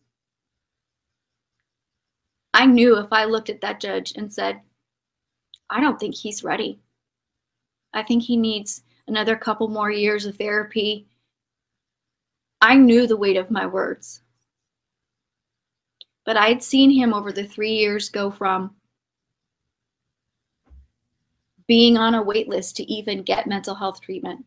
I 2.53 2.66
knew 2.66 2.99
if 2.99 3.12
I 3.12 3.25
looked 3.25 3.51
at 3.51 3.61
that 3.61 3.81
judge 3.81 4.12
and 4.16 4.33
said, 4.33 4.61
I 5.71 5.81
don't 5.81 6.01
think 6.01 6.14
he's 6.14 6.43
ready. 6.43 6.81
I 7.95 8.03
think 8.03 8.23
he 8.23 8.37
needs 8.37 8.83
another 9.07 9.37
couple 9.37 9.69
more 9.69 9.91
years 9.91 10.27
of 10.27 10.37
therapy. 10.37 11.07
I 12.61 12.75
knew 12.75 13.07
the 13.07 13.16
weight 13.16 13.37
of 13.37 13.51
my 13.51 13.66
words. 13.66 14.23
But 16.25 16.37
I 16.37 16.49
had 16.49 16.62
seen 16.62 16.91
him 16.91 17.14
over 17.14 17.33
the 17.33 17.45
three 17.45 17.73
years 17.73 18.09
go 18.09 18.31
from 18.31 18.75
being 21.66 21.97
on 21.97 22.14
a 22.14 22.23
wait 22.23 22.49
list 22.49 22.77
to 22.77 22.93
even 22.93 23.23
get 23.23 23.47
mental 23.47 23.75
health 23.75 24.01
treatment. 24.01 24.45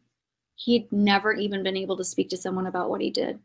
He'd 0.64 0.92
never 0.92 1.34
even 1.34 1.64
been 1.64 1.76
able 1.76 1.98
to 1.98 2.04
speak 2.04 2.30
to 2.30 2.38
someone 2.38 2.68
about 2.68 2.90
what 2.90 3.02
he 3.02 3.10
did. 3.10 3.40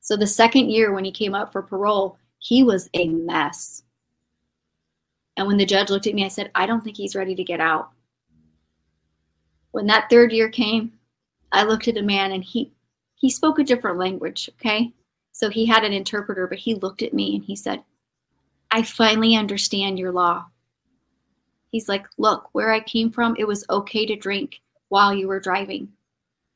So 0.00 0.16
the 0.16 0.26
second 0.26 0.70
year 0.70 0.92
when 0.92 1.04
he 1.04 1.12
came 1.12 1.34
up 1.34 1.50
for 1.50 1.62
parole, 1.62 2.18
he 2.38 2.62
was 2.62 2.90
a 2.92 3.08
mess. 3.08 3.84
And 5.36 5.46
when 5.46 5.56
the 5.56 5.64
judge 5.64 5.88
looked 5.88 6.06
at 6.06 6.14
me, 6.14 6.26
I 6.26 6.28
said, 6.28 6.50
I 6.54 6.66
don't 6.66 6.84
think 6.84 6.98
he's 6.98 7.16
ready 7.16 7.34
to 7.34 7.44
get 7.44 7.60
out. 7.60 7.90
When 9.70 9.86
that 9.86 10.10
third 10.10 10.32
year 10.32 10.50
came, 10.50 10.92
I 11.52 11.62
looked 11.64 11.88
at 11.88 11.96
a 11.96 12.02
man 12.02 12.32
and 12.32 12.44
he 12.44 12.72
he 13.14 13.30
spoke 13.30 13.58
a 13.58 13.64
different 13.64 13.98
language, 13.98 14.50
okay? 14.54 14.92
So 15.32 15.48
he 15.48 15.66
had 15.66 15.84
an 15.84 15.92
interpreter, 15.92 16.46
but 16.46 16.58
he 16.58 16.74
looked 16.74 17.02
at 17.02 17.14
me 17.14 17.36
and 17.36 17.44
he 17.44 17.54
said, 17.54 17.82
I 18.70 18.82
finally 18.82 19.36
understand 19.36 19.98
your 19.98 20.12
law. 20.12 20.46
He's 21.70 21.88
like, 21.88 22.06
Look, 22.18 22.48
where 22.52 22.72
I 22.72 22.80
came 22.80 23.10
from, 23.10 23.36
it 23.38 23.46
was 23.46 23.64
okay 23.70 24.04
to 24.04 24.16
drink 24.16 24.60
while 24.88 25.14
you 25.14 25.28
were 25.28 25.40
driving. 25.40 25.92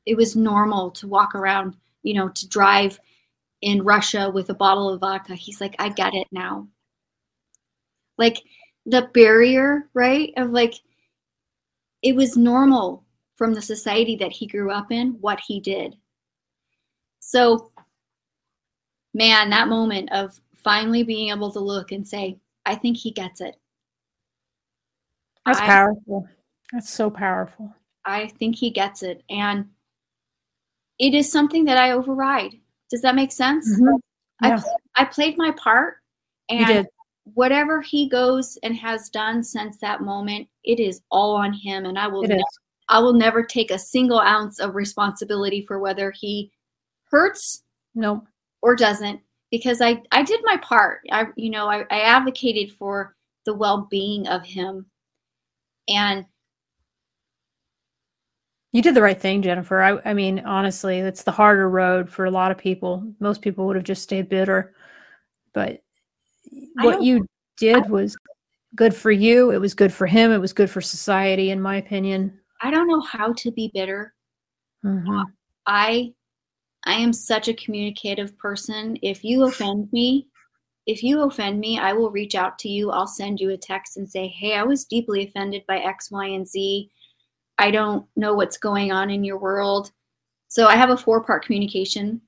It 0.07 0.17
was 0.17 0.37
normal 0.37 0.91
to 0.93 1.09
walk 1.09 1.35
around, 1.35 1.77
you 2.03 2.15
know, 2.15 2.29
to 2.29 2.49
drive 2.49 2.99
in 3.63 3.83
Russia 3.83 4.31
with 4.31 4.51
a 4.51 4.55
bottle 4.55 4.91
of 4.91 5.01
vodka. 5.01 5.35
He's 5.35 5.61
like, 5.61 5.75
I 5.79 5.89
get 5.89 6.15
it 6.15 6.27
now. 6.31 6.69
Like 8.19 8.43
the 8.87 9.09
barrier, 9.15 9.89
right? 9.95 10.33
Of 10.37 10.51
like, 10.51 10.75
it 12.03 12.15
was 12.15 12.37
normal 12.37 13.05
from 13.37 13.55
the 13.55 13.63
society 13.63 14.17
that 14.17 14.33
he 14.33 14.47
grew 14.47 14.71
up 14.71 14.93
in, 14.93 15.17
what 15.21 15.41
he 15.41 15.61
did. 15.61 15.97
So, 17.21 17.73
man, 19.15 19.49
that 19.51 19.69
moment 19.69 20.13
of 20.13 20.39
finally 20.63 21.03
being 21.03 21.31
able 21.31 21.51
to 21.53 21.61
look 21.61 21.93
and 21.93 22.07
say, 22.07 22.39
I 22.67 22.75
think 22.75 22.99
he 22.99 23.11
gets 23.11 23.41
it. 23.41 23.57
That's 25.47 25.61
I, 25.61 25.67
powerful. 25.67 26.29
That's 26.73 26.91
so 26.91 27.11
powerful. 27.11 27.75
I 28.05 28.29
think 28.39 28.57
he 28.57 28.71
gets 28.71 29.03
it. 29.03 29.23
And 29.31 29.71
it 30.99 31.15
is 31.15 31.31
something 31.31 31.65
that 31.65 31.79
I 31.79 31.93
override. 31.93 32.55
Does 32.91 33.03
that 33.03 33.15
make 33.15 33.33
sense? 33.33 33.81
Mm-hmm. 33.81 33.97
I, 34.43 34.63
I 34.97 35.05
played 35.05 35.37
my 35.39 35.53
part 35.53 35.97
and 36.49 36.87
whatever 37.35 37.81
he 37.81 38.09
goes 38.09 38.59
and 38.63 38.77
has 38.77 39.09
done 39.09 39.43
since 39.43 39.79
that 39.79 40.03
moment, 40.03 40.47
it 40.65 40.79
is 40.79 41.01
all 41.11 41.35
on 41.35 41.53
him. 41.53 41.87
And 41.87 41.99
I 41.99 42.07
will, 42.07 42.23
never, 42.23 42.43
I 42.89 42.99
will 42.99 43.15
never 43.15 43.43
take 43.43 43.71
a 43.71 43.79
single 43.79 44.21
ounce 44.21 44.61
of 44.61 44.75
responsibility 44.75 45.65
for 45.67 45.79
whether 45.79 46.11
he 46.11 46.53
hurts 47.11 47.63
no 47.95 48.25
or 48.61 48.77
doesn't 48.77 49.21
because 49.51 49.81
I, 49.81 50.03
I 50.11 50.23
did 50.23 50.41
my 50.45 50.57
part. 50.59 51.01
I, 51.11 51.27
you 51.37 51.51
know, 51.51 51.69
I, 51.69 51.85
I 51.91 52.01
advocated 52.01 52.77
for 52.77 53.15
the 53.47 53.55
well-being 53.55 54.27
of 54.27 54.45
him 54.45 54.87
and 55.89 56.27
You 58.75 58.83
did 58.83 58.97
the 58.97 59.03
right 59.03 59.19
thing, 59.19 59.41
Jennifer. 59.41 59.81
I, 59.81 60.01
I 60.05 60.15
mean, 60.15 60.41
honestly, 60.41 60.99
it's 60.99 61.23
the 61.23 61.31
harder 61.31 61.71
road 61.71 62.11
for 62.11 62.25
a 62.25 62.31
lot 62.31 62.51
of 62.51 62.59
people. 62.59 63.09
Most 63.21 63.41
people 63.41 63.67
would 63.67 63.77
have 63.77 63.85
just 63.85 64.03
stayed 64.03 64.29
bitter. 64.29 64.75
But 65.53 65.81
what 66.81 67.01
you 67.01 67.25
did 67.57 67.89
was 67.89 68.17
good 68.75 68.93
for 68.93 69.13
you. 69.13 69.53
It 69.53 69.59
was 69.59 69.75
good 69.75 69.93
for 69.93 70.09
him. 70.09 70.33
It 70.33 70.41
was 70.41 70.53
good 70.53 70.69
for 70.69 70.81
society, 70.81 71.51
in 71.51 71.61
my 71.61 71.77
opinion. 71.77 72.37
I 72.63 72.73
don't 72.73 72.89
know 72.89 73.01
how 73.01 73.33
to 73.35 73.53
be 73.53 73.71
bitter. 73.73 74.13
Mm-hmm. 74.85 75.21
I 75.67 76.13
I 76.85 76.95
am 76.95 77.13
such 77.13 77.47
a 77.47 77.55
communicative 77.55 78.37
person. 78.39 78.99
If 79.03 79.23
you 79.23 79.45
offend 79.45 79.89
me, 79.93 80.27
if 80.87 81.01
you 81.05 81.23
offend 81.23 81.61
me, 81.61 81.79
I 81.79 81.93
will 81.93 82.11
reach 82.11 82.35
out 82.35 82.59
to 82.59 82.69
you. 82.69 82.91
I'll 82.91 83.07
send 83.07 83.39
you 83.39 83.51
a 83.51 83.57
text 83.57 83.99
and 83.99 84.11
say, 84.11 84.27
"Hey, 84.27 84.57
I 84.57 84.65
was 84.65 84.85
deeply 84.85 85.29
offended 85.29 85.63
by 85.69 85.79
X, 85.79 86.11
Y, 86.11 86.27
and 86.27 86.49
Z. 86.49 86.91
I 87.59 87.71
don't 87.71 88.07
know 88.17 88.35
what's 88.35 88.59
going 88.59 88.93
on 88.93 89.11
in 89.11 89.25
your 89.25 89.39
world. 89.39 89.93
So 90.49 90.67
I 90.67 90.77
have 90.77 90.91
a 90.91 90.97
four 90.97 91.23
part 91.23 91.45
communication 91.45 92.21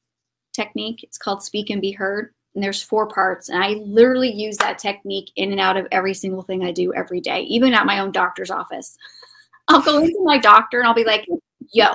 technique. 0.52 1.02
It's 1.02 1.18
called 1.18 1.42
Speak 1.42 1.70
and 1.70 1.80
Be 1.80 1.92
Heard. 1.92 2.32
And 2.54 2.64
there's 2.64 2.82
four 2.82 3.06
parts. 3.06 3.50
And 3.50 3.62
I 3.62 3.74
literally 3.84 4.32
use 4.32 4.56
that 4.58 4.78
technique 4.78 5.30
in 5.36 5.52
and 5.52 5.60
out 5.60 5.76
of 5.76 5.86
every 5.92 6.14
single 6.14 6.42
thing 6.42 6.64
I 6.64 6.72
do 6.72 6.94
every 6.94 7.20
day, 7.20 7.42
even 7.42 7.74
at 7.74 7.86
my 7.86 7.98
own 7.98 8.12
doctor's 8.12 8.50
office. 8.50 8.96
I'll 9.68 9.82
go 9.82 9.98
into 9.98 10.22
my 10.22 10.38
doctor 10.38 10.78
and 10.78 10.88
I'll 10.88 10.94
be 10.94 11.04
like, 11.04 11.26
yo, 11.72 11.88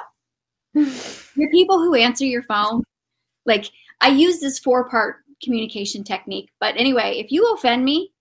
your 0.73 1.49
people 1.51 1.79
who 1.79 1.95
answer 1.95 2.25
your 2.25 2.43
phone, 2.43 2.83
like 3.45 3.71
I 4.01 4.09
use 4.09 4.39
this 4.39 4.59
four 4.59 4.89
part 4.89 5.17
communication 5.43 6.03
technique. 6.03 6.49
But 6.59 6.75
anyway, 6.77 7.17
if 7.17 7.31
you 7.31 7.51
offend 7.53 7.83
me, 7.83 8.11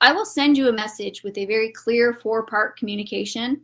I 0.00 0.12
will 0.12 0.24
send 0.24 0.56
you 0.56 0.68
a 0.68 0.72
message 0.72 1.22
with 1.22 1.36
a 1.38 1.46
very 1.46 1.72
clear 1.72 2.14
four 2.14 2.46
part 2.46 2.76
communication. 2.76 3.62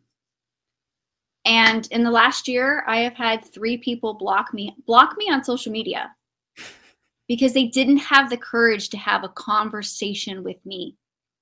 And 1.45 1.87
in 1.91 2.03
the 2.03 2.11
last 2.11 2.49
year, 2.49 2.85
I 2.87 2.99
have 2.99 3.14
had 3.14 3.45
three 3.45 3.76
people 3.76 4.14
block 4.14 4.53
me, 4.55 4.74
block 4.87 5.16
me 5.16 5.30
on 5.30 5.45
social 5.45 5.70
media 5.70 6.14
because 7.28 7.53
they 7.53 7.66
didn't 7.66 7.99
have 7.99 8.30
the 8.30 8.37
courage 8.37 8.89
to 8.91 8.97
have 8.97 9.24
a 9.24 9.28
conversation 9.30 10.43
with 10.43 10.57
me. 10.64 10.97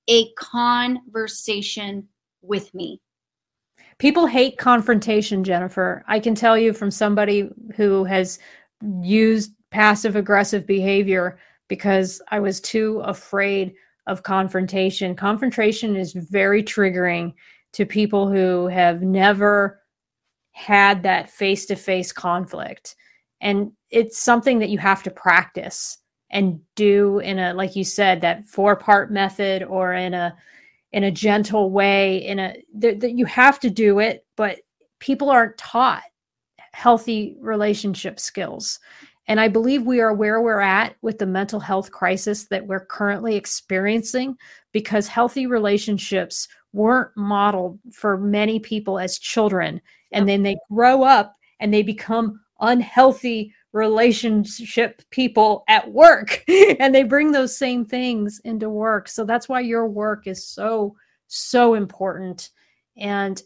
A 0.09 0.31
conversation 0.33 2.07
with 2.41 2.73
me. 2.73 2.99
People 3.97 4.27
hate 4.27 4.57
confrontation, 4.57 5.43
Jennifer. 5.43 6.03
I 6.07 6.19
can 6.19 6.35
tell 6.35 6.57
you 6.57 6.73
from 6.73 6.91
somebody 6.91 7.49
who 7.75 8.03
has 8.03 8.37
used 9.01 9.53
passive 9.71 10.15
aggressive 10.15 10.67
behavior 10.67 11.39
because 11.69 12.21
I 12.29 12.39
was 12.39 12.59
too 12.59 12.99
afraid 13.05 13.73
of 14.07 14.23
confrontation. 14.23 15.15
Confrontation 15.15 15.95
is 15.95 16.13
very 16.13 16.63
triggering 16.63 17.33
to 17.73 17.85
people 17.85 18.31
who 18.31 18.67
have 18.67 19.01
never 19.01 19.81
had 20.51 21.03
that 21.03 21.29
face 21.29 21.65
to 21.65 21.75
face 21.75 22.11
conflict. 22.11 22.95
And 23.41 23.71
it's 23.89 24.19
something 24.19 24.59
that 24.59 24.69
you 24.69 24.77
have 24.77 25.03
to 25.03 25.11
practice 25.11 25.97
and 26.33 26.59
do 26.75 27.19
in 27.19 27.39
a 27.39 27.53
like 27.53 27.75
you 27.75 27.83
said 27.83 28.19
that 28.21 28.43
four 28.45 28.75
part 28.75 29.11
method 29.11 29.63
or 29.63 29.93
in 29.93 30.13
a 30.13 30.35
in 30.91 31.05
a 31.05 31.11
gentle 31.11 31.71
way 31.71 32.17
in 32.25 32.39
a 32.39 32.55
that 32.73 33.13
you 33.15 33.25
have 33.25 33.59
to 33.59 33.69
do 33.69 33.99
it 33.99 34.25
but 34.35 34.59
people 34.99 35.29
aren't 35.29 35.57
taught 35.57 36.01
healthy 36.73 37.37
relationship 37.39 38.19
skills 38.19 38.79
and 39.27 39.39
I 39.39 39.47
believe 39.47 39.83
we 39.83 40.01
are 40.01 40.13
where 40.13 40.41
we're 40.41 40.59
at 40.59 40.95
with 41.01 41.17
the 41.17 41.25
mental 41.25 41.59
health 41.59 41.91
crisis 41.91 42.45
that 42.47 42.67
we're 42.67 42.85
currently 42.85 43.35
experiencing 43.35 44.35
because 44.73 45.07
healthy 45.07 45.47
relationships 45.47 46.47
weren't 46.73 47.11
modeled 47.15 47.79
for 47.93 48.17
many 48.17 48.59
people 48.59 48.99
as 48.99 49.19
children. 49.19 49.79
And 50.11 50.27
then 50.27 50.43
they 50.43 50.57
grow 50.69 51.03
up 51.03 51.35
and 51.59 51.73
they 51.73 51.83
become 51.83 52.41
unhealthy 52.59 53.53
relationship 53.71 55.01
people 55.09 55.63
at 55.67 55.91
work 55.91 56.43
and 56.79 56.93
they 56.93 57.03
bring 57.03 57.31
those 57.31 57.57
same 57.57 57.85
things 57.85 58.41
into 58.43 58.69
work. 58.69 59.07
So 59.07 59.23
that's 59.23 59.47
why 59.47 59.61
your 59.61 59.87
work 59.87 60.27
is 60.27 60.45
so, 60.45 60.95
so 61.27 61.75
important. 61.75 62.49
And 62.97 63.41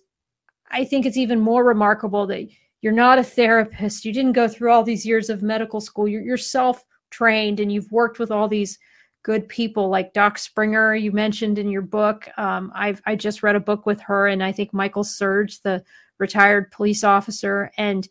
I 0.72 0.86
think 0.86 1.06
it's 1.06 1.18
even 1.18 1.40
more 1.40 1.64
remarkable 1.64 2.28
that 2.28 2.50
you're 2.82 2.94
not 2.94 3.20
a 3.20 3.24
therapist. 3.24 4.06
You 4.06 4.14
didn't 4.14 4.34
go 4.34 4.48
through 4.48 4.72
all 4.72 4.84
these 4.84 5.06
years 5.06 5.30
of 5.30 5.42
medical 5.42 5.82
school. 5.82 6.08
You're 6.08 6.38
self-trained, 6.38 7.60
and 7.60 7.72
you've 7.72 7.92
worked 7.92 8.20
with 8.20 8.32
all 8.32 8.48
these 8.48 8.78
good 9.28 9.50
people 9.50 9.90
like 9.90 10.14
Doc 10.14 10.38
Springer, 10.38 10.96
you 10.96 11.12
mentioned 11.12 11.60
in 11.60 11.70
your 11.70 11.82
book. 11.82 12.30
Um, 12.38 12.72
I've 12.74 13.02
I 13.06 13.18
just 13.18 13.44
read 13.44 13.58
a 13.58 13.60
book 13.60 13.86
with 13.86 14.00
her 14.00 14.28
and 14.28 14.42
I 14.42 14.54
think 14.54 14.74
Michael 14.74 15.04
Surge, 15.04 15.60
the 15.60 15.84
retired 16.18 16.72
police 16.72 17.04
officer. 17.04 17.70
And 17.78 18.08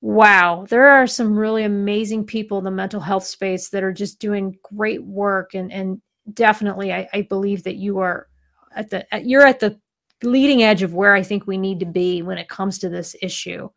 wow, 0.00 0.64
there 0.70 0.88
are 0.88 1.06
some 1.06 1.38
really 1.38 1.64
amazing 1.64 2.24
people 2.24 2.56
in 2.56 2.64
the 2.64 2.70
mental 2.70 2.98
health 2.98 3.26
space 3.26 3.68
that 3.68 3.84
are 3.84 3.92
just 3.92 4.20
doing 4.20 4.56
great 4.62 5.04
work. 5.04 5.52
And 5.52 5.70
and 5.70 6.00
definitely 6.32 6.94
I, 6.94 7.06
I 7.12 7.22
believe 7.22 7.64
that 7.64 7.76
you 7.76 7.98
are 7.98 8.26
at 8.74 8.88
the 8.88 9.06
you're 9.22 9.46
at 9.46 9.60
the 9.60 9.78
leading 10.24 10.62
edge 10.62 10.82
of 10.82 10.94
where 10.94 11.14
I 11.14 11.22
think 11.22 11.46
we 11.46 11.58
need 11.58 11.80
to 11.80 11.86
be 11.86 12.22
when 12.22 12.38
it 12.38 12.48
comes 12.48 12.78
to 12.80 12.88
this 12.88 13.14
issue. 13.22 13.68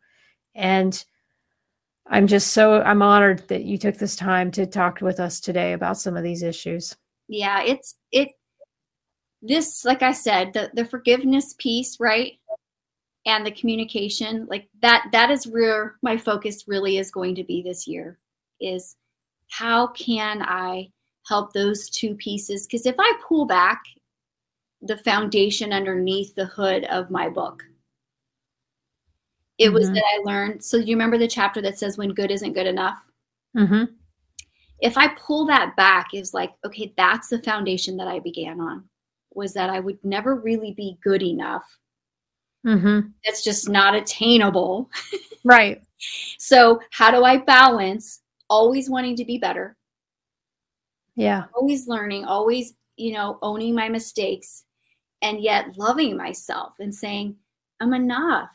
And 0.54 1.04
I'm 2.08 2.26
just 2.26 2.52
so 2.52 2.82
I'm 2.82 3.02
honored 3.02 3.46
that 3.48 3.64
you 3.64 3.78
took 3.78 3.96
this 3.96 4.16
time 4.16 4.50
to 4.52 4.66
talk 4.66 5.00
with 5.00 5.18
us 5.18 5.40
today 5.40 5.72
about 5.72 5.98
some 5.98 6.16
of 6.16 6.22
these 6.22 6.42
issues. 6.42 6.96
Yeah, 7.28 7.62
it's 7.62 7.96
it 8.12 8.28
this 9.42 9.84
like 9.84 10.02
I 10.02 10.12
said, 10.12 10.52
the 10.52 10.70
the 10.74 10.84
forgiveness 10.84 11.54
piece, 11.58 11.98
right? 11.98 12.34
And 13.26 13.44
the 13.44 13.50
communication, 13.50 14.46
like 14.48 14.68
that 14.82 15.08
that 15.12 15.30
is 15.30 15.46
where 15.46 15.96
my 16.02 16.16
focus 16.16 16.64
really 16.68 16.98
is 16.98 17.10
going 17.10 17.34
to 17.36 17.44
be 17.44 17.62
this 17.62 17.88
year 17.88 18.18
is 18.60 18.96
how 19.50 19.88
can 19.88 20.42
I 20.42 20.90
help 21.26 21.52
those 21.52 21.90
two 21.90 22.14
pieces 22.14 22.66
because 22.66 22.86
if 22.86 22.94
I 22.98 23.12
pull 23.28 23.46
back 23.46 23.82
the 24.82 24.96
foundation 24.98 25.72
underneath 25.72 26.34
the 26.34 26.46
hood 26.46 26.84
of 26.84 27.10
my 27.10 27.28
book. 27.28 27.64
It 29.58 29.66
mm-hmm. 29.66 29.74
was 29.74 29.90
that 29.90 30.04
I 30.04 30.22
learned. 30.24 30.62
So 30.62 30.76
you 30.76 30.94
remember 30.94 31.18
the 31.18 31.28
chapter 31.28 31.62
that 31.62 31.78
says 31.78 31.96
when 31.96 32.10
good 32.10 32.30
isn't 32.30 32.52
good 32.52 32.66
enough? 32.66 32.98
Mm-hmm. 33.56 33.84
If 34.80 34.98
I 34.98 35.08
pull 35.08 35.46
that 35.46 35.74
back, 35.76 36.08
is 36.12 36.34
like, 36.34 36.52
okay, 36.64 36.92
that's 36.96 37.28
the 37.28 37.42
foundation 37.42 37.96
that 37.96 38.08
I 38.08 38.18
began 38.18 38.60
on. 38.60 38.84
Was 39.34 39.54
that 39.54 39.70
I 39.70 39.80
would 39.80 40.02
never 40.04 40.34
really 40.34 40.72
be 40.72 40.98
good 41.02 41.22
enough. 41.22 41.64
Mm-hmm. 42.66 43.08
It's 43.22 43.42
just 43.42 43.68
not 43.68 43.94
attainable. 43.94 44.90
Right. 45.44 45.80
so 46.38 46.80
how 46.90 47.12
do 47.12 47.22
I 47.22 47.36
balance 47.36 48.20
always 48.50 48.90
wanting 48.90 49.14
to 49.14 49.24
be 49.24 49.38
better? 49.38 49.76
Yeah. 51.14 51.44
Always 51.54 51.86
learning, 51.86 52.24
always, 52.24 52.74
you 52.96 53.12
know, 53.12 53.38
owning 53.42 53.72
my 53.72 53.88
mistakes 53.88 54.65
and 55.22 55.40
yet 55.40 55.76
loving 55.76 56.16
myself 56.16 56.74
and 56.78 56.94
saying, 56.94 57.36
I'm 57.80 57.94
enough. 57.94 58.50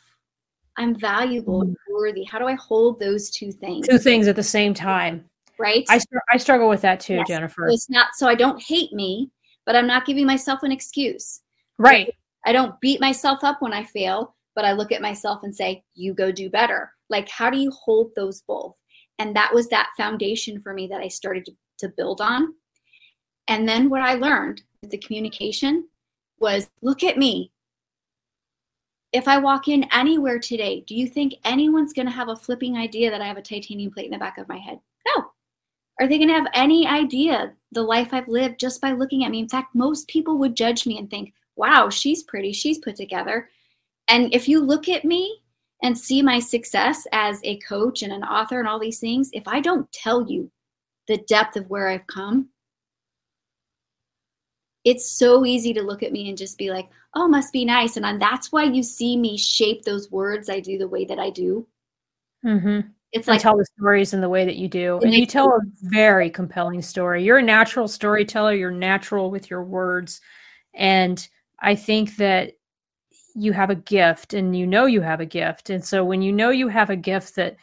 I'm 0.77 0.95
valuable 0.95 1.61
and 1.61 1.71
mm. 1.71 1.93
worthy. 1.93 2.23
How 2.23 2.39
do 2.39 2.47
I 2.47 2.53
hold 2.53 2.99
those 2.99 3.29
two 3.29 3.51
things? 3.51 3.87
Two 3.87 3.97
things 3.97 4.27
at 4.27 4.35
the 4.35 4.43
same 4.43 4.73
time. 4.73 5.25
Right. 5.59 5.85
I, 5.89 5.99
I 6.31 6.37
struggle 6.37 6.69
with 6.69 6.81
that 6.81 6.99
too, 6.99 7.15
yes. 7.15 7.27
Jennifer. 7.27 7.67
So 7.67 7.73
it's 7.73 7.89
not 7.89 8.15
so 8.15 8.27
I 8.27 8.35
don't 8.35 8.61
hate 8.61 8.93
me, 8.93 9.29
but 9.65 9.75
I'm 9.75 9.87
not 9.87 10.05
giving 10.05 10.25
myself 10.25 10.63
an 10.63 10.71
excuse. 10.71 11.41
Right. 11.77 12.15
I 12.45 12.51
don't 12.51 12.79
beat 12.79 12.99
myself 12.99 13.43
up 13.43 13.61
when 13.61 13.73
I 13.73 13.83
fail, 13.83 14.35
but 14.55 14.65
I 14.65 14.71
look 14.71 14.91
at 14.91 15.01
myself 15.01 15.43
and 15.43 15.55
say, 15.55 15.83
you 15.93 16.13
go 16.13 16.31
do 16.31 16.49
better. 16.49 16.91
Like, 17.09 17.29
how 17.29 17.49
do 17.49 17.59
you 17.59 17.69
hold 17.71 18.11
those 18.15 18.41
both? 18.41 18.75
And 19.19 19.35
that 19.35 19.53
was 19.53 19.67
that 19.67 19.89
foundation 19.97 20.59
for 20.59 20.73
me 20.73 20.87
that 20.87 21.01
I 21.01 21.07
started 21.07 21.45
to, 21.45 21.51
to 21.79 21.89
build 21.89 22.21
on. 22.21 22.55
And 23.47 23.67
then 23.67 23.89
what 23.89 24.01
I 24.01 24.15
learned 24.15 24.63
the 24.81 24.97
communication 24.97 25.87
was 26.41 26.69
look 26.81 27.03
at 27.03 27.17
me. 27.17 27.51
If 29.13 29.27
I 29.27 29.37
walk 29.37 29.67
in 29.67 29.85
anywhere 29.91 30.39
today, 30.39 30.83
do 30.87 30.95
you 30.95 31.07
think 31.07 31.35
anyone's 31.45 31.93
going 31.93 32.05
to 32.07 32.11
have 32.11 32.29
a 32.29 32.35
flipping 32.35 32.77
idea 32.77 33.11
that 33.11 33.21
I 33.21 33.27
have 33.27 33.37
a 33.37 33.41
titanium 33.41 33.91
plate 33.91 34.05
in 34.05 34.11
the 34.11 34.17
back 34.17 34.37
of 34.37 34.47
my 34.47 34.57
head? 34.57 34.79
No. 35.15 35.31
Are 35.99 36.07
they 36.07 36.17
going 36.17 36.29
to 36.29 36.35
have 36.35 36.47
any 36.53 36.87
idea 36.87 37.53
the 37.73 37.83
life 37.83 38.09
I've 38.11 38.27
lived 38.27 38.59
just 38.59 38.81
by 38.81 38.91
looking 38.91 39.23
at 39.23 39.31
me? 39.31 39.39
In 39.39 39.49
fact, 39.49 39.75
most 39.75 40.07
people 40.07 40.37
would 40.39 40.55
judge 40.55 40.87
me 40.87 40.97
and 40.97 41.09
think, 41.09 41.33
wow, 41.57 41.89
she's 41.89 42.23
pretty, 42.23 42.53
she's 42.53 42.79
put 42.79 42.95
together. 42.95 43.49
And 44.07 44.33
if 44.33 44.47
you 44.47 44.61
look 44.61 44.87
at 44.89 45.05
me 45.05 45.41
and 45.83 45.97
see 45.97 46.21
my 46.21 46.39
success 46.39 47.05
as 47.11 47.39
a 47.43 47.59
coach 47.59 48.01
and 48.01 48.13
an 48.13 48.23
author 48.23 48.59
and 48.59 48.67
all 48.67 48.79
these 48.79 48.99
things, 48.99 49.29
if 49.33 49.43
I 49.45 49.59
don't 49.59 49.91
tell 49.91 50.29
you 50.29 50.49
the 51.07 51.17
depth 51.27 51.57
of 51.57 51.69
where 51.69 51.89
I've 51.89 52.07
come, 52.07 52.49
it's 54.83 55.11
so 55.11 55.45
easy 55.45 55.73
to 55.73 55.81
look 55.81 56.03
at 56.03 56.11
me 56.11 56.29
and 56.29 56.37
just 56.37 56.57
be 56.57 56.71
like, 56.71 56.89
oh, 57.13 57.27
must 57.27 57.53
be 57.53 57.65
nice. 57.65 57.97
And 57.97 58.05
I'm, 58.05 58.19
that's 58.19 58.51
why 58.51 58.63
you 58.63 58.83
see 58.83 59.17
me 59.17 59.37
shape 59.37 59.83
those 59.83 60.11
words 60.11 60.49
I 60.49 60.59
do 60.59 60.77
the 60.77 60.87
way 60.87 61.05
that 61.05 61.19
I 61.19 61.29
do. 61.29 61.67
Mm-hmm. 62.45 62.87
It's 63.11 63.27
like 63.27 63.39
I 63.39 63.43
tell 63.43 63.57
the 63.57 63.65
stories 63.77 64.13
in 64.13 64.21
the 64.21 64.29
way 64.29 64.45
that 64.45 64.55
you 64.55 64.69
do. 64.69 64.99
And 65.03 65.13
you 65.13 65.25
tell 65.25 65.49
a 65.49 65.59
very 65.81 66.29
compelling 66.29 66.81
story. 66.81 67.23
You're 67.23 67.39
a 67.39 67.43
natural 67.43 67.87
storyteller. 67.87 68.53
You're 68.53 68.71
natural 68.71 69.29
with 69.29 69.49
your 69.49 69.63
words. 69.63 70.21
And 70.73 71.27
I 71.59 71.75
think 71.75 72.15
that 72.15 72.53
you 73.35 73.51
have 73.51 73.69
a 73.69 73.75
gift 73.75 74.33
and 74.33 74.55
you 74.55 74.65
know 74.65 74.85
you 74.85 75.01
have 75.01 75.19
a 75.19 75.25
gift. 75.25 75.69
And 75.69 75.83
so 75.83 76.05
when 76.05 76.21
you 76.21 76.31
know 76.31 76.49
you 76.49 76.69
have 76.69 76.89
a 76.89 76.95
gift 76.95 77.35
that 77.35 77.57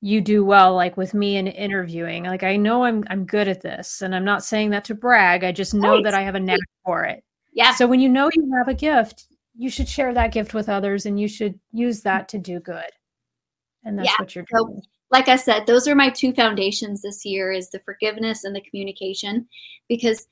you 0.00 0.20
do 0.20 0.44
well 0.44 0.74
like 0.74 0.96
with 0.96 1.14
me 1.14 1.36
in 1.36 1.46
interviewing 1.46 2.24
like 2.24 2.42
i 2.42 2.56
know 2.56 2.84
i'm 2.84 3.02
i'm 3.08 3.24
good 3.24 3.48
at 3.48 3.62
this 3.62 4.02
and 4.02 4.14
i'm 4.14 4.24
not 4.24 4.44
saying 4.44 4.70
that 4.70 4.84
to 4.84 4.94
brag 4.94 5.42
i 5.42 5.50
just 5.50 5.74
know 5.74 5.94
right. 5.94 6.04
that 6.04 6.14
i 6.14 6.20
have 6.22 6.34
a 6.34 6.40
knack 6.40 6.58
for 6.86 7.04
it. 7.04 7.22
Yeah. 7.52 7.74
So 7.74 7.86
when 7.86 8.00
you 8.00 8.08
know 8.08 8.30
you 8.32 8.52
have 8.56 8.68
a 8.68 8.74
gift 8.74 9.26
you 9.58 9.70
should 9.70 9.88
share 9.88 10.12
that 10.12 10.32
gift 10.32 10.54
with 10.54 10.68
others 10.68 11.06
and 11.06 11.18
you 11.18 11.28
should 11.28 11.58
use 11.72 12.00
mm-hmm. 12.00 12.08
that 12.08 12.28
to 12.28 12.38
do 12.38 12.60
good. 12.60 12.84
And 13.84 13.98
that's 13.98 14.08
yeah. 14.08 14.14
what 14.18 14.34
you're 14.34 14.44
doing. 14.50 14.82
so, 14.82 14.88
like 15.10 15.28
i 15.28 15.36
said 15.36 15.66
those 15.66 15.86
are 15.86 15.94
my 15.94 16.10
two 16.10 16.32
foundations 16.32 17.02
this 17.02 17.24
year 17.24 17.52
is 17.52 17.70
the 17.70 17.78
forgiveness 17.80 18.44
and 18.44 18.54
the 18.54 18.60
communication 18.60 19.46
because 19.88 20.26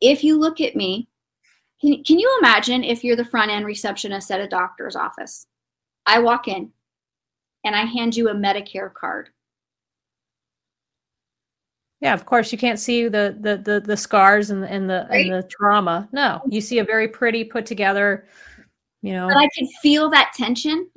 if 0.00 0.22
you 0.22 0.38
look 0.38 0.60
at 0.60 0.76
me 0.76 1.08
can, 1.80 2.02
can 2.04 2.18
you 2.18 2.38
imagine 2.40 2.84
if 2.84 3.02
you're 3.02 3.16
the 3.16 3.24
front 3.24 3.50
end 3.50 3.66
receptionist 3.66 4.30
at 4.30 4.40
a 4.40 4.48
doctor's 4.48 4.96
office? 4.96 5.46
I 6.06 6.20
walk 6.20 6.48
in 6.48 6.70
and 7.64 7.74
I 7.74 7.84
hand 7.84 8.16
you 8.16 8.28
a 8.28 8.34
Medicare 8.34 8.92
card. 8.92 9.30
Yeah, 12.00 12.12
of 12.12 12.26
course 12.26 12.52
you 12.52 12.58
can't 12.58 12.78
see 12.78 13.08
the 13.08 13.36
the 13.40 13.56
the, 13.56 13.80
the 13.80 13.96
scars 13.96 14.50
and, 14.50 14.64
and 14.64 14.88
the 14.88 15.06
right. 15.08 15.24
and 15.24 15.34
the 15.34 15.48
trauma. 15.48 16.08
No, 16.12 16.42
you 16.48 16.60
see 16.60 16.78
a 16.78 16.84
very 16.84 17.08
pretty 17.08 17.44
put 17.44 17.64
together, 17.64 18.26
you 19.02 19.12
know. 19.12 19.26
But 19.26 19.38
I 19.38 19.48
could 19.56 19.68
feel 19.80 20.10
that 20.10 20.32
tension. 20.36 20.90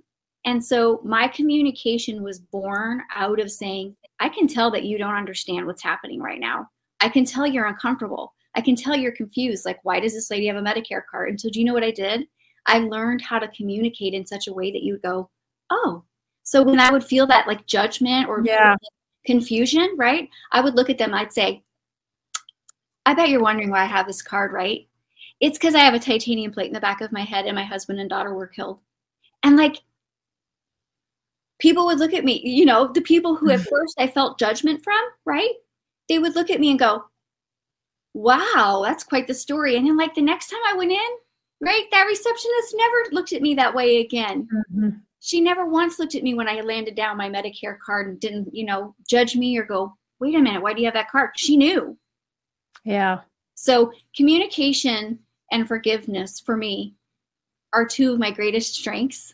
And 0.45 0.63
so 0.63 1.01
my 1.03 1.27
communication 1.27 2.23
was 2.23 2.39
born 2.39 3.01
out 3.13 3.39
of 3.39 3.51
saying, 3.51 3.95
I 4.19 4.29
can 4.29 4.47
tell 4.47 4.71
that 4.71 4.85
you 4.85 4.97
don't 4.97 5.15
understand 5.15 5.65
what's 5.65 5.83
happening 5.83 6.21
right 6.21 6.39
now. 6.39 6.67
I 7.01 7.09
can 7.09 7.25
tell 7.25 7.45
you're 7.45 7.67
uncomfortable. 7.67 8.33
I 8.55 8.61
can 8.61 8.75
tell 8.75 8.95
you're 8.95 9.11
confused. 9.11 9.65
Like, 9.65 9.79
why 9.83 9.99
does 9.99 10.13
this 10.13 10.31
lady 10.31 10.47
have 10.47 10.55
a 10.55 10.61
Medicare 10.61 11.03
card? 11.09 11.29
And 11.29 11.39
so, 11.39 11.49
do 11.49 11.59
you 11.59 11.65
know 11.65 11.73
what 11.73 11.83
I 11.83 11.91
did? 11.91 12.25
I 12.65 12.79
learned 12.79 13.21
how 13.21 13.39
to 13.39 13.47
communicate 13.49 14.13
in 14.13 14.25
such 14.25 14.47
a 14.47 14.53
way 14.53 14.71
that 14.71 14.83
you 14.83 14.93
would 14.93 15.01
go, 15.01 15.29
Oh, 15.69 16.03
so 16.47 16.63
when 16.63 16.79
I 16.79 16.91
would 16.91 17.03
feel 17.03 17.27
that 17.27 17.45
like 17.45 17.65
judgment 17.65 18.29
or 18.29 18.41
yeah. 18.41 18.77
confusion, 19.25 19.93
right? 19.97 20.29
I 20.53 20.61
would 20.61 20.75
look 20.75 20.89
at 20.89 20.97
them, 20.97 21.13
I'd 21.13 21.33
say, 21.33 21.61
I 23.05 23.13
bet 23.13 23.27
you're 23.27 23.43
wondering 23.43 23.69
why 23.69 23.81
I 23.81 23.85
have 23.85 24.07
this 24.07 24.21
card, 24.21 24.53
right? 24.53 24.87
It's 25.41 25.57
because 25.57 25.75
I 25.75 25.79
have 25.79 25.93
a 25.93 25.99
titanium 25.99 26.53
plate 26.53 26.67
in 26.67 26.73
the 26.73 26.79
back 26.79 27.01
of 27.01 27.11
my 27.11 27.23
head 27.23 27.47
and 27.47 27.55
my 27.55 27.65
husband 27.65 27.99
and 27.99 28.09
daughter 28.09 28.33
were 28.33 28.47
killed. 28.47 28.79
And 29.43 29.57
like 29.57 29.81
people 31.59 31.85
would 31.87 31.99
look 31.99 32.13
at 32.13 32.23
me, 32.23 32.41
you 32.45 32.63
know, 32.63 32.93
the 32.93 33.01
people 33.01 33.35
who 33.35 33.51
at 33.51 33.59
first 33.59 33.95
I 33.97 34.07
felt 34.07 34.39
judgment 34.39 34.81
from, 34.85 35.03
right? 35.25 35.51
They 36.07 36.17
would 36.17 36.35
look 36.35 36.49
at 36.49 36.61
me 36.61 36.69
and 36.69 36.79
go, 36.79 37.03
wow, 38.13 38.83
that's 38.85 39.03
quite 39.03 39.27
the 39.27 39.33
story. 39.33 39.75
And 39.75 39.85
then 39.85 39.97
like 39.97 40.15
the 40.15 40.21
next 40.21 40.49
time 40.49 40.61
I 40.65 40.77
went 40.77 40.93
in, 40.93 41.09
right, 41.59 41.83
that 41.91 42.05
receptionist 42.05 42.73
never 42.73 42.97
looked 43.11 43.33
at 43.33 43.41
me 43.41 43.53
that 43.55 43.75
way 43.75 43.99
again. 43.99 44.47
Mm-hmm 44.71 44.89
she 45.27 45.41
never 45.41 45.65
once 45.65 45.99
looked 45.99 46.15
at 46.15 46.23
me 46.23 46.35
when 46.35 46.47
I 46.47 46.61
landed 46.61 46.95
down 46.95 47.17
my 47.17 47.29
Medicare 47.29 47.77
card 47.85 48.07
and 48.07 48.17
didn't, 48.17 48.55
you 48.55 48.65
know, 48.65 48.95
judge 49.09 49.35
me 49.35 49.57
or 49.57 49.65
go, 49.65 49.93
wait 50.21 50.35
a 50.35 50.39
minute, 50.39 50.61
why 50.61 50.71
do 50.71 50.79
you 50.79 50.85
have 50.85 50.93
that 50.93 51.11
card? 51.11 51.31
She 51.35 51.57
knew. 51.57 51.97
Yeah. 52.85 53.19
So 53.53 53.91
communication 54.15 55.19
and 55.51 55.67
forgiveness 55.67 56.39
for 56.39 56.55
me 56.55 56.95
are 57.73 57.85
two 57.85 58.13
of 58.13 58.19
my 58.19 58.31
greatest 58.31 58.75
strengths. 58.75 59.33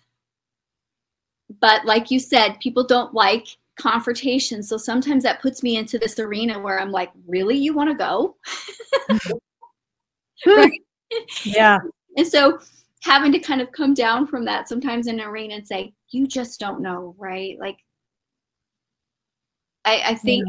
But 1.61 1.85
like 1.85 2.09
you 2.09 2.19
said, 2.19 2.59
people 2.59 2.87
don't 2.87 3.13
like 3.13 3.45
confrontation. 3.79 4.63
So 4.63 4.77
sometimes 4.77 5.21
that 5.21 5.43
puts 5.43 5.61
me 5.61 5.77
into 5.77 5.99
this 5.99 6.17
arena 6.17 6.59
where 6.59 6.79
I'm 6.79 6.91
like, 6.91 7.11
really? 7.27 7.55
You 7.55 7.75
want 7.75 7.91
to 7.91 7.95
go? 7.95 8.35
right? 10.47 10.71
Yeah. 11.43 11.77
And 12.17 12.25
so 12.25 12.57
having 13.03 13.33
to 13.33 13.39
kind 13.39 13.61
of 13.61 13.71
come 13.71 13.93
down 13.93 14.25
from 14.25 14.45
that 14.45 14.69
sometimes 14.69 15.07
in 15.07 15.19
arena 15.19 15.55
and 15.55 15.67
say, 15.67 15.93
you 16.09 16.25
just 16.25 16.59
don't 16.59 16.81
know, 16.81 17.15
right? 17.17 17.57
Like, 17.59 17.77
I, 19.85 20.01
I 20.07 20.15
think. 20.15 20.45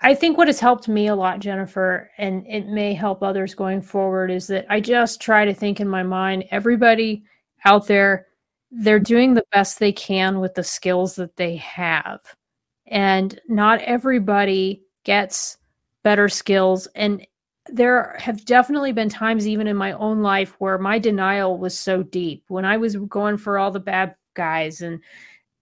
I 0.00 0.14
think 0.14 0.38
what 0.38 0.46
has 0.48 0.60
helped 0.60 0.88
me 0.88 1.08
a 1.08 1.14
lot, 1.14 1.40
Jennifer, 1.40 2.10
and 2.16 2.46
it 2.46 2.68
may 2.68 2.94
help 2.94 3.22
others 3.22 3.54
going 3.54 3.82
forward, 3.82 4.30
is 4.30 4.46
that 4.46 4.64
I 4.70 4.80
just 4.80 5.20
try 5.20 5.44
to 5.44 5.52
think 5.52 5.78
in 5.78 5.88
my 5.88 6.02
mind 6.02 6.44
everybody 6.50 7.24
out 7.66 7.86
there, 7.86 8.28
they're 8.70 9.00
doing 9.00 9.34
the 9.34 9.44
best 9.52 9.78
they 9.78 9.92
can 9.92 10.40
with 10.40 10.54
the 10.54 10.64
skills 10.64 11.14
that 11.16 11.36
they 11.36 11.56
have. 11.56 12.20
And 12.86 13.38
not 13.46 13.82
everybody 13.82 14.82
gets 15.02 15.58
better 16.02 16.30
skills. 16.30 16.88
And 16.94 17.26
there 17.68 18.16
have 18.18 18.44
definitely 18.44 18.92
been 18.92 19.08
times 19.08 19.46
even 19.48 19.66
in 19.66 19.76
my 19.76 19.92
own 19.92 20.22
life 20.22 20.54
where 20.58 20.78
my 20.78 20.98
denial 20.98 21.58
was 21.58 21.78
so 21.78 22.02
deep. 22.02 22.44
When 22.48 22.64
i 22.64 22.76
was 22.76 22.96
going 22.96 23.38
for 23.38 23.58
all 23.58 23.70
the 23.70 23.80
bad 23.80 24.14
guys 24.34 24.82
and 24.82 25.00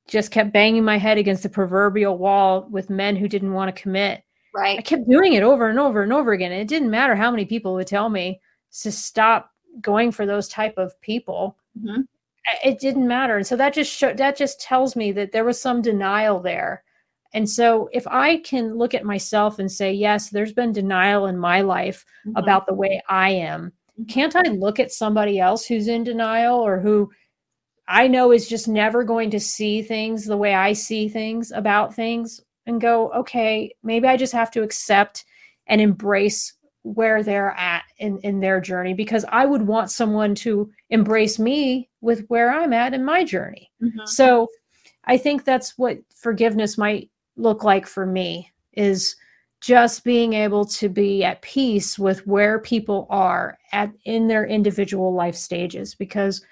just 0.08 0.30
kept 0.30 0.52
banging 0.52 0.84
my 0.84 0.98
head 0.98 1.18
against 1.18 1.42
the 1.42 1.48
proverbial 1.48 2.18
wall 2.18 2.66
with 2.70 2.90
men 2.90 3.14
who 3.14 3.28
didn't 3.28 3.52
want 3.52 3.74
to 3.74 3.82
commit 3.82 4.24
right. 4.54 4.78
i 4.78 4.82
kept 4.82 5.08
doing 5.08 5.34
it 5.34 5.42
over 5.42 5.68
and 5.68 5.78
over 5.78 6.02
and 6.02 6.12
over 6.12 6.32
again. 6.32 6.52
And 6.52 6.60
it 6.60 6.68
didn't 6.68 6.90
matter 6.90 7.14
how 7.14 7.30
many 7.30 7.44
people 7.44 7.74
would 7.74 7.86
tell 7.86 8.08
me 8.08 8.40
to 8.82 8.90
stop 8.90 9.52
going 9.80 10.10
for 10.10 10.26
those 10.26 10.48
type 10.48 10.76
of 10.76 10.98
people. 11.00 11.56
Mm-hmm. 11.78 12.02
it 12.64 12.80
didn't 12.80 13.08
matter. 13.08 13.36
And 13.36 13.46
so 13.46 13.56
that 13.56 13.72
just 13.72 13.90
show, 13.90 14.12
that 14.12 14.36
just 14.36 14.60
tells 14.60 14.94
me 14.94 15.12
that 15.12 15.32
there 15.32 15.44
was 15.44 15.60
some 15.60 15.80
denial 15.80 16.40
there 16.40 16.82
and 17.34 17.48
so 17.48 17.88
if 17.92 18.06
I 18.06 18.38
can 18.38 18.76
look 18.76 18.94
at 18.94 19.04
myself 19.04 19.58
and 19.58 19.70
say, 19.70 19.92
yes, 19.92 20.30
there's 20.30 20.52
been 20.52 20.72
denial 20.72 21.26
in 21.26 21.38
my 21.38 21.62
life 21.62 22.04
mm-hmm. 22.26 22.36
about 22.36 22.66
the 22.66 22.74
way 22.74 23.02
I 23.08 23.30
am, 23.30 23.72
mm-hmm. 23.98 24.04
can't 24.04 24.36
I 24.36 24.42
look 24.42 24.78
at 24.78 24.92
somebody 24.92 25.38
else 25.38 25.64
who's 25.64 25.88
in 25.88 26.04
denial 26.04 26.58
or 26.58 26.80
who 26.80 27.10
I 27.88 28.06
know 28.06 28.32
is 28.32 28.48
just 28.48 28.68
never 28.68 29.02
going 29.02 29.30
to 29.30 29.40
see 29.40 29.82
things 29.82 30.24
the 30.24 30.36
way 30.36 30.54
I 30.54 30.72
see 30.72 31.08
things 31.08 31.52
about 31.52 31.94
things 31.94 32.40
and 32.66 32.80
go, 32.80 33.10
okay, 33.12 33.74
maybe 33.82 34.06
I 34.06 34.16
just 34.16 34.32
have 34.32 34.50
to 34.52 34.62
accept 34.62 35.24
and 35.66 35.80
embrace 35.80 36.54
where 36.84 37.22
they're 37.22 37.52
at 37.52 37.84
in, 37.98 38.18
in 38.18 38.40
their 38.40 38.60
journey 38.60 38.92
because 38.92 39.24
I 39.28 39.46
would 39.46 39.62
want 39.62 39.90
someone 39.90 40.34
to 40.36 40.70
embrace 40.90 41.38
me 41.38 41.88
with 42.00 42.26
where 42.26 42.52
I'm 42.52 42.72
at 42.72 42.94
in 42.94 43.04
my 43.04 43.24
journey. 43.24 43.70
Mm-hmm. 43.82 44.04
So 44.04 44.48
I 45.04 45.16
think 45.16 45.44
that's 45.44 45.78
what 45.78 45.98
forgiveness 46.14 46.76
might 46.76 47.10
look 47.36 47.64
like 47.64 47.86
for 47.86 48.06
me 48.06 48.52
is 48.72 49.16
just 49.60 50.02
being 50.02 50.32
able 50.32 50.64
to 50.64 50.88
be 50.88 51.22
at 51.22 51.40
peace 51.40 51.98
with 51.98 52.26
where 52.26 52.58
people 52.58 53.06
are 53.10 53.58
at 53.72 53.92
in 54.04 54.26
their 54.26 54.44
individual 54.44 55.14
life 55.14 55.36
stages 55.36 55.94
because 55.94 56.44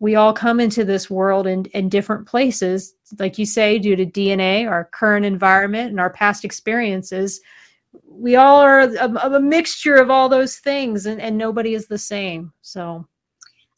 we 0.00 0.16
all 0.16 0.32
come 0.32 0.60
into 0.60 0.84
this 0.84 1.08
world 1.08 1.46
in, 1.46 1.64
in 1.66 1.88
different 1.88 2.26
places. 2.26 2.94
Like 3.18 3.38
you 3.38 3.46
say 3.46 3.78
due 3.78 3.96
to 3.96 4.04
dna 4.04 4.68
our 4.68 4.86
current 4.86 5.24
environment 5.24 5.90
and 5.90 6.00
our 6.00 6.10
past 6.10 6.44
experiences 6.44 7.40
we 8.08 8.36
all 8.36 8.60
are 8.60 8.80
a, 8.80 9.34
a 9.34 9.40
mixture 9.40 9.96
of 9.96 10.10
all 10.10 10.28
those 10.28 10.56
things 10.56 11.06
and, 11.06 11.20
and 11.20 11.36
nobody 11.36 11.74
is 11.74 11.86
the 11.86 11.98
same. 11.98 12.52
So 12.62 13.06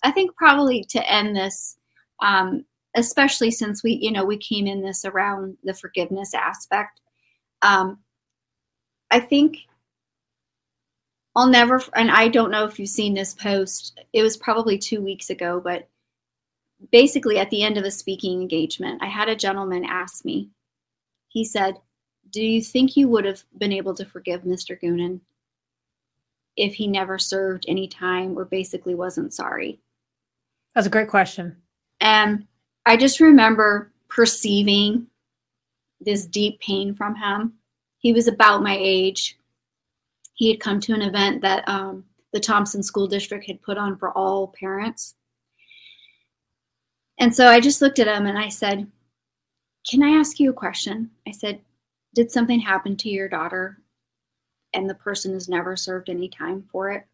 i 0.03 0.11
think 0.11 0.35
probably 0.37 0.85
to 0.89 1.11
end 1.11 1.37
this 1.37 1.77
um, 2.21 2.65
especially 2.97 3.51
since 3.51 3.83
we 3.83 3.93
you 3.93 4.11
know 4.11 4.25
we 4.25 4.37
came 4.37 4.67
in 4.67 4.83
this 4.83 5.05
around 5.05 5.57
the 5.65 5.75
forgiveness 5.75 6.35
aspect. 6.35 7.01
Um, 7.63 7.99
i 9.11 9.19
think 9.19 9.57
i'll 11.35 11.49
never 11.49 11.83
and 11.95 12.11
i 12.11 12.29
don't 12.29 12.51
know 12.51 12.65
if 12.65 12.79
you've 12.79 12.89
seen 12.91 13.15
this 13.15 13.35
post 13.35 13.99
it 14.13 14.23
was 14.23 14.37
probably 14.37 14.77
two 14.77 15.01
weeks 15.01 15.31
ago 15.31 15.59
but 15.59 15.89
basically 16.93 17.39
at 17.39 17.49
the 17.51 17.63
end 17.63 17.79
of 17.79 17.85
a 17.85 17.91
speaking 17.91 18.41
engagement 18.41 19.03
i 19.03 19.07
had 19.07 19.29
a 19.29 19.35
gentleman 19.35 19.85
ask 19.85 20.27
me 20.27 20.51
he 21.29 21.43
said 21.43 21.79
do 22.31 22.43
you 22.43 22.63
think 22.63 22.97
you 22.97 23.09
would 23.09 23.25
have 23.25 23.43
been 23.57 23.73
able 23.73 23.95
to 23.95 24.05
forgive 24.05 24.43
mr 24.43 24.79
goonan 24.81 25.21
if 26.59 26.75
he 26.75 26.87
never 26.89 27.19
served 27.19 27.65
any 27.69 27.87
time 27.87 28.37
or 28.37 28.45
basically 28.45 28.95
wasn't 28.95 29.33
sorry? 29.33 29.81
That's 30.75 30.89
a 30.89 30.91
great 30.91 31.09
question. 31.09 31.57
And 32.01 32.47
I 32.89 32.97
just 32.97 33.21
remember 33.21 33.93
perceiving 34.09 35.09
this 36.01 36.25
deep 36.25 36.59
pain 36.61 36.95
from 36.95 37.15
him. 37.15 37.53
He 37.99 38.15
was 38.15 38.29
about 38.29 38.63
my 38.63 38.75
age. 38.81 39.39
He 40.33 40.49
had 40.51 40.59
come 40.59 40.81
to 40.81 40.95
an 40.95 41.03
event 41.03 41.43
that 41.43 41.69
um, 41.69 42.05
the 42.33 42.41
Thompson 42.41 42.83
School 42.83 43.07
District 43.07 43.45
had 43.45 43.61
put 43.61 43.77
on 43.77 43.99
for 43.99 44.17
all 44.17 44.55
parents. 44.59 45.17
And 47.21 47.35
so 47.35 47.47
I 47.47 47.61
just 47.61 47.83
looked 47.83 47.99
at 47.99 48.09
him 48.09 48.25
and 48.25 48.39
I 48.39 48.49
said, 48.49 48.91
Can 49.91 50.03
I 50.03 50.19
ask 50.19 50.41
you 50.41 50.49
a 50.49 50.55
question? 50.55 51.11
I 51.27 51.33
said, 51.33 51.61
Did 52.15 52.31
something 52.31 52.59
happen 52.59 52.97
to 52.97 53.11
your 53.11 53.29
daughter 53.29 53.83
and 54.73 54.89
the 54.89 54.95
person 54.95 55.35
has 55.35 55.47
never 55.47 55.77
served 55.77 56.09
any 56.09 56.31
time 56.31 56.67
for 56.73 56.91
it? 56.91 57.07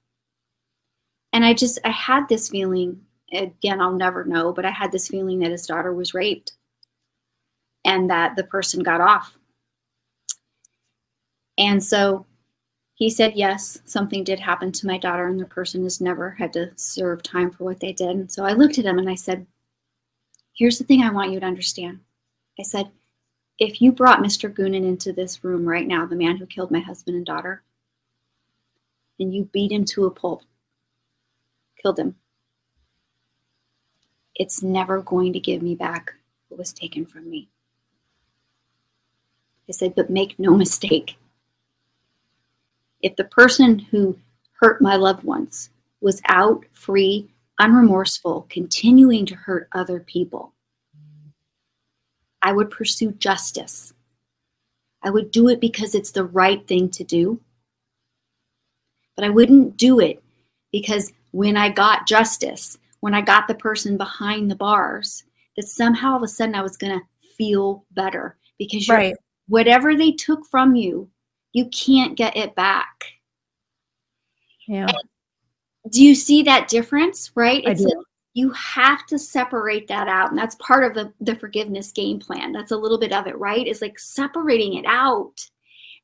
And 1.32 1.44
I 1.44 1.52
just, 1.52 1.80
I 1.84 1.90
had 1.90 2.28
this 2.28 2.48
feeling 2.48 3.00
again, 3.34 3.80
I'll 3.80 3.92
never 3.92 4.24
know, 4.24 4.52
but 4.52 4.64
I 4.64 4.70
had 4.70 4.92
this 4.92 5.08
feeling 5.08 5.38
that 5.40 5.50
his 5.50 5.66
daughter 5.66 5.92
was 5.92 6.14
raped 6.14 6.52
and 7.84 8.08
that 8.10 8.36
the 8.36 8.44
person 8.44 8.82
got 8.82 9.00
off. 9.00 9.36
And 11.58 11.82
so 11.82 12.26
he 12.94 13.10
said, 13.10 13.34
yes, 13.34 13.78
something 13.84 14.24
did 14.24 14.40
happen 14.40 14.70
to 14.72 14.86
my 14.86 14.98
daughter, 14.98 15.26
and 15.26 15.38
the 15.38 15.46
person 15.46 15.82
has 15.82 16.00
never 16.00 16.30
had 16.30 16.52
to 16.54 16.70
serve 16.76 17.22
time 17.22 17.50
for 17.50 17.64
what 17.64 17.80
they 17.80 17.92
did. 17.92 18.10
And 18.10 18.30
so 18.30 18.44
I 18.44 18.52
looked 18.52 18.78
at 18.78 18.84
him 18.84 18.98
and 18.98 19.10
I 19.10 19.14
said, 19.14 19.46
here's 20.54 20.78
the 20.78 20.84
thing 20.84 21.02
I 21.02 21.10
want 21.10 21.32
you 21.32 21.40
to 21.40 21.46
understand. 21.46 22.00
I 22.58 22.62
said, 22.62 22.90
if 23.58 23.80
you 23.80 23.92
brought 23.92 24.20
Mr. 24.20 24.52
Goonan 24.52 24.86
into 24.86 25.12
this 25.12 25.44
room 25.44 25.64
right 25.64 25.86
now, 25.86 26.06
the 26.06 26.16
man 26.16 26.36
who 26.36 26.46
killed 26.46 26.70
my 26.70 26.80
husband 26.80 27.16
and 27.16 27.26
daughter, 27.26 27.62
and 29.18 29.34
you 29.34 29.48
beat 29.52 29.72
him 29.72 29.84
to 29.86 30.06
a 30.06 30.10
pulp, 30.10 30.42
killed 31.80 31.98
him, 31.98 32.16
it's 34.36 34.62
never 34.62 35.00
going 35.02 35.32
to 35.32 35.40
give 35.40 35.62
me 35.62 35.74
back 35.74 36.12
what 36.48 36.58
was 36.58 36.72
taken 36.72 37.06
from 37.06 37.28
me. 37.30 37.48
I 39.68 39.72
said, 39.72 39.94
but 39.94 40.10
make 40.10 40.38
no 40.38 40.56
mistake. 40.56 41.16
If 43.00 43.16
the 43.16 43.24
person 43.24 43.78
who 43.78 44.18
hurt 44.52 44.82
my 44.82 44.96
loved 44.96 45.24
ones 45.24 45.70
was 46.00 46.20
out, 46.26 46.64
free, 46.72 47.30
unremorseful, 47.60 48.48
continuing 48.48 49.26
to 49.26 49.34
hurt 49.34 49.68
other 49.72 50.00
people, 50.00 50.52
I 52.42 52.52
would 52.52 52.70
pursue 52.70 53.12
justice. 53.12 53.94
I 55.02 55.10
would 55.10 55.30
do 55.30 55.48
it 55.48 55.60
because 55.60 55.94
it's 55.94 56.10
the 56.10 56.24
right 56.24 56.66
thing 56.66 56.90
to 56.90 57.04
do. 57.04 57.40
But 59.16 59.24
I 59.24 59.30
wouldn't 59.30 59.76
do 59.76 60.00
it 60.00 60.22
because 60.72 61.12
when 61.30 61.56
I 61.56 61.68
got 61.68 62.06
justice, 62.06 62.78
when 63.04 63.12
I 63.12 63.20
got 63.20 63.46
the 63.46 63.54
person 63.54 63.98
behind 63.98 64.50
the 64.50 64.56
bars, 64.56 65.24
that 65.56 65.68
somehow 65.68 66.12
all 66.12 66.16
of 66.16 66.22
a 66.22 66.28
sudden 66.28 66.54
I 66.54 66.62
was 66.62 66.78
going 66.78 66.98
to 66.98 67.28
feel 67.36 67.84
better 67.90 68.38
because 68.58 68.88
right. 68.88 69.14
whatever 69.46 69.94
they 69.94 70.10
took 70.12 70.46
from 70.46 70.74
you, 70.74 71.10
you 71.52 71.68
can't 71.68 72.16
get 72.16 72.34
it 72.34 72.54
back. 72.54 73.04
Yeah. 74.66 74.86
And 74.88 75.92
do 75.92 76.02
you 76.02 76.14
see 76.14 76.44
that 76.44 76.68
difference? 76.68 77.30
Right? 77.34 77.62
It's 77.66 77.82
I 77.82 77.84
do. 77.84 78.04
You 78.32 78.50
have 78.52 79.04
to 79.08 79.18
separate 79.18 79.86
that 79.88 80.08
out 80.08 80.30
and 80.30 80.38
that's 80.38 80.54
part 80.54 80.84
of 80.84 80.94
the, 80.94 81.12
the 81.20 81.38
forgiveness 81.38 81.92
game 81.92 82.18
plan 82.18 82.52
that's 82.52 82.72
a 82.72 82.76
little 82.76 82.98
bit 82.98 83.12
of 83.12 83.26
it 83.26 83.38
right 83.38 83.66
is 83.66 83.82
like 83.82 83.98
separating 83.98 84.74
it 84.74 84.84
out 84.88 85.34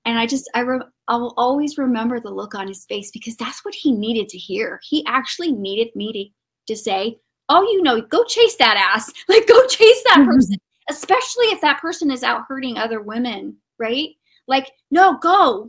and 0.04 0.16
i 0.16 0.28
just 0.28 0.48
i 0.54 0.60
re- 0.60 0.86
i'll 1.08 1.34
always 1.36 1.76
remember 1.76 2.20
the 2.20 2.30
look 2.30 2.54
on 2.54 2.68
his 2.68 2.84
face 2.84 3.10
because 3.10 3.34
that's 3.34 3.64
what 3.64 3.74
he 3.74 3.90
needed 3.90 4.28
to 4.28 4.38
hear 4.38 4.78
he 4.84 5.04
actually 5.06 5.50
needed 5.50 5.88
me 5.96 6.12
to, 6.12 6.39
to 6.70 6.76
say 6.76 7.18
oh 7.48 7.62
you 7.62 7.82
know 7.82 8.00
go 8.00 8.24
chase 8.24 8.56
that 8.56 8.76
ass 8.76 9.12
like 9.28 9.46
go 9.46 9.66
chase 9.66 10.02
that 10.04 10.18
mm-hmm. 10.20 10.30
person 10.30 10.56
especially 10.88 11.46
if 11.46 11.60
that 11.60 11.80
person 11.80 12.10
is 12.10 12.22
out 12.22 12.44
hurting 12.48 12.76
other 12.76 13.00
women 13.00 13.56
right 13.78 14.10
like 14.48 14.70
no 14.90 15.18
go 15.18 15.68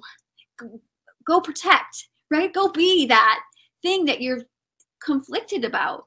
go 1.26 1.42
protect 1.42 2.08
right 2.30 2.54
go 2.54 2.70
be 2.70 3.06
that 3.06 3.40
thing 3.82 4.06
that 4.06 4.22
you're 4.22 4.42
conflicted 5.04 5.66
about 5.66 6.06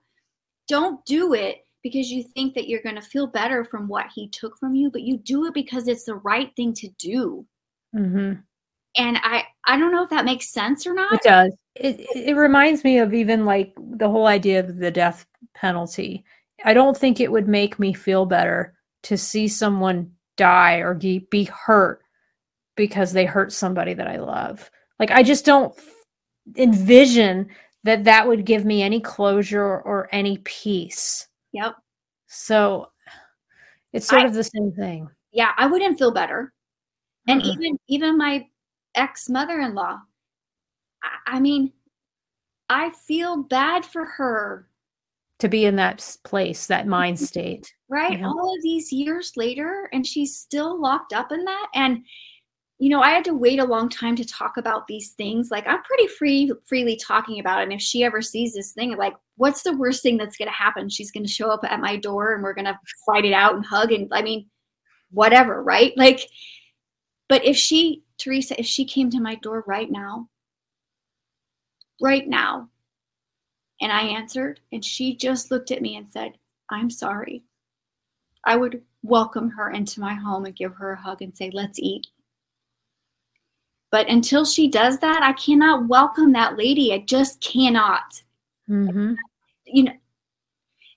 don't 0.69 1.05
do 1.05 1.35
it 1.35 1.65
because 1.85 2.11
you 2.11 2.23
think 2.23 2.55
that 2.55 2.67
you're 2.67 2.83
going 2.83 2.95
to 2.97 3.03
feel 3.03 3.27
better 3.27 3.65
from 3.65 3.87
what 3.87 4.07
he 4.13 4.29
took 4.29 4.59
from 4.59 4.75
you, 4.75 4.91
but 4.91 5.03
you 5.03 5.19
do 5.19 5.45
it 5.45 5.55
because 5.55 5.87
it's 5.87 6.05
the 6.05 6.17
right 6.17 6.51
thing 6.57 6.73
to 6.73 6.89
do. 6.99 7.47
Mm-hmm. 7.95 8.41
And 8.97 9.19
I, 9.23 9.45
I 9.67 9.79
don't 9.79 9.93
know 9.93 10.03
if 10.03 10.11
that 10.11 10.25
makes 10.25 10.51
sense 10.51 10.87
or 10.87 10.95
not. 10.95 11.13
It 11.13 11.23
does. 11.23 11.53
It, 11.75 12.07
it 12.15 12.37
reminds 12.37 12.85
me 12.85 12.99
of 12.99 13.15
even 13.15 13.45
like 13.45 13.75
the 13.79 14.09
whole 14.09 14.27
idea 14.27 14.61
of 14.61 14.77
the 14.77 14.91
death 14.91 15.27
penalty. 15.55 16.25
I 16.65 16.75
don't 16.75 16.97
think 16.97 17.21
it 17.21 17.33
would 17.33 17.49
make 17.49 17.79
me 17.79 17.93
feel 17.93 18.27
better 18.27 18.75
to 19.05 19.19
see 19.19 19.49
someone 19.49 20.13
die 20.37 20.77
or 20.77 20.95
be 20.95 21.45
hurt 21.45 22.03
because 22.77 23.13
they 23.13 23.25
hurt 23.25 23.53
somebody 23.53 23.95
that 23.95 24.09
I 24.09 24.17
love. 24.17 24.71
Like 24.99 25.11
I 25.11 25.23
just 25.23 25.45
don't 25.45 25.79
envision 26.57 27.49
that 27.85 28.05
that 28.05 28.27
would 28.27 28.45
give 28.45 28.65
me 28.65 28.83
any 28.83 29.01
closure 29.01 29.81
or 29.81 30.09
any 30.13 30.39
peace. 30.39 31.29
Yep. 31.53 31.77
So 32.27 32.91
it's 33.93 34.09
sort 34.09 34.23
I, 34.23 34.27
of 34.27 34.35
the 34.35 34.45
same 34.45 34.73
thing. 34.73 35.09
Yeah, 35.33 35.53
I 35.57 35.67
wouldn't 35.67 35.99
feel 35.99 36.13
better. 36.13 36.53
And 37.29 37.41
mm-hmm. 37.41 37.51
even 37.51 37.79
even 37.89 38.19
my 38.19 38.47
ex 38.95 39.29
mother-in-law, 39.29 39.99
I, 39.99 39.99
I 41.27 41.41
mean, 41.41 41.73
I 42.69 42.91
feel 42.91 43.43
bad 43.43 43.85
for 43.85 44.05
her 44.05 44.69
to 45.41 45.49
be 45.49 45.65
in 45.65 45.77
that 45.77 46.17
place, 46.25 46.67
that 46.67 46.87
mind 46.87 47.17
mm-hmm. 47.17 47.25
state. 47.25 47.75
Right. 47.89 48.23
All 48.23 48.55
of 48.55 48.63
these 48.63 48.93
years 48.93 49.33
later, 49.37 49.89
and 49.93 50.07
she's 50.07 50.37
still 50.37 50.81
locked 50.81 51.13
up 51.13 51.33
in 51.33 51.45
that. 51.45 51.69
And 51.75 52.05
you 52.79 52.91
know, 52.91 53.01
I 53.01 53.11
had 53.11 53.25
to 53.27 53.35
wait 53.35 53.61
a 53.61 53.65
long 53.65 53.89
time 53.89 54.17
to 54.17 54.25
talk 54.25 54.57
about 54.57 54.87
these 54.89 55.11
things. 55.13 55.51
Like 55.51 55.67
I'm 55.67 55.83
pretty 55.83 56.09
free 56.09 56.53
freely 56.67 56.97
talking 56.97 57.39
about 57.39 57.61
it. 57.61 57.65
And 57.65 57.73
if 57.73 57.81
she 57.81 58.03
ever 58.03 58.21
sees 58.21 58.53
this 58.55 58.73
thing, 58.73 58.97
like, 58.97 59.15
what's 59.37 59.63
the 59.63 59.77
worst 59.77 60.03
thing 60.03 60.17
that's 60.17 60.37
gonna 60.37 60.51
happen? 60.51 60.89
She's 60.89 61.13
gonna 61.13 61.29
show 61.29 61.51
up 61.51 61.65
at 61.65 61.81
my 61.81 61.97
door 61.97 62.35
and 62.35 62.43
we're 62.43 62.55
gonna 62.55 62.79
fight 63.07 63.25
it 63.25 63.33
out 63.33 63.55
and 63.55 63.65
hug 63.65 63.93
and 63.93 64.09
I 64.13 64.23
mean, 64.23 64.51
whatever, 65.11 65.63
right? 65.63 65.93
Like, 65.97 66.29
but 67.29 67.45
if 67.45 67.57
she, 67.57 68.03
Teresa, 68.19 68.59
if 68.59 68.67
she 68.67 68.85
came 68.85 69.09
to 69.11 69.21
my 69.21 69.37
door 69.37 69.65
right 69.67 69.91
now, 69.91 70.29
right 72.01 72.29
now, 72.29 72.69
and 73.81 73.93
I 73.93 74.03
answered, 74.03 74.61
and 74.73 74.85
she 74.85 75.17
just 75.17 75.51
looked 75.51 75.71
at 75.71 75.83
me 75.83 75.97
and 75.97 76.09
said, 76.09 76.33
I'm 76.71 76.91
sorry. 76.91 77.43
I 78.45 78.57
would 78.57 78.83
welcome 79.03 79.51
her 79.51 79.71
into 79.71 80.01
my 80.01 80.15
home 80.15 80.45
and 80.45 80.57
give 80.57 80.75
her 80.75 80.93
a 80.93 81.01
hug 81.01 81.23
and 81.23 81.35
say, 81.35 81.51
let's 81.53 81.79
eat 81.79 82.07
but 83.95 84.09
until 84.09 84.45
she 84.45 84.67
does 84.67 84.99
that, 84.99 85.23
I 85.23 85.35
cannot 85.35 85.87
welcome 85.87 86.33
that 86.33 86.59
lady. 86.59 86.93
I 86.93 86.99
just 86.99 87.41
cannot. 87.41 88.25
Mm-hmm. 88.69 89.15
You 89.67 89.85
know, 89.85 89.93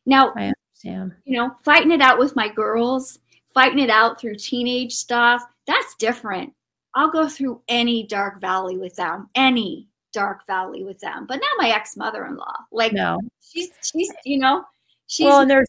now, 0.08 0.34
I 0.36 0.52
understand. 0.74 1.14
You 1.24 1.38
know, 1.38 1.52
fighting 1.64 1.92
it 1.92 2.02
out 2.02 2.18
with 2.18 2.36
my 2.36 2.50
girls, 2.50 3.20
fighting 3.54 3.78
it 3.78 3.92
out 3.92 4.20
through 4.20 4.38
teenage 4.38 4.94
stuff, 4.94 5.44
that's 5.68 5.94
different. 6.00 6.52
I'll 6.96 7.12
go 7.12 7.30
through 7.30 7.62
any 7.68 8.02
dark 8.08 8.42
valley 8.42 8.80
with 8.80 8.96
them, 8.96 9.30
any 9.36 9.90
dark 10.18 10.48
valley 10.48 10.84
with 10.84 11.00
them. 11.00 11.26
But 11.28 11.36
not 11.36 11.50
my 11.60 11.70
ex 11.70 11.96
mother 11.96 12.26
in 12.26 12.36
law. 12.36 12.56
Like, 12.72 12.92
no, 12.92 13.20
she's, 13.40 13.70
she's, 13.84 14.12
you 14.26 14.40
know, 14.40 14.64
she's. 15.06 15.26
Well, 15.26 15.42
and 15.42 15.52
there's 15.52 15.68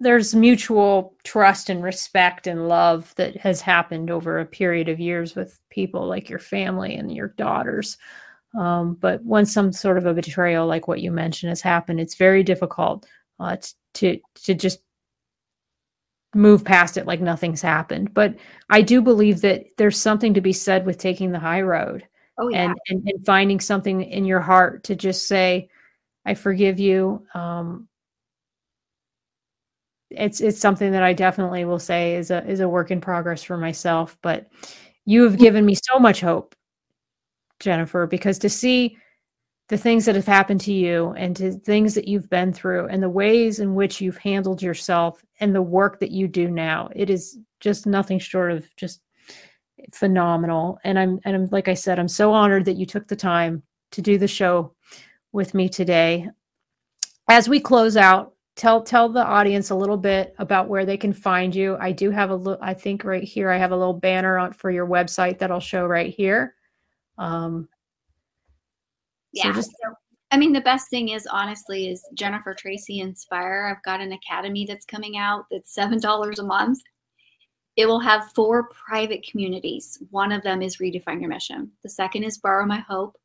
there's 0.00 0.34
mutual 0.34 1.14
trust 1.24 1.68
and 1.68 1.82
respect 1.82 2.46
and 2.46 2.68
love 2.68 3.14
that 3.16 3.36
has 3.36 3.60
happened 3.60 4.10
over 4.10 4.38
a 4.38 4.46
period 4.46 4.88
of 4.88 4.98
years 4.98 5.36
with 5.36 5.60
people 5.68 6.08
like 6.08 6.30
your 6.30 6.38
family 6.38 6.94
and 6.94 7.14
your 7.14 7.28
daughters. 7.28 7.98
Um, 8.58 8.94
but 8.94 9.22
when 9.22 9.44
some 9.44 9.72
sort 9.72 9.98
of 9.98 10.06
a 10.06 10.14
betrayal 10.14 10.66
like 10.66 10.88
what 10.88 11.02
you 11.02 11.10
mentioned 11.10 11.50
has 11.50 11.60
happened, 11.60 12.00
it's 12.00 12.14
very 12.14 12.42
difficult 12.42 13.06
uh, 13.38 13.58
to 13.94 14.18
to 14.44 14.54
just 14.54 14.80
move 16.34 16.64
past 16.64 16.96
it 16.96 17.06
like 17.06 17.20
nothing's 17.20 17.60
happened. 17.60 18.14
But 18.14 18.36
I 18.70 18.80
do 18.80 19.02
believe 19.02 19.42
that 19.42 19.66
there's 19.76 20.00
something 20.00 20.32
to 20.34 20.40
be 20.40 20.52
said 20.52 20.86
with 20.86 20.96
taking 20.96 21.32
the 21.32 21.38
high 21.38 21.60
road 21.60 22.06
oh, 22.40 22.48
yeah. 22.48 22.64
and, 22.64 22.78
and, 22.88 23.08
and 23.08 23.26
finding 23.26 23.60
something 23.60 24.02
in 24.02 24.24
your 24.24 24.40
heart 24.40 24.84
to 24.84 24.96
just 24.96 25.28
say, 25.28 25.68
I 26.24 26.34
forgive 26.34 26.78
you. 26.78 27.26
Um, 27.34 27.88
it's 30.10 30.40
it's 30.40 30.58
something 30.58 30.92
that 30.92 31.04
I 31.04 31.12
definitely 31.12 31.64
will 31.64 31.78
say 31.78 32.16
is 32.16 32.30
a 32.30 32.44
is 32.44 32.60
a 32.60 32.68
work 32.68 32.90
in 32.90 33.00
progress 33.00 33.42
for 33.42 33.56
myself. 33.56 34.18
But 34.22 34.50
you 35.06 35.22
have 35.22 35.38
given 35.38 35.64
me 35.64 35.74
so 35.74 35.98
much 35.98 36.20
hope, 36.20 36.54
Jennifer, 37.60 38.06
because 38.06 38.38
to 38.40 38.48
see 38.48 38.96
the 39.68 39.78
things 39.78 40.04
that 40.04 40.16
have 40.16 40.26
happened 40.26 40.60
to 40.62 40.72
you 40.72 41.10
and 41.16 41.36
to 41.36 41.52
things 41.52 41.94
that 41.94 42.08
you've 42.08 42.28
been 42.28 42.52
through 42.52 42.88
and 42.88 43.00
the 43.00 43.08
ways 43.08 43.60
in 43.60 43.76
which 43.76 44.00
you've 44.00 44.16
handled 44.16 44.60
yourself 44.60 45.24
and 45.38 45.54
the 45.54 45.62
work 45.62 46.00
that 46.00 46.10
you 46.10 46.26
do 46.26 46.50
now, 46.50 46.90
it 46.94 47.08
is 47.08 47.38
just 47.60 47.86
nothing 47.86 48.18
short 48.18 48.50
of 48.50 48.68
just 48.74 49.00
phenomenal. 49.92 50.78
And 50.84 50.98
I'm 50.98 51.20
and 51.24 51.36
I'm 51.36 51.48
like 51.50 51.68
I 51.68 51.74
said, 51.74 51.98
I'm 51.98 52.08
so 52.08 52.32
honored 52.32 52.64
that 52.66 52.76
you 52.76 52.86
took 52.86 53.08
the 53.08 53.16
time 53.16 53.62
to 53.92 54.02
do 54.02 54.18
the 54.18 54.28
show 54.28 54.74
with 55.32 55.54
me 55.54 55.68
today. 55.68 56.28
As 57.28 57.48
we 57.48 57.60
close 57.60 57.96
out, 57.96 58.34
tell 58.56 58.82
tell 58.82 59.08
the 59.08 59.24
audience 59.24 59.70
a 59.70 59.74
little 59.74 59.96
bit 59.96 60.34
about 60.38 60.68
where 60.68 60.84
they 60.84 60.96
can 60.96 61.12
find 61.12 61.54
you. 61.54 61.76
I 61.80 61.92
do 61.92 62.10
have 62.10 62.30
a 62.30 62.34
little. 62.34 62.62
I 62.62 62.74
think 62.74 63.04
right 63.04 63.22
here 63.24 63.50
I 63.50 63.56
have 63.56 63.72
a 63.72 63.76
little 63.76 63.94
banner 63.94 64.38
on 64.38 64.52
for 64.52 64.70
your 64.70 64.86
website 64.86 65.38
that 65.38 65.50
I'll 65.50 65.60
show 65.60 65.86
right 65.86 66.12
here. 66.12 66.54
Um, 67.18 67.68
yeah. 69.32 69.44
So 69.44 69.52
just, 69.52 69.70
so, 69.70 69.94
I 70.32 70.36
mean, 70.36 70.52
the 70.52 70.60
best 70.60 70.90
thing 70.90 71.10
is 71.10 71.26
honestly 71.26 71.88
is 71.88 72.02
Jennifer 72.14 72.54
Tracy 72.54 73.00
Inspire. 73.00 73.74
I've 73.74 73.82
got 73.84 74.00
an 74.00 74.12
academy 74.12 74.66
that's 74.66 74.84
coming 74.84 75.16
out 75.16 75.44
that's 75.50 75.74
seven 75.74 76.00
dollars 76.00 76.38
a 76.38 76.44
month. 76.44 76.80
It 77.80 77.88
will 77.88 78.00
have 78.00 78.32
four 78.34 78.64
private 78.64 79.26
communities. 79.26 80.02
One 80.10 80.32
of 80.32 80.42
them 80.42 80.60
is 80.60 80.76
Redefine 80.76 81.18
Your 81.18 81.30
Mission. 81.30 81.72
The 81.82 81.88
second 81.88 82.24
is 82.24 82.36
Borrow 82.36 82.66
My 82.66 82.80
Hope. 82.80 83.16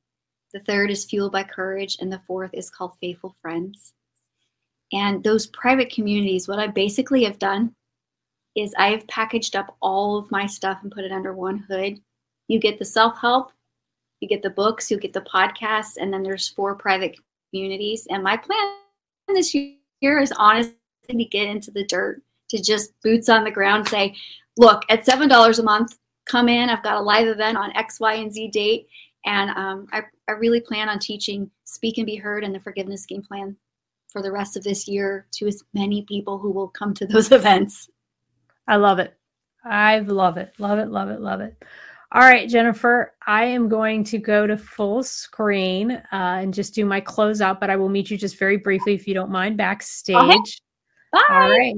The 0.54 0.62
third 0.62 0.90
is 0.90 1.04
Fueled 1.04 1.34
by 1.34 1.44
Courage. 1.44 1.98
And 2.00 2.10
the 2.10 2.22
fourth 2.26 2.52
is 2.54 2.70
called 2.70 2.94
Faithful 3.02 3.36
Friends. 3.42 3.92
And 4.94 5.22
those 5.22 5.48
private 5.48 5.92
communities, 5.92 6.48
what 6.48 6.58
I 6.58 6.68
basically 6.68 7.26
have 7.26 7.38
done 7.38 7.76
is 8.56 8.74
I 8.78 8.92
have 8.92 9.06
packaged 9.08 9.58
up 9.58 9.76
all 9.82 10.18
of 10.18 10.32
my 10.32 10.46
stuff 10.46 10.80
and 10.84 10.92
put 10.92 11.04
it 11.04 11.12
under 11.12 11.34
one 11.34 11.58
hood. 11.58 12.00
You 12.48 12.58
get 12.58 12.80
the 12.80 12.86
self 12.86 13.20
help, 13.20 13.52
You 14.22 14.30
get 14.30 14.42
the 14.42 14.52
books, 14.52 14.90
you 14.90 14.98
get 14.98 15.12
the 15.12 15.20
podcasts, 15.20 15.98
and 16.00 16.14
then 16.14 16.24
there's 16.24 16.48
four 16.48 16.76
private 16.76 17.18
communities. 17.52 18.08
And 18.10 18.24
my 18.24 18.38
plan 18.38 18.76
this 19.28 19.54
year 19.54 20.22
is 20.22 20.32
honestly 20.38 20.76
to 21.10 21.26
get 21.26 21.50
into 21.50 21.72
the 21.72 21.84
dirt, 21.84 22.22
to 22.52 22.62
just 22.62 22.94
boots 23.02 23.28
on 23.28 23.44
the 23.44 23.52
ground, 23.52 23.90
say, 23.90 24.16
look, 24.58 24.84
at 24.90 25.06
seven 25.06 25.30
dollars 25.30 25.60
a 25.60 25.64
month, 25.64 25.98
come 26.26 26.50
in. 26.50 26.70
I've 26.70 26.84
got 26.84 26.98
a 26.98 27.02
live 27.02 27.28
event 27.28 27.58
on 27.58 27.76
X, 27.76 28.00
Y, 28.00 28.14
and 28.16 28.34
Z 28.34 28.50
date, 28.50 28.88
and 29.26 29.50
um, 29.52 29.88
I, 29.92 30.04
I 30.28 30.34
really 30.34 30.62
plan 30.62 30.90
on 30.90 31.00
teaching 31.00 31.50
Speak 31.66 31.98
and 31.98 32.06
Be 32.06 32.16
Heard 32.16 32.44
and 32.44 32.54
the 32.54 32.60
Forgiveness 32.60 33.06
Game 33.06 33.24
Plan 33.24 33.56
for 34.10 34.22
the 34.22 34.32
rest 34.32 34.56
of 34.56 34.64
this 34.64 34.88
year 34.88 35.28
to 35.34 35.48
as 35.48 35.62
many 35.74 36.04
people 36.04 36.40
who 36.40 36.52
will 36.52 36.70
come 36.70 36.94
to 36.94 37.06
those 37.06 37.32
events. 37.34 37.90
I 38.68 38.78
love 38.78 39.00
it. 39.00 39.18
I 39.64 40.00
love 40.00 40.38
it. 40.38 40.54
Love 40.58 40.80
it. 40.80 40.90
Love 40.90 41.10
it. 41.10 41.20
Love 41.20 41.42
it. 41.42 41.62
All 42.12 42.22
right, 42.22 42.48
Jennifer, 42.48 43.14
I 43.28 43.46
am 43.46 43.68
going 43.68 44.04
to 44.06 44.18
go 44.18 44.48
to 44.48 44.58
full 44.58 45.04
screen 45.04 45.92
uh, 45.92 46.06
and 46.12 46.54
just 46.54 46.74
do 46.74 46.86
my 46.86 47.02
closeout, 47.02 47.60
but 47.60 47.70
I 47.70 47.76
will 47.76 47.90
meet 47.90 48.10
you 48.10 48.18
just 48.18 48.40
very 48.40 48.58
briefly, 48.58 48.94
if 48.94 49.08
you 49.08 49.14
don't 49.14 49.32
mind, 49.32 49.58
backstage. 49.58 50.16
Okay. 50.16 50.40
Bye. 51.12 51.22
All 51.30 51.50
right. 51.50 51.76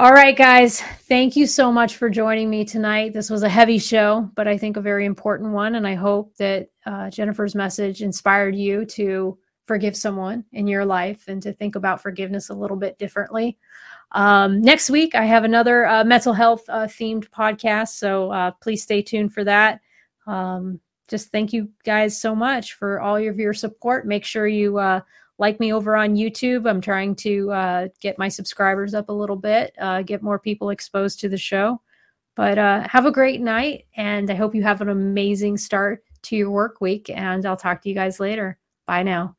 All 0.00 0.14
right, 0.14 0.34
guys. 0.34 0.80
Thank 0.80 1.36
you 1.36 1.46
so 1.46 1.70
much 1.70 1.96
for 1.96 2.08
joining 2.08 2.48
me 2.48 2.64
tonight. 2.64 3.12
This 3.12 3.28
was 3.28 3.42
a 3.42 3.50
heavy 3.50 3.78
show, 3.78 4.30
but 4.34 4.48
I 4.48 4.56
think 4.56 4.78
a 4.78 4.80
very 4.80 5.04
important 5.04 5.52
one. 5.52 5.74
And 5.74 5.86
I 5.86 5.94
hope 5.94 6.34
that 6.38 6.70
uh, 6.86 7.10
Jennifer's 7.10 7.54
message 7.54 8.00
inspired 8.00 8.56
you 8.56 8.86
to 8.86 9.36
forgive 9.66 9.94
someone 9.94 10.46
in 10.52 10.66
your 10.66 10.86
life 10.86 11.28
and 11.28 11.42
to 11.42 11.52
think 11.52 11.76
about 11.76 12.00
forgiveness 12.00 12.48
a 12.48 12.54
little 12.54 12.78
bit 12.78 12.98
differently. 12.98 13.58
Um, 14.12 14.62
next 14.62 14.88
week, 14.88 15.14
I 15.14 15.26
have 15.26 15.44
another 15.44 15.84
uh, 15.84 16.02
mental 16.02 16.32
health 16.32 16.62
uh, 16.70 16.86
themed 16.86 17.28
podcast, 17.28 17.88
so 17.88 18.30
uh, 18.32 18.52
please 18.52 18.82
stay 18.82 19.02
tuned 19.02 19.34
for 19.34 19.44
that. 19.44 19.82
Um, 20.26 20.80
just 21.08 21.30
thank 21.30 21.52
you 21.52 21.68
guys 21.84 22.18
so 22.18 22.34
much 22.34 22.72
for 22.72 23.02
all 23.02 23.16
of 23.16 23.38
your 23.38 23.52
support. 23.52 24.06
Make 24.06 24.24
sure 24.24 24.46
you 24.46 24.78
uh, 24.78 25.02
like 25.40 25.58
me 25.58 25.72
over 25.72 25.96
on 25.96 26.16
YouTube. 26.16 26.68
I'm 26.68 26.80
trying 26.80 27.16
to 27.16 27.50
uh, 27.50 27.88
get 28.00 28.18
my 28.18 28.28
subscribers 28.28 28.94
up 28.94 29.08
a 29.08 29.12
little 29.12 29.36
bit, 29.36 29.74
uh, 29.80 30.02
get 30.02 30.22
more 30.22 30.38
people 30.38 30.70
exposed 30.70 31.18
to 31.20 31.28
the 31.28 31.38
show. 31.38 31.80
But 32.36 32.58
have 32.58 33.06
a 33.06 33.10
great 33.10 33.40
night, 33.40 33.86
and 33.96 34.30
I 34.30 34.34
hope 34.34 34.54
you 34.54 34.62
have 34.62 34.80
an 34.80 34.88
amazing 34.88 35.58
start 35.58 36.04
to 36.22 36.36
your 36.36 36.50
work 36.50 36.80
week. 36.80 37.10
And 37.10 37.44
I'll 37.44 37.56
talk 37.56 37.82
to 37.82 37.88
you 37.88 37.94
guys 37.94 38.20
later. 38.20 38.56
Bye 38.86 39.02
now. 39.02 39.36